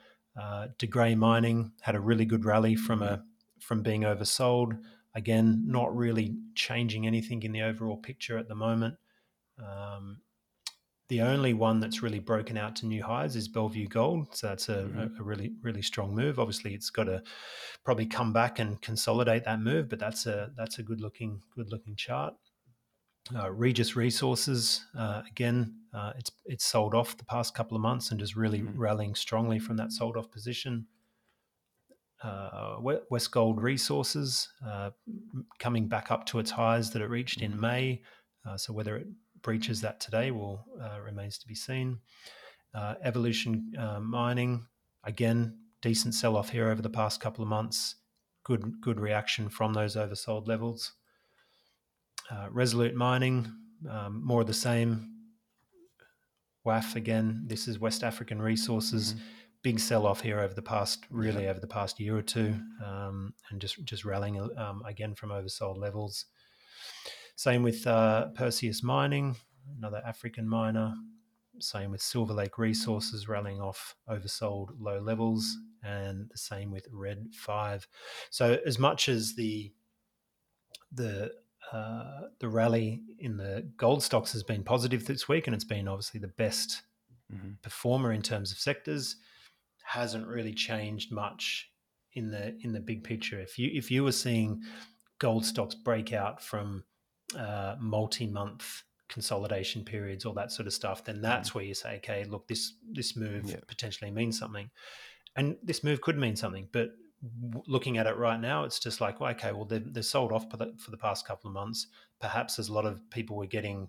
Uh, 0.40 0.68
De 0.78 0.86
Grey 0.86 1.14
Mining 1.14 1.72
had 1.80 1.94
a 1.94 2.00
really 2.00 2.24
good 2.24 2.44
rally 2.44 2.74
from 2.76 3.02
a 3.02 3.22
from 3.60 3.82
being 3.82 4.02
oversold. 4.02 4.78
Again, 5.14 5.62
not 5.66 5.96
really 5.96 6.36
changing 6.54 7.06
anything 7.06 7.42
in 7.44 7.52
the 7.52 7.62
overall 7.62 7.96
picture 7.96 8.36
at 8.36 8.48
the 8.48 8.54
moment. 8.54 8.96
Um, 9.58 10.18
the 11.14 11.22
only 11.22 11.54
one 11.54 11.78
that's 11.78 12.02
really 12.02 12.18
broken 12.18 12.58
out 12.58 12.74
to 12.74 12.86
new 12.86 13.00
highs 13.00 13.36
is 13.36 13.46
Bellevue 13.46 13.86
Gold, 13.86 14.34
so 14.34 14.48
that's 14.48 14.68
a, 14.68 14.78
mm-hmm. 14.78 15.20
a, 15.20 15.22
really 15.22 15.52
really 15.62 15.80
strong 15.80 16.12
move. 16.12 16.40
Obviously, 16.40 16.74
it's 16.74 16.90
got 16.90 17.04
to 17.04 17.22
probably 17.84 18.06
come 18.06 18.32
back 18.32 18.58
and 18.58 18.82
consolidate 18.82 19.44
that 19.44 19.60
move, 19.60 19.88
but 19.88 20.00
that's 20.00 20.26
a 20.26 20.50
that's 20.56 20.80
a 20.80 20.82
good 20.82 21.00
looking 21.00 21.40
good 21.54 21.70
looking 21.70 21.94
chart. 21.94 22.34
Uh, 23.32 23.48
Regis 23.48 23.94
Resources, 23.94 24.84
uh, 24.98 25.22
again, 25.30 25.76
uh, 25.94 26.14
it's 26.18 26.32
it's 26.46 26.64
sold 26.64 26.96
off 26.96 27.16
the 27.16 27.24
past 27.24 27.54
couple 27.54 27.76
of 27.76 27.80
months 27.80 28.10
and 28.10 28.18
just 28.18 28.34
really 28.34 28.62
mm-hmm. 28.62 28.76
rallying 28.76 29.14
strongly 29.14 29.60
from 29.60 29.76
that 29.76 29.92
sold 29.92 30.16
off 30.16 30.32
position. 30.32 30.84
Uh, 32.24 32.78
Westgold 32.80 33.62
Resources 33.62 34.48
uh, 34.66 34.90
coming 35.60 35.86
back 35.86 36.10
up 36.10 36.26
to 36.26 36.40
its 36.40 36.50
highs 36.50 36.90
that 36.90 37.02
it 37.02 37.08
reached 37.08 37.40
in 37.40 37.52
mm-hmm. 37.52 37.60
May. 37.60 38.02
Uh, 38.44 38.56
so 38.56 38.72
whether 38.72 38.96
it 38.96 39.06
breaches 39.44 39.80
that 39.82 40.00
today 40.00 40.32
will 40.32 40.64
remains 41.04 41.38
to 41.38 41.46
be 41.46 41.54
seen. 41.54 42.00
Evolution 43.02 43.72
Mining, 44.02 44.66
again, 45.04 45.58
decent 45.84 46.14
sell 46.14 46.36
off 46.36 46.48
here 46.48 46.70
over 46.70 46.82
the 46.82 46.90
past 46.90 47.20
couple 47.20 47.42
of 47.42 47.48
months. 47.48 47.96
Good 48.42 48.80
good 48.80 48.98
reaction 48.98 49.48
from 49.48 49.74
those 49.74 49.94
oversold 49.96 50.48
levels. 50.48 50.94
Uh, 52.30 52.48
Resolute 52.50 52.94
Mining, 52.94 53.52
um, 53.88 54.22
more 54.24 54.40
of 54.40 54.46
the 54.46 54.54
same. 54.54 55.10
WAF 56.66 56.96
again. 56.96 57.44
This 57.46 57.68
is 57.68 57.78
West 57.78 58.02
African 58.02 58.40
Resources. 58.40 59.12
Mm-hmm. 59.12 59.24
Big 59.62 59.78
sell 59.78 60.06
off 60.06 60.22
here 60.22 60.40
over 60.40 60.54
the 60.54 60.62
past, 60.62 61.04
really 61.10 61.48
over 61.48 61.60
the 61.60 61.66
past 61.66 62.00
year 62.00 62.16
or 62.16 62.22
two, 62.22 62.54
um, 62.84 63.34
and 63.50 63.60
just 63.60 63.82
just 63.84 64.04
rallying 64.04 64.38
um, 64.56 64.82
again 64.86 65.14
from 65.14 65.30
oversold 65.30 65.78
levels. 65.78 66.26
Same 67.36 67.62
with 67.62 67.86
uh, 67.86 68.28
Perseus 68.34 68.82
Mining, 68.82 69.36
another 69.78 70.02
African 70.06 70.48
miner. 70.48 70.94
Same 71.60 71.90
with 71.92 72.02
Silver 72.02 72.34
Lake 72.34 72.58
Resources 72.58 73.28
rallying 73.28 73.60
off 73.60 73.94
oversold 74.08 74.70
low 74.78 74.98
levels, 75.00 75.56
and 75.82 76.28
the 76.30 76.38
same 76.38 76.70
with 76.70 76.86
Red 76.92 77.28
Five. 77.32 77.86
So 78.30 78.58
as 78.66 78.78
much 78.78 79.08
as 79.08 79.34
the 79.34 79.72
the 80.92 81.32
uh, 81.72 82.22
the 82.40 82.48
rally 82.48 83.02
in 83.18 83.36
the 83.36 83.68
gold 83.76 84.02
stocks 84.02 84.32
has 84.32 84.42
been 84.42 84.64
positive 84.64 85.06
this 85.06 85.28
week, 85.28 85.46
and 85.46 85.54
it's 85.54 85.64
been 85.64 85.88
obviously 85.88 86.20
the 86.20 86.28
best 86.28 86.82
mm-hmm. 87.32 87.52
performer 87.62 88.12
in 88.12 88.22
terms 88.22 88.52
of 88.52 88.58
sectors, 88.58 89.16
hasn't 89.84 90.26
really 90.26 90.54
changed 90.54 91.12
much 91.12 91.70
in 92.14 92.30
the 92.30 92.56
in 92.62 92.72
the 92.72 92.80
big 92.80 93.04
picture. 93.04 93.40
If 93.40 93.58
you 93.58 93.70
if 93.72 93.90
you 93.90 94.04
were 94.04 94.12
seeing 94.12 94.62
gold 95.18 95.44
stocks 95.44 95.74
break 95.74 96.12
out 96.12 96.42
from 96.42 96.84
uh, 97.36 97.76
multi-month 97.80 98.84
consolidation 99.08 99.84
periods, 99.84 100.24
all 100.24 100.34
that 100.34 100.50
sort 100.50 100.66
of 100.66 100.72
stuff, 100.72 101.04
then 101.04 101.20
that's 101.20 101.50
mm. 101.50 101.54
where 101.54 101.64
you 101.64 101.74
say, 101.74 101.96
okay, 101.96 102.24
look, 102.24 102.48
this 102.48 102.74
this 102.90 103.16
move 103.16 103.50
yeah. 103.50 103.56
potentially 103.66 104.10
means 104.10 104.38
something, 104.38 104.70
and 105.36 105.56
this 105.62 105.84
move 105.84 106.00
could 106.00 106.18
mean 106.18 106.36
something. 106.36 106.68
But 106.72 106.90
looking 107.66 107.98
at 107.98 108.06
it 108.06 108.16
right 108.16 108.40
now, 108.40 108.64
it's 108.64 108.78
just 108.78 109.00
like, 109.00 109.20
well, 109.20 109.30
okay, 109.30 109.52
well, 109.52 109.64
they're, 109.64 109.82
they're 109.84 110.02
sold 110.02 110.32
off 110.32 110.50
for 110.50 110.56
the, 110.56 110.74
for 110.78 110.90
the 110.90 110.96
past 110.96 111.26
couple 111.26 111.48
of 111.48 111.54
months. 111.54 111.86
Perhaps 112.20 112.58
as 112.58 112.68
a 112.68 112.72
lot 112.72 112.84
of 112.84 113.00
people 113.10 113.36
were 113.36 113.46
getting 113.46 113.88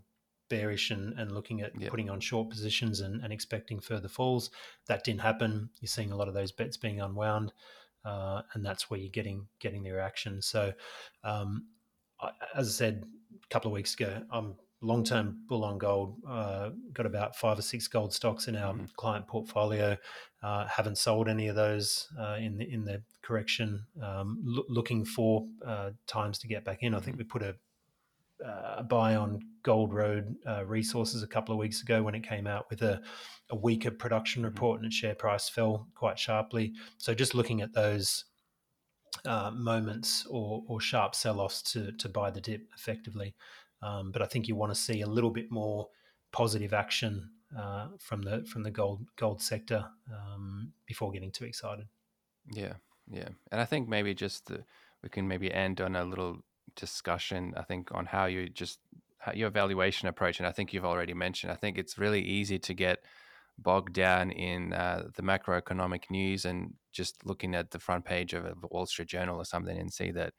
bearish 0.50 0.92
and, 0.92 1.18
and 1.20 1.32
looking 1.32 1.62
at 1.62 1.74
putting 1.88 2.10
on 2.10 2.20
short 2.20 2.50
positions 2.50 3.02
and, 3.02 3.22
and 3.24 3.34
expecting 3.34 3.80
further 3.80 4.08
falls. 4.08 4.52
That 4.88 5.04
didn't 5.04 5.22
happen. 5.22 5.70
You're 5.82 5.88
seeing 5.88 6.12
a 6.12 6.16
lot 6.16 6.28
of 6.28 6.34
those 6.34 6.52
bets 6.52 6.78
being 6.78 7.02
unwound, 7.02 7.52
uh, 8.04 8.44
and 8.54 8.66
that's 8.66 8.90
where 8.90 9.00
you're 9.00 9.10
getting 9.10 9.48
getting 9.60 9.84
the 9.84 9.92
reaction. 9.92 10.42
So, 10.42 10.74
um, 11.24 11.68
I, 12.22 12.30
as 12.56 12.68
I 12.68 12.72
said 12.72 13.06
a 13.44 13.54
couple 13.54 13.70
of 13.70 13.74
weeks 13.74 13.94
ago, 13.94 14.22
I'm 14.32 14.56
long 14.82 15.04
term 15.04 15.44
bull 15.48 15.64
on 15.64 15.78
gold. 15.78 16.16
Uh, 16.28 16.70
got 16.94 17.06
about 17.06 17.36
five 17.36 17.58
or 17.58 17.62
six 17.62 17.88
gold 17.88 18.14
stocks 18.14 18.48
in 18.48 18.56
our 18.56 18.74
mm-hmm. 18.74 18.86
client 18.96 19.28
portfolio. 19.28 19.98
Uh, 20.44 20.68
haven't 20.68 20.98
sold 20.98 21.28
any 21.28 21.48
of 21.48 21.56
those 21.56 22.08
uh, 22.20 22.38
in 22.40 22.58
the 22.58 22.72
in 22.72 22.86
the 22.86 23.02
correction. 23.22 23.86
Um, 24.02 24.40
lo- 24.44 24.66
looking 24.70 25.06
for 25.06 25.48
uh, 25.66 25.92
times 26.08 26.38
to 26.40 26.48
get 26.48 26.64
back 26.64 26.80
in. 26.82 26.94
I 26.94 27.00
think 27.00 27.18
mm-hmm. 27.18 27.24
we 27.24 27.24
put 27.24 27.44
a 27.44 27.56
uh, 28.46 28.84
buy 28.84 29.16
on 29.16 29.40
Gold 29.64 29.94
Road 29.94 30.36
uh, 30.46 30.66
Resources 30.66 31.24
a 31.24 31.28
couple 31.28 31.54
of 31.54 31.60
weeks 31.60 31.82
ago 31.82 32.04
when 32.04 32.16
it 32.16 32.28
came 32.28 32.48
out 32.48 32.70
with 32.70 32.82
a, 32.82 33.02
a 33.50 33.56
weaker 33.56 33.92
production 33.92 34.42
mm-hmm. 34.42 34.50
report 34.50 34.80
and 34.80 34.88
its 34.88 34.96
share 34.96 35.16
price 35.16 35.48
fell 35.48 35.88
quite 35.96 36.20
sharply. 36.20 36.74
So 36.98 37.14
just 37.14 37.34
looking 37.34 37.62
at 37.62 37.74
those 37.74 38.26
uh, 39.24 39.52
moments 39.52 40.26
or, 40.30 40.64
or 40.68 40.82
sharp 40.82 41.16
sell-offs 41.16 41.62
to 41.62 41.92
to 41.94 42.10
buy 42.10 42.32
the 42.32 42.42
dip 42.42 42.68
effectively. 42.76 43.36
Um, 43.82 44.12
but 44.12 44.22
I 44.22 44.26
think 44.26 44.48
you 44.48 44.56
want 44.56 44.74
to 44.74 44.80
see 44.80 45.02
a 45.02 45.08
little 45.08 45.32
bit 45.32 45.52
more 45.52 45.88
positive 46.32 46.74
action 46.74 47.30
uh, 47.58 47.88
from 48.00 48.22
the 48.22 48.44
from 48.46 48.64
the 48.64 48.72
gold 48.72 49.06
gold 49.16 49.42
sector 49.42 49.86
um, 50.12 50.74
before 50.86 51.12
getting 51.12 51.32
too 51.32 51.46
excited. 51.46 51.88
Yeah, 52.52 52.74
yeah, 53.10 53.30
and 53.52 53.62
I 53.62 53.66
think 53.66 53.88
maybe 53.88 54.14
just 54.14 54.48
the, 54.48 54.64
we 55.02 55.10
can 55.10 55.28
maybe 55.28 55.54
end 55.54 55.82
on 55.82 55.96
a 55.96 56.04
little 56.04 56.40
discussion, 56.76 57.54
I 57.56 57.64
think, 57.64 57.92
on 57.94 58.06
how 58.06 58.26
you 58.26 58.50
just 58.50 58.80
how 59.20 59.34
your 59.34 59.50
valuation 59.50 60.08
approach. 60.08 60.40
And 60.40 60.48
I 60.48 60.52
think 60.52 60.74
you've 60.74 60.86
already 60.86 61.14
mentioned, 61.14 61.52
I 61.52 61.56
think 61.56 61.78
it's 61.78 61.98
really 61.98 62.22
easy 62.22 62.60
to 62.60 62.74
get 62.74 63.04
bogged 63.58 63.94
down 63.94 64.32
in 64.32 64.74
uh, 64.74 65.06
the 65.16 65.22
macroeconomic 65.22 66.10
news 66.10 66.46
and 66.46 66.74
just 66.92 67.26
looking 67.26 67.56
at 67.56 67.72
the 67.72 67.80
front 67.80 68.06
page 68.06 68.34
of 68.34 68.46
a 68.46 68.54
Wall 68.70 68.86
Street 68.86 69.08
Journal 69.08 69.38
or 69.38 69.46
something 69.46 69.78
and 69.78 69.92
see 69.92 70.12
that 70.12 70.34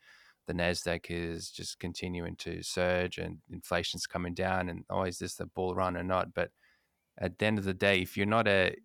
the 0.47 0.53
Nasdaq 0.53 1.07
is 1.09 1.51
just 1.51 1.79
continuing 1.79 2.37
to 2.37 2.63
surge 2.63 3.19
and 3.19 3.39
inflation's 3.51 4.07
coming 4.07 4.35
down 4.35 4.69
and 4.69 4.85
oh 4.91 5.03
is 5.03 5.19
this 5.19 5.35
the 5.35 5.47
bull 5.47 5.75
run 5.75 5.97
or 5.97 6.05
not 6.05 6.33
but 6.35 6.51
at 7.19 7.39
the 7.39 7.47
end 7.47 7.59
of 7.59 7.65
the 7.65 7.75
day 7.75 8.01
if 8.01 8.17
you're 8.17 8.27
not 8.27 8.47
a 8.47 8.77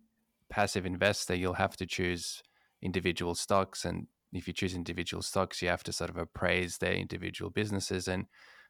passive 0.50 0.84
investor 0.84 1.36
you'll 1.36 1.52
have 1.54 1.76
to 1.76 1.86
choose 1.86 2.42
individual 2.82 3.34
stocks 3.34 3.84
and 3.84 4.08
if 4.32 4.46
you 4.46 4.54
choose 4.54 4.74
individual 4.74 5.22
stocks, 5.22 5.60
you 5.60 5.68
have 5.68 5.82
to 5.84 5.92
sort 5.92 6.10
of 6.10 6.16
appraise 6.16 6.78
their 6.78 6.94
individual 6.94 7.50
businesses. 7.50 8.08
And 8.08 8.26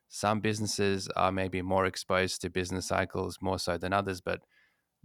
some 0.09 0.41
businesses 0.41 1.09
are 1.17 1.33
maybe 1.33 1.63
more 1.63 1.87
exposed 1.87 2.41
to 2.43 2.51
business 2.51 2.89
cycles 2.89 3.39
more 3.41 3.59
so 3.59 3.79
than 3.79 3.93
others, 3.93 4.21
but 4.21 4.41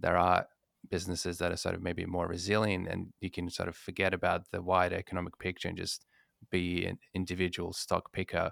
there 0.00 0.16
are 0.16 0.46
businesses 0.90 1.38
that 1.38 1.52
are 1.52 1.56
sort 1.56 1.74
of 1.74 1.82
maybe 1.82 2.06
more 2.06 2.26
resilient 2.26 2.88
and 2.88 3.12
you 3.20 3.30
can 3.30 3.50
sort 3.50 3.68
of 3.68 3.76
forget 3.76 4.14
about 4.14 4.50
the 4.52 4.62
wider 4.62 4.96
economic 4.96 5.38
picture 5.38 5.68
and 5.68 5.76
just 5.76 6.06
be 6.50 6.86
an 6.86 6.98
individual 7.14 7.72
stock 7.72 8.12
picker. 8.12 8.50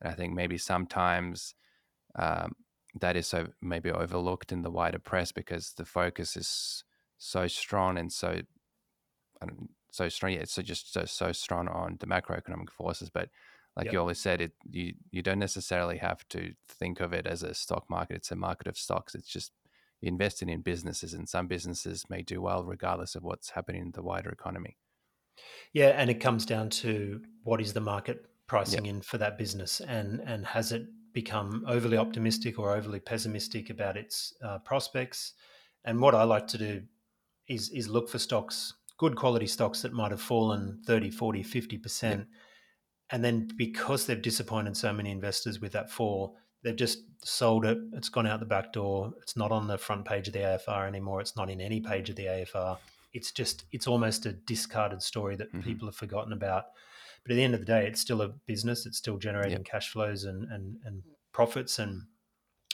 And 0.00 0.12
I 0.12 0.16
think 0.16 0.34
maybe 0.34 0.58
sometimes 0.58 1.54
um, 2.18 2.52
that 3.00 3.16
is 3.16 3.26
so 3.26 3.48
maybe 3.60 3.90
overlooked 3.90 4.52
in 4.52 4.62
the 4.62 4.70
wider 4.70 4.98
press 4.98 5.32
because 5.32 5.72
the 5.76 5.84
focus 5.84 6.36
is 6.36 6.84
so 7.18 7.46
strong 7.46 7.98
and 7.98 8.12
so 8.12 8.40
so 9.90 10.08
strong. 10.08 10.32
Yeah, 10.32 10.44
so 10.44 10.62
just 10.62 10.92
so, 10.92 11.04
so 11.04 11.32
strong 11.32 11.68
on 11.68 11.96
the 12.00 12.06
macroeconomic 12.06 12.70
forces. 12.70 13.10
But 13.10 13.28
like 13.76 13.86
yep. 13.86 13.94
you 13.94 14.00
always 14.00 14.18
said, 14.18 14.40
it 14.40 14.52
you 14.70 14.94
you 15.10 15.22
don't 15.22 15.38
necessarily 15.38 15.98
have 15.98 16.26
to 16.28 16.54
think 16.68 17.00
of 17.00 17.12
it 17.12 17.26
as 17.26 17.42
a 17.42 17.54
stock 17.54 17.84
market. 17.90 18.16
It's 18.16 18.30
a 18.30 18.36
market 18.36 18.66
of 18.66 18.78
stocks. 18.78 19.14
It's 19.14 19.28
just 19.28 19.52
investing 20.02 20.48
in 20.48 20.60
businesses, 20.60 21.12
and 21.14 21.28
some 21.28 21.46
businesses 21.46 22.04
may 22.08 22.22
do 22.22 22.40
well 22.40 22.64
regardless 22.64 23.14
of 23.14 23.22
what's 23.22 23.50
happening 23.50 23.82
in 23.82 23.90
the 23.92 24.02
wider 24.02 24.30
economy. 24.30 24.76
Yeah, 25.72 25.88
and 25.88 26.10
it 26.10 26.20
comes 26.20 26.46
down 26.46 26.70
to 26.70 27.22
what 27.42 27.60
is 27.60 27.72
the 27.72 27.80
market 27.80 28.24
pricing 28.46 28.84
yep. 28.84 28.94
in 28.94 29.00
for 29.02 29.18
that 29.18 29.38
business, 29.38 29.80
and 29.80 30.20
and 30.20 30.46
has 30.46 30.72
it 30.72 30.86
become 31.12 31.64
overly 31.66 31.96
optimistic 31.96 32.58
or 32.58 32.76
overly 32.76 33.00
pessimistic 33.00 33.70
about 33.70 33.96
its 33.96 34.34
uh, 34.42 34.58
prospects? 34.58 35.34
And 35.84 36.00
what 36.00 36.14
I 36.14 36.24
like 36.24 36.46
to 36.48 36.58
do 36.58 36.82
is 37.48 37.70
is 37.70 37.88
look 37.88 38.08
for 38.08 38.18
stocks 38.18 38.74
good 38.98 39.16
quality 39.16 39.46
stocks 39.46 39.82
that 39.82 39.92
might 39.92 40.10
have 40.10 40.20
fallen 40.20 40.80
30, 40.86 41.10
40, 41.10 41.42
50%. 41.42 42.02
Yep. 42.02 42.26
And 43.10 43.24
then 43.24 43.48
because 43.56 44.06
they've 44.06 44.20
disappointed 44.20 44.76
so 44.76 44.92
many 44.92 45.10
investors 45.10 45.60
with 45.60 45.72
that 45.72 45.90
fall, 45.90 46.36
they've 46.62 46.76
just 46.76 47.00
sold 47.24 47.64
it. 47.64 47.78
It's 47.94 48.08
gone 48.08 48.26
out 48.26 48.40
the 48.40 48.46
back 48.46 48.72
door. 48.72 49.12
It's 49.22 49.36
not 49.36 49.52
on 49.52 49.66
the 49.66 49.78
front 49.78 50.04
page 50.04 50.28
of 50.28 50.34
the 50.34 50.40
AFR 50.40 50.86
anymore. 50.86 51.20
It's 51.20 51.36
not 51.36 51.50
in 51.50 51.60
any 51.60 51.80
page 51.80 52.10
of 52.10 52.16
the 52.16 52.26
AFR. 52.26 52.78
It's 53.12 53.32
just, 53.32 53.64
it's 53.72 53.86
almost 53.86 54.26
a 54.26 54.32
discarded 54.32 55.02
story 55.02 55.36
that 55.36 55.48
mm-hmm. 55.48 55.62
people 55.62 55.88
have 55.88 55.96
forgotten 55.96 56.32
about. 56.32 56.64
But 57.22 57.32
at 57.32 57.36
the 57.36 57.44
end 57.44 57.54
of 57.54 57.60
the 57.60 57.66
day, 57.66 57.86
it's 57.86 58.00
still 58.00 58.22
a 58.22 58.28
business. 58.28 58.86
It's 58.86 58.98
still 58.98 59.18
generating 59.18 59.58
yep. 59.58 59.64
cash 59.64 59.90
flows 59.90 60.24
and, 60.24 60.44
and, 60.50 60.76
and 60.84 61.02
profits. 61.32 61.78
And 61.78 62.02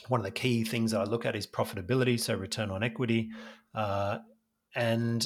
one 0.07 0.19
of 0.19 0.25
the 0.25 0.31
key 0.31 0.63
things 0.63 0.91
that 0.91 1.01
I 1.01 1.05
look 1.05 1.25
at 1.25 1.35
is 1.35 1.47
profitability, 1.47 2.19
so 2.19 2.35
return 2.35 2.69
on 2.69 2.83
equity. 2.83 3.29
Uh, 3.73 4.19
and 4.75 5.25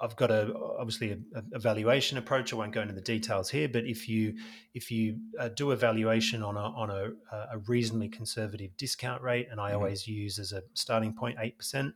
I've 0.00 0.16
got 0.16 0.30
a 0.30 0.52
obviously 0.78 1.12
a, 1.12 1.42
a, 1.52 1.58
valuation 1.58 2.18
approach. 2.18 2.52
I 2.52 2.56
won't 2.56 2.72
go 2.72 2.82
into 2.82 2.94
the 2.94 3.00
details 3.00 3.48
here, 3.48 3.68
but 3.68 3.84
if 3.84 4.08
you 4.08 4.34
if 4.74 4.90
you 4.90 5.18
uh, 5.38 5.48
do 5.48 5.70
a 5.70 5.76
valuation 5.76 6.42
on 6.42 6.56
a 6.56 6.60
on 6.60 6.90
a, 6.90 7.10
a, 7.52 7.58
reasonably 7.66 8.08
conservative 8.08 8.76
discount 8.76 9.22
rate, 9.22 9.48
and 9.50 9.60
I 9.60 9.68
mm-hmm. 9.68 9.76
always 9.76 10.08
use 10.08 10.38
as 10.38 10.52
a 10.52 10.62
starting 10.74 11.14
point 11.14 11.38
eight 11.40 11.56
percent. 11.58 11.94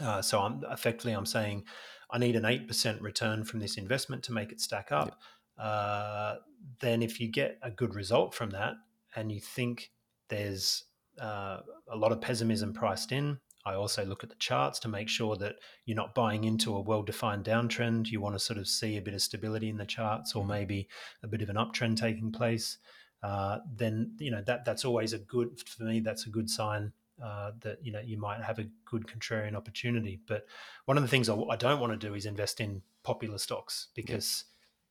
Uh, 0.00 0.20
so 0.20 0.40
I'm 0.40 0.62
effectively 0.70 1.12
I'm 1.12 1.26
saying 1.26 1.64
I 2.10 2.18
need 2.18 2.36
an 2.36 2.44
eight 2.44 2.66
percent 2.66 3.00
return 3.00 3.44
from 3.44 3.60
this 3.60 3.76
investment 3.76 4.24
to 4.24 4.32
make 4.32 4.50
it 4.50 4.60
stack 4.60 4.90
up. 4.90 5.06
Yep. 5.06 5.16
Uh, 5.58 6.34
then 6.80 7.02
if 7.02 7.20
you 7.20 7.28
get 7.28 7.58
a 7.62 7.70
good 7.70 7.94
result 7.94 8.34
from 8.34 8.50
that, 8.50 8.74
and 9.14 9.30
you 9.30 9.40
think 9.40 9.90
there's 10.28 10.84
uh, 11.20 11.60
a 11.90 11.96
lot 11.96 12.12
of 12.12 12.20
pessimism 12.20 12.72
priced 12.72 13.12
in, 13.12 13.38
I 13.66 13.74
also 13.74 14.04
look 14.04 14.22
at 14.22 14.30
the 14.30 14.36
charts 14.36 14.78
to 14.80 14.88
make 14.88 15.08
sure 15.08 15.36
that 15.36 15.56
you're 15.84 15.96
not 15.96 16.14
buying 16.14 16.44
into 16.44 16.74
a 16.76 16.80
well 16.80 17.02
defined 17.02 17.44
downtrend. 17.44 18.08
You 18.08 18.20
want 18.20 18.36
to 18.36 18.38
sort 18.38 18.58
of 18.58 18.68
see 18.68 18.96
a 18.96 19.02
bit 19.02 19.12
of 19.12 19.20
stability 19.20 19.68
in 19.68 19.76
the 19.76 19.84
charts 19.84 20.34
or 20.34 20.42
mm-hmm. 20.42 20.52
maybe 20.52 20.88
a 21.24 21.26
bit 21.26 21.42
of 21.42 21.50
an 21.50 21.56
uptrend 21.56 21.96
taking 21.96 22.30
place. 22.30 22.78
Uh, 23.22 23.58
then 23.74 24.12
you 24.18 24.30
know 24.30 24.42
that 24.46 24.64
that's 24.64 24.84
always 24.84 25.12
a 25.12 25.18
good 25.18 25.58
for 25.66 25.82
me. 25.82 25.98
That's 25.98 26.26
a 26.26 26.30
good 26.30 26.48
sign 26.48 26.92
uh, 27.22 27.50
that 27.62 27.78
you 27.82 27.90
know 27.90 28.00
you 28.00 28.18
might 28.18 28.40
have 28.40 28.60
a 28.60 28.68
good 28.84 29.08
contrarian 29.08 29.56
opportunity. 29.56 30.20
But 30.28 30.46
one 30.84 30.96
of 30.96 31.02
the 31.02 31.08
things 31.08 31.28
I, 31.28 31.34
I 31.34 31.56
don't 31.56 31.80
want 31.80 31.92
to 31.92 32.08
do 32.08 32.14
is 32.14 32.24
invest 32.24 32.60
in 32.60 32.82
popular 33.02 33.38
stocks 33.38 33.88
because 33.96 34.44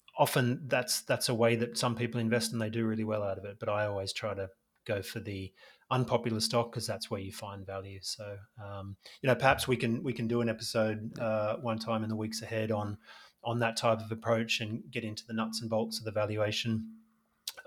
yeah. 0.08 0.24
often 0.24 0.62
that's 0.68 1.02
that's 1.02 1.30
a 1.30 1.34
way 1.34 1.56
that 1.56 1.78
some 1.78 1.96
people 1.96 2.20
invest 2.20 2.52
and 2.52 2.62
they 2.62 2.70
do 2.70 2.86
really 2.86 3.06
well 3.06 3.24
out 3.24 3.38
of 3.38 3.46
it. 3.46 3.58
But 3.58 3.70
I 3.70 3.86
always 3.86 4.12
try 4.12 4.34
to 4.34 4.50
go 4.86 5.02
for 5.02 5.20
the 5.20 5.54
unpopular 5.92 6.40
stock 6.40 6.72
because 6.72 6.88
that's 6.88 7.12
where 7.12 7.20
you 7.20 7.32
find 7.32 7.66
value. 7.66 8.00
So 8.02 8.38
um, 8.64 8.96
you 9.22 9.28
know, 9.28 9.36
perhaps 9.36 9.68
we 9.68 9.78
can 9.78 10.04
we 10.04 10.14
can 10.14 10.28
do 10.28 10.42
an 10.42 10.50
episode 10.50 11.18
uh, 11.20 11.58
one 11.58 11.80
time 11.80 12.04
in 12.04 12.10
the 12.10 12.16
weeks 12.16 12.42
ahead 12.42 12.72
on 12.72 12.98
on 13.44 13.60
that 13.60 13.78
type 13.78 14.00
of 14.00 14.12
approach 14.12 14.62
and 14.62 14.84
get 14.92 15.04
into 15.04 15.24
the 15.28 15.34
nuts 15.34 15.62
and 15.62 15.70
bolts 15.70 16.00
of 16.00 16.06
the 16.06 16.12
valuation. 16.12 16.92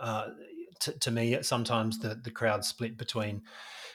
Uh, 0.01 0.29
to, 0.81 0.93
to 0.99 1.11
me, 1.11 1.43
sometimes 1.43 1.99
the 1.99 2.15
the 2.23 2.31
crowd 2.31 2.65
split 2.65 2.97
between 2.97 3.43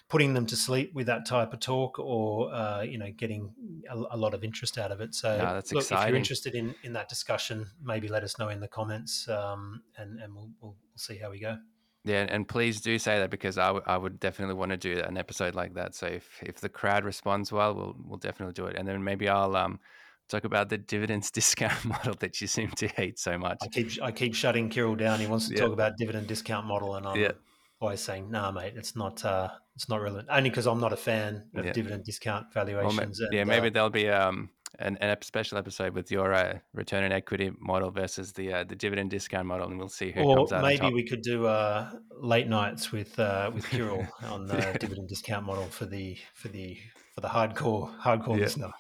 putting 0.10 0.34
them 0.34 0.46
to 0.46 0.56
sleep 0.56 0.94
with 0.94 1.08
that 1.08 1.26
type 1.26 1.54
of 1.54 1.60
talk 1.60 1.98
or 1.98 2.54
uh, 2.54 2.82
you 2.82 2.98
know 2.98 3.12
getting 3.18 3.52
a, 3.90 3.98
a, 4.12 4.18
lot 4.18 4.34
of 4.34 4.44
interest 4.44 4.78
out 4.78 4.92
of 4.92 5.02
it 5.02 5.16
so 5.16 5.38
no, 5.38 5.62
look, 5.72 5.92
if 5.92 5.92
you're 5.92 6.16
interested 6.16 6.56
in 6.56 6.76
in 6.84 6.94
that 6.94 7.10
discussion 7.10 7.66
maybe 7.82 8.08
let 8.08 8.22
us 8.22 8.38
know 8.38 8.50
in 8.50 8.60
the 8.60 8.68
comments 8.68 9.28
um, 9.30 9.82
and 9.98 10.20
and 10.20 10.36
we'll, 10.36 10.50
we'll, 10.62 10.76
we'll 10.92 10.98
see 10.98 11.18
how 11.18 11.32
we 11.32 11.40
go 11.40 11.58
yeah, 12.06 12.26
and 12.30 12.48
please 12.48 12.82
do 12.82 13.00
say 13.00 13.20
that 13.20 13.30
because 13.30 13.58
I, 13.58 13.68
w- 13.68 13.84
I 13.88 13.96
would 13.96 14.20
definitely 14.20 14.56
want 14.56 14.72
to 14.72 14.78
do 14.78 15.00
an 15.00 15.18
episode 15.18 15.56
like 15.56 15.76
that. 15.76 15.96
So 15.96 16.08
if, 16.08 16.28
if 16.44 16.60
the 16.60 16.68
crowd 16.68 17.06
responds 17.06 17.52
well, 17.52 17.74
we'll 17.74 17.96
we'll 18.06 18.18
definitely 18.18 18.54
do 18.54 18.66
it, 18.66 18.76
and 18.76 18.88
then 18.88 19.04
maybe 19.04 19.30
I'll 19.30 19.56
um 19.56 19.80
talk 20.28 20.44
about 20.44 20.70
the 20.70 20.78
dividends 20.78 21.32
discount 21.40 21.86
model 21.86 22.16
that 22.20 22.42
you 22.42 22.48
seem 22.48 22.70
to 22.72 22.88
hate 22.88 23.20
so 23.20 23.38
much. 23.38 23.58
I 23.62 23.68
keep 23.68 24.02
I 24.02 24.12
keep 24.12 24.36
shutting 24.36 24.70
Kirill 24.70 24.96
down. 24.96 25.20
He 25.20 25.28
wants 25.28 25.48
to 25.48 25.56
yeah. 25.56 25.62
talk 25.62 25.72
about 25.72 25.94
dividend 25.98 26.28
discount 26.28 26.68
model, 26.68 26.96
and 26.96 27.08
I'm 27.08 27.20
yeah. 27.20 27.32
always 27.80 28.02
saying, 28.02 28.30
"Nah, 28.30 28.52
mate, 28.52 28.74
it's 28.76 28.98
not 28.98 29.24
uh, 29.24 29.50
it's 29.76 29.88
not 29.88 30.02
relevant. 30.02 30.28
Only 30.30 30.50
because 30.50 30.68
I'm 30.68 30.82
not 30.82 30.92
a 30.92 30.98
fan 30.98 31.46
of 31.56 31.66
yeah. 31.66 31.72
dividend 31.72 32.04
discount 32.04 32.54
valuations. 32.54 33.20
Well, 33.20 33.28
and, 33.30 33.34
yeah, 33.34 33.44
maybe 33.46 33.68
uh, 33.68 33.72
there'll 33.72 33.90
be 33.90 34.10
um, 34.10 34.50
an, 34.80 34.98
an 35.02 35.16
special 35.22 35.58
episode 35.58 35.94
with 35.94 36.12
your 36.12 36.34
uh, 36.34 36.60
return 36.74 37.04
on 37.04 37.12
equity 37.12 37.52
model 37.60 37.92
versus 37.92 38.34
the 38.34 38.54
uh, 38.54 38.64
the 38.64 38.76
dividend 38.76 39.12
discount 39.12 39.48
model, 39.48 39.68
and 39.68 39.78
we'll 39.78 39.90
see 39.90 40.12
who 40.12 40.22
or 40.22 40.36
comes 40.38 40.52
out. 40.52 40.64
Maybe 40.64 40.92
we 40.92 41.04
could 41.04 41.22
do 41.22 41.46
uh, 41.46 41.92
late 42.12 42.48
nights 42.48 42.92
with 42.92 43.18
uh, 43.20 43.52
with 43.54 43.70
Kirill 43.70 44.08
on 44.24 44.48
the 44.48 44.58
yeah. 44.58 44.78
dividend 44.78 45.10
discount 45.10 45.46
model 45.46 45.66
for 45.66 45.86
the 45.86 46.18
for 46.34 46.48
the 46.48 46.78
for 47.14 47.22
the 47.22 47.28
hardcore 47.28 47.96
hardcore 48.00 48.38
yeah. 48.38 48.44
listener. 48.44 48.72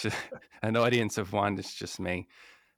just, 0.00 0.16
an 0.62 0.76
audience 0.76 1.18
of 1.18 1.32
one. 1.32 1.58
It's 1.58 1.74
just 1.74 1.98
me. 1.98 2.28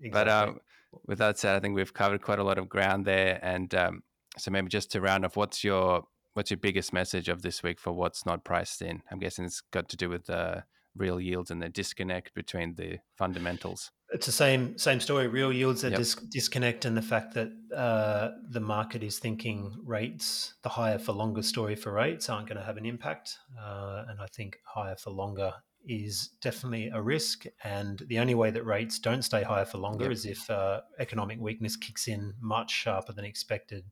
Exactly. 0.01 0.11
But 0.11 0.29
um, 0.29 0.61
with 1.07 1.19
that 1.19 1.39
said, 1.39 1.57
I 1.57 1.61
think 1.61 1.75
we've 1.75 1.93
covered 1.93 2.23
quite 2.23 2.39
a 2.39 2.45
lot 2.45 2.59
of 2.59 2.69
ground 2.69 3.05
there, 3.05 3.39
and 3.43 3.75
um, 3.75 4.03
so 4.39 4.51
maybe 4.51 4.69
just 4.69 4.91
to 4.93 5.01
round 5.01 5.25
off, 5.25 5.37
what's 5.37 5.63
your 5.63 6.05
what's 6.33 6.51
your 6.51 6.59
biggest 6.59 6.93
message 6.93 7.29
of 7.29 7.43
this 7.43 7.63
week 7.63 7.79
for 7.79 7.93
what's 7.93 8.25
not 8.25 8.45
priced 8.45 8.83
in? 8.83 9.03
I'm 9.11 9.19
guessing 9.19 9.45
it's 9.45 9.61
got 9.61 9.89
to 9.91 9.97
do 9.97 10.09
with 10.09 10.27
the 10.27 10.65
real 10.97 11.21
yields 11.21 11.51
and 11.51 11.61
the 11.61 11.69
disconnect 11.69 12.35
between 12.35 12.75
the 12.75 12.99
fundamentals. 13.17 13.91
It's 14.13 14.27
the 14.27 14.33
same 14.33 14.79
same 14.79 15.01
story. 15.01 15.27
Real 15.27 15.53
yields 15.53 15.85
are 15.85 15.89
yep. 15.89 15.99
dis- 15.99 16.15
disconnect, 16.15 16.85
and 16.85 16.97
the 16.97 17.03
fact 17.03 17.35
that 17.35 17.49
uh, 17.75 18.31
the 18.51 18.61
market 18.61 19.03
is 19.03 19.19
thinking 19.19 19.75
rates, 19.83 20.55
the 20.63 20.69
higher 20.69 20.99
for 20.99 21.13
longer 21.13 21.43
story 21.43 21.75
for 21.75 21.93
rates, 21.93 22.29
aren't 22.29 22.49
going 22.49 22.59
to 22.59 22.65
have 22.65 22.77
an 22.77 22.87
impact. 22.87 23.39
Uh, 23.61 24.05
and 24.09 24.21
I 24.21 24.27
think 24.27 24.59
higher 24.65 24.97
for 24.97 25.11
longer 25.11 25.53
is 25.87 26.31
definitely 26.41 26.89
a 26.89 27.03
risk. 27.03 27.45
And 27.63 28.03
the 28.07 28.19
only 28.19 28.35
way 28.35 28.51
that 28.51 28.65
rates 28.65 28.99
don't 28.99 29.23
stay 29.23 29.43
higher 29.43 29.65
for 29.65 29.79
longer 29.79 30.05
yep. 30.05 30.13
is 30.13 30.27
if 30.27 30.49
uh, 30.49 30.83
economic 30.99 31.41
weakness 31.41 31.77
kicks 31.77 32.09
in 32.09 32.35
much 32.41 32.71
sharper 32.71 33.13
than 33.13 33.25
expected 33.25 33.85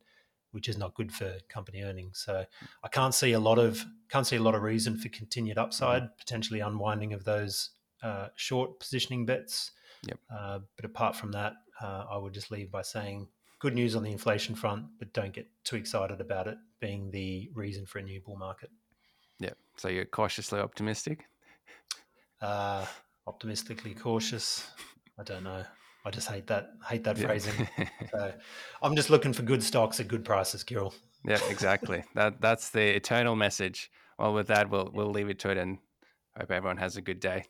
which 0.53 0.69
is 0.69 0.77
not 0.77 0.93
good 0.93 1.11
for 1.11 1.37
company 1.49 1.81
earnings. 1.81 2.21
So 2.25 2.45
I 2.83 2.87
can't 2.87 3.13
see 3.13 3.33
a 3.33 3.39
lot 3.39 3.59
of 3.59 3.83
can't 4.09 4.25
see 4.25 4.35
a 4.35 4.41
lot 4.41 4.55
of 4.55 4.61
reason 4.61 4.97
for 4.97 5.09
continued 5.09 5.57
upside, 5.57 6.03
mm-hmm. 6.03 6.17
potentially 6.17 6.59
unwinding 6.59 7.13
of 7.13 7.23
those 7.25 7.71
uh, 8.01 8.27
short 8.35 8.79
positioning 8.79 9.25
bets. 9.25 9.71
Yep. 10.07 10.19
Uh, 10.33 10.59
but 10.75 10.85
apart 10.85 11.15
from 11.15 11.31
that, 11.31 11.53
uh, 11.81 12.05
I 12.11 12.17
would 12.17 12.33
just 12.33 12.51
leave 12.51 12.71
by 12.71 12.81
saying 12.81 13.27
good 13.59 13.73
news 13.73 13.95
on 13.95 14.03
the 14.03 14.11
inflation 14.11 14.55
front, 14.55 14.85
but 14.99 15.13
don't 15.13 15.33
get 15.33 15.47
too 15.63 15.77
excited 15.77 16.19
about 16.21 16.47
it 16.47 16.57
being 16.79 17.11
the 17.11 17.49
reason 17.55 17.85
for 17.85 17.99
a 17.99 18.03
new 18.03 18.19
bull 18.21 18.35
market. 18.35 18.69
Yeah. 19.39 19.53
So 19.77 19.87
you're 19.87 20.05
cautiously 20.05 20.59
optimistic. 20.59 21.25
Uh, 22.41 22.85
optimistically 23.25 23.93
cautious. 23.93 24.67
I 25.17 25.23
don't 25.23 25.43
know. 25.43 25.63
I 26.05 26.11
just 26.11 26.27
hate 26.27 26.47
that 26.47 26.71
hate 26.87 27.03
that 27.05 27.17
yeah. 27.17 27.25
phrasing. 27.25 27.67
so 28.11 28.33
I'm 28.81 28.95
just 28.95 29.09
looking 29.09 29.33
for 29.33 29.43
good 29.43 29.63
stocks 29.63 29.99
at 29.99 30.07
good 30.07 30.25
prices, 30.25 30.63
Kirill. 30.63 30.93
Yeah, 31.25 31.39
exactly. 31.49 32.03
that 32.15 32.41
that's 32.41 32.69
the 32.69 32.95
eternal 32.95 33.35
message. 33.35 33.89
Well, 34.19 34.33
with 34.33 34.47
that, 34.47 34.69
we'll 34.69 34.89
we'll 34.93 35.11
leave 35.11 35.29
it 35.29 35.39
to 35.39 35.49
it, 35.49 35.57
and 35.57 35.77
hope 36.37 36.51
everyone 36.51 36.77
has 36.77 36.97
a 36.97 37.01
good 37.01 37.19
day. 37.19 37.45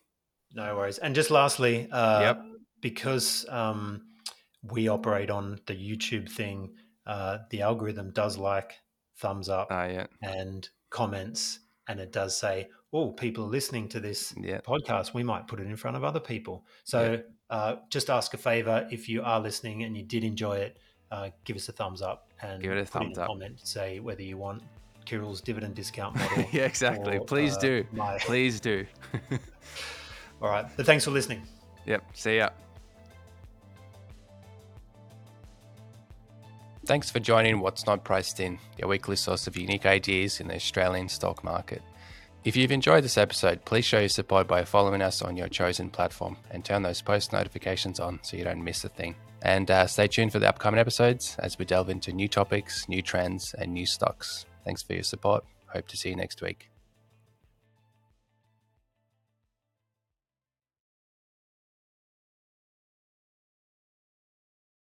No 0.52 0.76
worries. 0.76 0.98
And 0.98 1.14
just 1.14 1.30
lastly, 1.30 1.88
uh, 1.90 2.20
yep. 2.20 2.42
because 2.80 3.44
um, 3.48 4.02
we 4.62 4.88
operate 4.88 5.30
on 5.30 5.58
the 5.66 5.74
YouTube 5.74 6.30
thing, 6.30 6.74
uh, 7.06 7.38
the 7.50 7.62
algorithm 7.62 8.12
does 8.12 8.38
like 8.38 8.74
thumbs 9.16 9.48
up 9.48 9.68
uh, 9.70 9.88
yeah. 9.90 10.06
and 10.22 10.68
comments, 10.90 11.58
and 11.88 12.00
it 12.00 12.12
does 12.12 12.36
say, 12.36 12.68
"Oh, 12.92 13.12
people 13.12 13.44
are 13.44 13.50
listening 13.50 13.88
to 13.90 14.00
this 14.00 14.34
yeah. 14.40 14.60
podcast. 14.60 15.14
We 15.14 15.22
might 15.22 15.46
put 15.46 15.60
it 15.60 15.66
in 15.66 15.76
front 15.76 15.96
of 15.96 16.04
other 16.04 16.20
people." 16.20 16.64
So 16.84 17.22
uh, 17.50 17.76
just 17.90 18.10
ask 18.10 18.34
a 18.34 18.38
favor 18.38 18.88
if 18.90 19.08
you 19.08 19.22
are 19.22 19.40
listening 19.40 19.82
and 19.84 19.96
you 19.96 20.02
did 20.02 20.24
enjoy 20.24 20.56
it, 20.56 20.78
uh, 21.10 21.30
give 21.44 21.56
us 21.56 21.68
a 21.68 21.72
thumbs 21.72 22.02
up 22.02 22.30
and 22.42 22.62
give 22.62 22.72
it 22.72 22.78
a 22.78 22.86
thumbs 22.86 23.18
a 23.18 23.22
up. 23.22 23.28
Comment 23.28 23.60
say 23.62 24.00
whether 24.00 24.22
you 24.22 24.36
want 24.36 24.62
Kirill's 25.06 25.40
dividend 25.40 25.74
discount 25.74 26.16
model. 26.18 26.46
yeah, 26.52 26.62
exactly. 26.64 27.18
Or, 27.18 27.24
Please 27.24 27.56
uh, 27.56 27.60
do. 27.60 27.86
My... 27.92 28.18
Please 28.18 28.60
do. 28.60 28.86
All 30.42 30.48
right. 30.48 30.66
But 30.76 30.86
thanks 30.86 31.04
for 31.04 31.10
listening. 31.10 31.42
Yep. 31.86 32.04
See 32.14 32.36
ya. 32.38 32.50
Thanks 36.86 37.10
for 37.10 37.18
joining 37.18 37.60
What's 37.60 37.86
Not 37.86 38.04
Priced 38.04 38.40
In, 38.40 38.58
your 38.76 38.88
weekly 38.88 39.16
source 39.16 39.46
of 39.46 39.56
unique 39.56 39.86
ideas 39.86 40.38
in 40.38 40.48
the 40.48 40.56
Australian 40.56 41.08
stock 41.08 41.42
market. 41.42 41.80
If 42.44 42.56
you've 42.56 42.72
enjoyed 42.72 43.02
this 43.02 43.16
episode, 43.16 43.64
please 43.64 43.86
show 43.86 44.00
your 44.00 44.10
support 44.10 44.46
by 44.46 44.64
following 44.64 45.00
us 45.00 45.22
on 45.22 45.34
your 45.34 45.48
chosen 45.48 45.88
platform 45.88 46.36
and 46.50 46.62
turn 46.62 46.82
those 46.82 47.00
post 47.00 47.32
notifications 47.32 48.00
on 48.00 48.20
so 48.22 48.36
you 48.36 48.44
don't 48.44 48.62
miss 48.62 48.84
a 48.84 48.90
thing. 48.90 49.14
And 49.40 49.70
uh, 49.70 49.86
stay 49.86 50.08
tuned 50.08 50.32
for 50.32 50.40
the 50.40 50.48
upcoming 50.48 50.78
episodes 50.78 51.36
as 51.38 51.58
we 51.58 51.64
delve 51.64 51.88
into 51.88 52.12
new 52.12 52.28
topics, 52.28 52.86
new 52.86 53.00
trends, 53.00 53.54
and 53.58 53.72
new 53.72 53.86
stocks. 53.86 54.44
Thanks 54.66 54.82
for 54.82 54.92
your 54.92 55.04
support. 55.04 55.42
Hope 55.68 55.88
to 55.88 55.96
see 55.96 56.10
you 56.10 56.16
next 56.16 56.42
week. 56.42 56.73